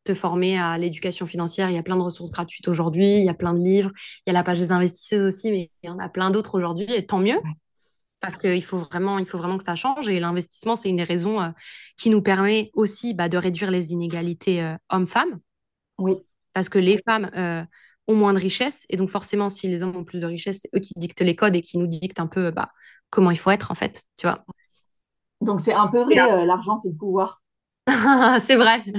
te 0.05 0.15
former 0.15 0.59
à 0.59 0.79
l'éducation 0.79 1.27
financière. 1.27 1.71
Il 1.71 1.75
y 1.75 1.79
a 1.79 1.83
plein 1.83 1.97
de 1.97 2.03
ressources 2.03 2.31
gratuites 2.31 2.69
aujourd'hui, 2.69 3.19
il 3.19 3.25
y 3.25 3.29
a 3.29 3.35
plein 3.35 3.55
de 3.55 3.59
livres, 3.59 3.91
il 4.27 4.31
y 4.31 4.31
a 4.31 4.33
la 4.35 4.45
page 4.45 4.61
des 4.61 4.71
investisseuses 4.71 5.35
aussi, 5.35 5.51
mais 5.51 5.71
il 5.83 5.87
y 5.89 5.91
en 5.91 5.99
a 5.99 6.09
plein 6.09 6.31
d'autres 6.31 6.55
aujourd'hui, 6.57 6.87
et 6.95 7.07
tant 7.07 7.19
mieux. 7.19 7.41
Parce 8.21 8.39
qu'il 8.39 8.63
faut 8.63 8.79
vraiment, 8.79 9.19
il 9.19 9.27
faut 9.27 9.37
vraiment 9.37 9.59
que 9.59 9.65
ça 9.65 9.75
change. 9.75 10.09
Et 10.09 10.19
l'investissement, 10.21 10.77
c'est 10.77 10.89
une 10.89 10.97
des 10.97 11.03
raisons 11.05 11.43
euh, 11.43 11.51
qui 11.99 12.09
nous 12.09 12.23
permet 12.23 12.71
aussi 12.73 13.13
bah, 13.13 13.29
de 13.29 13.37
réduire 13.37 13.71
les 13.71 13.93
inégalités 13.93 14.63
euh, 14.63 14.77
hommes-femmes. 14.89 15.41
Oui. 15.99 16.15
Parce 16.55 16.71
que 16.71 16.79
les 16.79 17.03
femmes 17.07 17.31
euh, 17.37 17.65
ont 18.09 18.15
moins 18.15 18.33
de 18.33 18.39
richesses. 18.39 18.85
Et 18.89 18.97
donc, 18.97 19.09
forcément, 19.09 19.49
si 19.49 19.69
les 19.69 19.83
hommes 19.83 19.97
ont 19.97 20.05
plus 20.05 20.21
de 20.21 20.27
richesses, 20.27 20.61
c'est 20.63 20.71
eux 20.77 20.81
qui 20.81 20.95
dictent 20.97 21.23
les 21.23 21.37
codes 21.37 21.57
et 21.57 21.63
qui 21.63 21.79
nous 21.79 21.87
dictent 21.87 22.21
un 22.21 22.27
peu 22.27 22.51
bah, 22.51 22.71
comment 23.11 23.31
il 23.31 23.39
faut 23.39 23.51
être, 23.51 23.71
en 23.71 23.75
fait. 23.75 24.03
Tu 24.17 24.27
vois 24.27 24.45
Donc, 25.41 25.61
c'est 25.61 25.75
un 25.75 25.89
peu 25.89 26.03
vrai, 26.03 26.45
l'argent, 26.45 26.77
c'est 26.77 26.89
le 26.89 26.97
pouvoir. 26.97 27.43
c'est 28.39 28.57
vrai. 28.57 28.83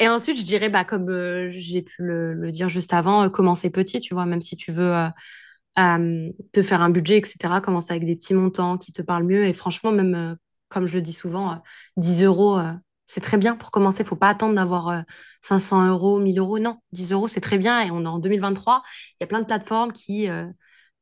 Et 0.00 0.08
ensuite, 0.08 0.38
je 0.38 0.44
dirais, 0.44 0.68
bah, 0.68 0.84
comme 0.84 1.08
euh, 1.08 1.48
j'ai 1.50 1.82
pu 1.82 2.02
le, 2.02 2.50
dire 2.50 2.68
juste 2.68 2.92
avant, 2.92 3.22
euh, 3.22 3.28
commencer 3.28 3.70
petit, 3.70 4.00
tu 4.00 4.14
vois, 4.14 4.26
même 4.26 4.42
si 4.42 4.56
tu 4.56 4.72
veux 4.72 4.92
euh, 4.92 6.30
te 6.52 6.62
faire 6.62 6.82
un 6.82 6.90
budget, 6.90 7.18
etc., 7.18 7.60
commencer 7.62 7.92
avec 7.92 8.04
des 8.04 8.16
petits 8.16 8.34
montants 8.34 8.76
qui 8.76 8.92
te 8.92 9.02
parlent 9.02 9.24
mieux. 9.24 9.46
Et 9.46 9.54
franchement, 9.54 9.92
même, 9.92 10.36
comme 10.68 10.86
je 10.86 10.94
le 10.94 11.02
dis 11.02 11.12
souvent, 11.12 11.62
10 11.96 12.24
euros, 12.24 12.58
c'est 13.06 13.20
très 13.20 13.36
bien 13.36 13.56
pour 13.56 13.70
commencer. 13.70 14.02
Il 14.02 14.06
faut 14.06 14.16
pas 14.16 14.28
attendre 14.28 14.54
d'avoir 14.54 15.04
500 15.42 15.86
euros, 15.88 16.18
1000 16.18 16.38
euros. 16.38 16.58
Non, 16.58 16.78
10 16.92 17.12
euros, 17.12 17.28
c'est 17.28 17.40
très 17.40 17.58
bien. 17.58 17.80
Et 17.82 17.90
on 17.90 18.04
est 18.04 18.08
en 18.08 18.18
2023. 18.18 18.82
Il 19.12 19.16
y 19.22 19.24
a 19.24 19.26
plein 19.26 19.40
de 19.40 19.46
plateformes 19.46 19.92
qui 19.92 20.28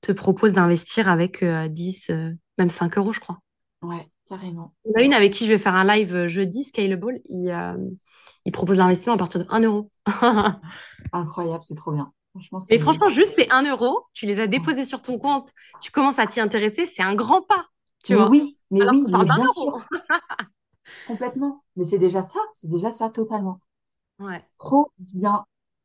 te 0.00 0.12
proposent 0.12 0.53
d'investir 0.53 1.09
avec 1.09 1.44
10, 1.44 2.11
même 2.59 2.70
5 2.70 2.98
euros, 2.98 3.12
je 3.12 3.20
crois. 3.20 3.38
Ouais, 3.82 4.09
carrément. 4.28 4.74
Il 4.84 4.90
y 4.90 4.94
en 4.94 5.00
a 5.00 5.03
une 5.05 5.14
avec 5.14 5.32
qui 5.32 5.46
je 5.46 5.50
vais 5.50 5.59
faire 5.59 5.74
un 5.74 5.84
live 5.84 6.26
jeudi, 6.26 6.64
Scalable. 6.64 7.20
Il, 7.26 7.55
il 8.44 8.53
propose 8.53 8.78
l'investissement 8.78 9.14
à 9.14 9.18
partir 9.18 9.40
de 9.40 9.46
1 9.50 9.61
euro. 9.61 9.90
Incroyable, 11.12 11.62
c'est 11.64 11.74
trop 11.76 11.92
bien. 11.92 12.12
Franchement, 12.32 12.59
Et 12.70 12.78
franchement, 12.78 13.09
juste 13.11 13.32
c'est 13.36 13.50
1 13.53 13.68
euro, 13.68 14.07
tu 14.14 14.24
les 14.24 14.40
as 14.40 14.46
déposés 14.46 14.86
sur 14.86 15.03
ton 15.03 15.18
compte, 15.18 15.50
tu 15.82 15.90
commences 15.90 16.18
à 16.18 16.26
t'y 16.26 16.40
intéresser, 16.40 16.86
c'est 16.86 17.03
un 17.03 17.14
grand 17.14 17.42
pas. 17.42 17.66
Tu 18.05 18.14
mais 18.14 18.22
oui, 18.22 18.59
mais 18.70 18.88
oui, 18.88 19.05
mais 19.07 19.24
bien 19.24 19.46
sûr. 19.48 19.86
Complètement. 21.07 21.62
Mais 21.76 21.84
c'est 21.84 21.98
déjà 21.98 22.22
ça, 22.22 22.40
c'est 22.53 22.68
déjà 22.68 22.92
ça 22.92 23.09
totalement. 23.09 23.61
Ouais. 24.18 24.44
Trop 24.59 24.90
bien. 24.98 25.44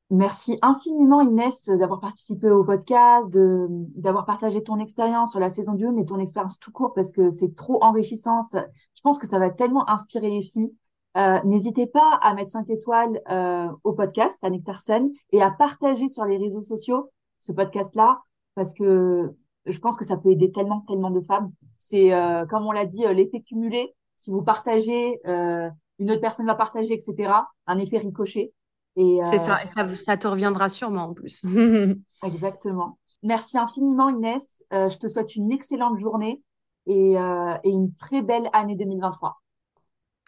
Merci 0.09 0.57
infiniment 0.61 1.19
Inès 1.19 1.67
d'avoir 1.67 1.99
participé 1.99 2.49
au 2.49 2.63
podcast, 2.63 3.29
de 3.31 3.67
d'avoir 3.69 4.25
partagé 4.25 4.63
ton 4.63 4.79
expérience 4.79 5.31
sur 5.31 5.39
la 5.41 5.49
saison 5.49 5.73
2, 5.73 5.91
mais 5.91 6.05
ton 6.05 6.19
expérience 6.19 6.57
tout 6.59 6.71
court 6.71 6.93
parce 6.93 7.11
que 7.11 7.29
c'est 7.29 7.55
trop 7.55 7.83
enrichissant. 7.83 8.39
je 8.53 9.01
pense 9.03 9.19
que 9.19 9.27
ça 9.27 9.37
va 9.37 9.49
tellement 9.49 9.89
inspirer 9.89 10.29
les 10.29 10.43
filles. 10.43 10.73
Euh, 11.17 11.41
n'hésitez 11.43 11.87
pas 11.87 12.19
à 12.21 12.33
mettre 12.35 12.51
5 12.51 12.69
étoiles 12.69 13.19
euh, 13.29 13.67
au 13.83 13.91
podcast, 13.93 14.37
à 14.43 14.49
Nectarson, 14.49 15.11
et 15.31 15.41
à 15.41 15.51
partager 15.51 16.07
sur 16.07 16.23
les 16.23 16.37
réseaux 16.37 16.61
sociaux 16.61 17.11
ce 17.39 17.51
podcast-là, 17.51 18.21
parce 18.55 18.73
que 18.73 19.33
je 19.65 19.79
pense 19.79 19.97
que 19.97 20.05
ça 20.05 20.15
peut 20.15 20.31
aider 20.31 20.51
tellement, 20.51 20.81
tellement 20.87 21.09
de 21.09 21.21
femmes. 21.21 21.51
C'est, 21.77 22.13
euh, 22.13 22.45
comme 22.45 22.65
on 22.65 22.71
l'a 22.71 22.85
dit, 22.85 23.03
l'effet 23.13 23.41
cumulé. 23.41 23.93
Si 24.17 24.31
vous 24.31 24.41
partagez, 24.41 25.19
une 25.25 26.11
autre 26.11 26.21
personne 26.21 26.45
va 26.45 26.55
partager, 26.55 26.93
etc. 26.93 27.31
Un 27.67 27.77
effet 27.77 27.99
ricochet. 27.99 28.53
C'est 28.95 29.37
ça, 29.37 29.63
et 29.63 29.67
ça, 29.67 29.87
ça 29.87 30.17
te 30.17 30.27
reviendra 30.27 30.69
sûrement 30.69 31.03
en 31.03 31.13
plus. 31.13 31.43
Exactement. 32.23 32.97
Merci 33.23 33.57
infiniment 33.57 34.09
Inès. 34.09 34.63
je 34.71 34.97
te 34.97 35.07
souhaite 35.07 35.35
une 35.35 35.51
excellente 35.51 35.99
journée 35.99 36.41
et, 36.87 37.13
et 37.13 37.69
une 37.69 37.93
très 37.93 38.21
belle 38.21 38.49
année 38.53 38.75
2023. 38.75 39.41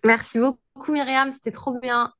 Merci 0.06 0.40
beaucoup 0.40 0.94
Myriam, 0.94 1.32
c'était 1.32 1.52
trop 1.52 1.78
bien. 1.80 2.14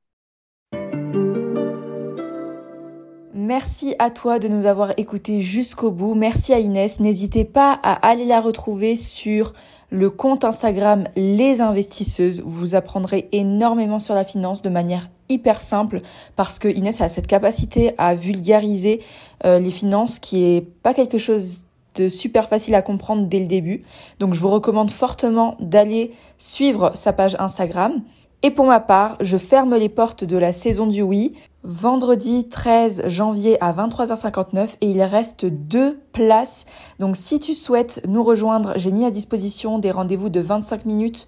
Merci 3.50 3.96
à 3.98 4.10
toi 4.10 4.38
de 4.38 4.46
nous 4.46 4.66
avoir 4.66 4.92
écoutés 4.96 5.42
jusqu'au 5.42 5.90
bout. 5.90 6.14
Merci 6.14 6.54
à 6.54 6.60
Inès. 6.60 7.00
N'hésitez 7.00 7.44
pas 7.44 7.72
à 7.82 7.94
aller 8.08 8.24
la 8.24 8.40
retrouver 8.40 8.94
sur 8.94 9.54
le 9.90 10.08
compte 10.08 10.44
Instagram 10.44 11.08
Les 11.16 11.60
Investisseuses. 11.60 12.44
Vous 12.46 12.76
apprendrez 12.76 13.28
énormément 13.32 13.98
sur 13.98 14.14
la 14.14 14.22
finance 14.22 14.62
de 14.62 14.68
manière 14.68 15.10
hyper 15.28 15.62
simple 15.62 16.00
parce 16.36 16.60
que 16.60 16.68
Inès 16.68 17.00
a 17.00 17.08
cette 17.08 17.26
capacité 17.26 17.92
à 17.98 18.14
vulgariser 18.14 19.00
euh, 19.44 19.58
les 19.58 19.72
finances 19.72 20.20
qui 20.20 20.44
est 20.44 20.60
pas 20.60 20.94
quelque 20.94 21.18
chose 21.18 21.62
de 21.96 22.06
super 22.06 22.48
facile 22.48 22.76
à 22.76 22.82
comprendre 22.82 23.26
dès 23.26 23.40
le 23.40 23.46
début. 23.46 23.82
Donc 24.20 24.34
je 24.34 24.38
vous 24.38 24.50
recommande 24.50 24.92
fortement 24.92 25.56
d'aller 25.58 26.12
suivre 26.38 26.92
sa 26.94 27.12
page 27.12 27.34
Instagram. 27.40 28.00
Et 28.42 28.50
pour 28.50 28.64
ma 28.64 28.80
part, 28.80 29.18
je 29.20 29.36
ferme 29.36 29.74
les 29.74 29.88
portes 29.88 30.24
de 30.24 30.38
la 30.38 30.52
saison 30.52 30.86
du 30.86 31.02
oui 31.02 31.34
vendredi 31.62 32.48
13 32.48 33.04
janvier 33.06 33.62
à 33.62 33.72
23h59 33.72 34.76
et 34.80 34.90
il 34.90 35.02
reste 35.02 35.44
deux 35.46 36.00
places. 36.12 36.64
Donc 36.98 37.16
si 37.16 37.38
tu 37.38 37.54
souhaites 37.54 38.00
nous 38.06 38.22
rejoindre, 38.22 38.72
j'ai 38.76 38.92
mis 38.92 39.04
à 39.04 39.10
disposition 39.10 39.78
des 39.78 39.90
rendez-vous 39.90 40.28
de 40.28 40.40
25 40.40 40.84
minutes 40.86 41.26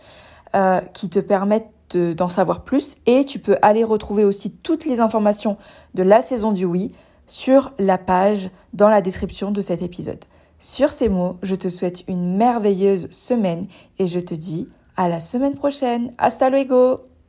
euh, 0.54 0.80
qui 0.92 1.08
te 1.08 1.18
permettent 1.18 1.68
d'en 1.96 2.28
savoir 2.28 2.62
plus 2.62 2.96
et 3.04 3.24
tu 3.24 3.38
peux 3.38 3.56
aller 3.60 3.84
retrouver 3.84 4.24
aussi 4.24 4.50
toutes 4.50 4.86
les 4.86 5.00
informations 5.00 5.58
de 5.94 6.02
la 6.02 6.22
saison 6.22 6.52
du 6.52 6.64
oui 6.64 6.92
sur 7.26 7.72
la 7.78 7.98
page 7.98 8.50
dans 8.72 8.88
la 8.88 9.02
description 9.02 9.50
de 9.50 9.60
cet 9.60 9.82
épisode. 9.82 10.24
Sur 10.58 10.90
ces 10.90 11.08
mots, 11.08 11.36
je 11.42 11.54
te 11.54 11.68
souhaite 11.68 12.04
une 12.08 12.36
merveilleuse 12.36 13.10
semaine 13.10 13.66
et 13.98 14.06
je 14.06 14.20
te 14.20 14.34
dis 14.34 14.68
à 14.96 15.08
la 15.08 15.20
semaine 15.20 15.54
prochaine. 15.54 16.12
Hasta 16.18 16.50
luego! 16.50 17.11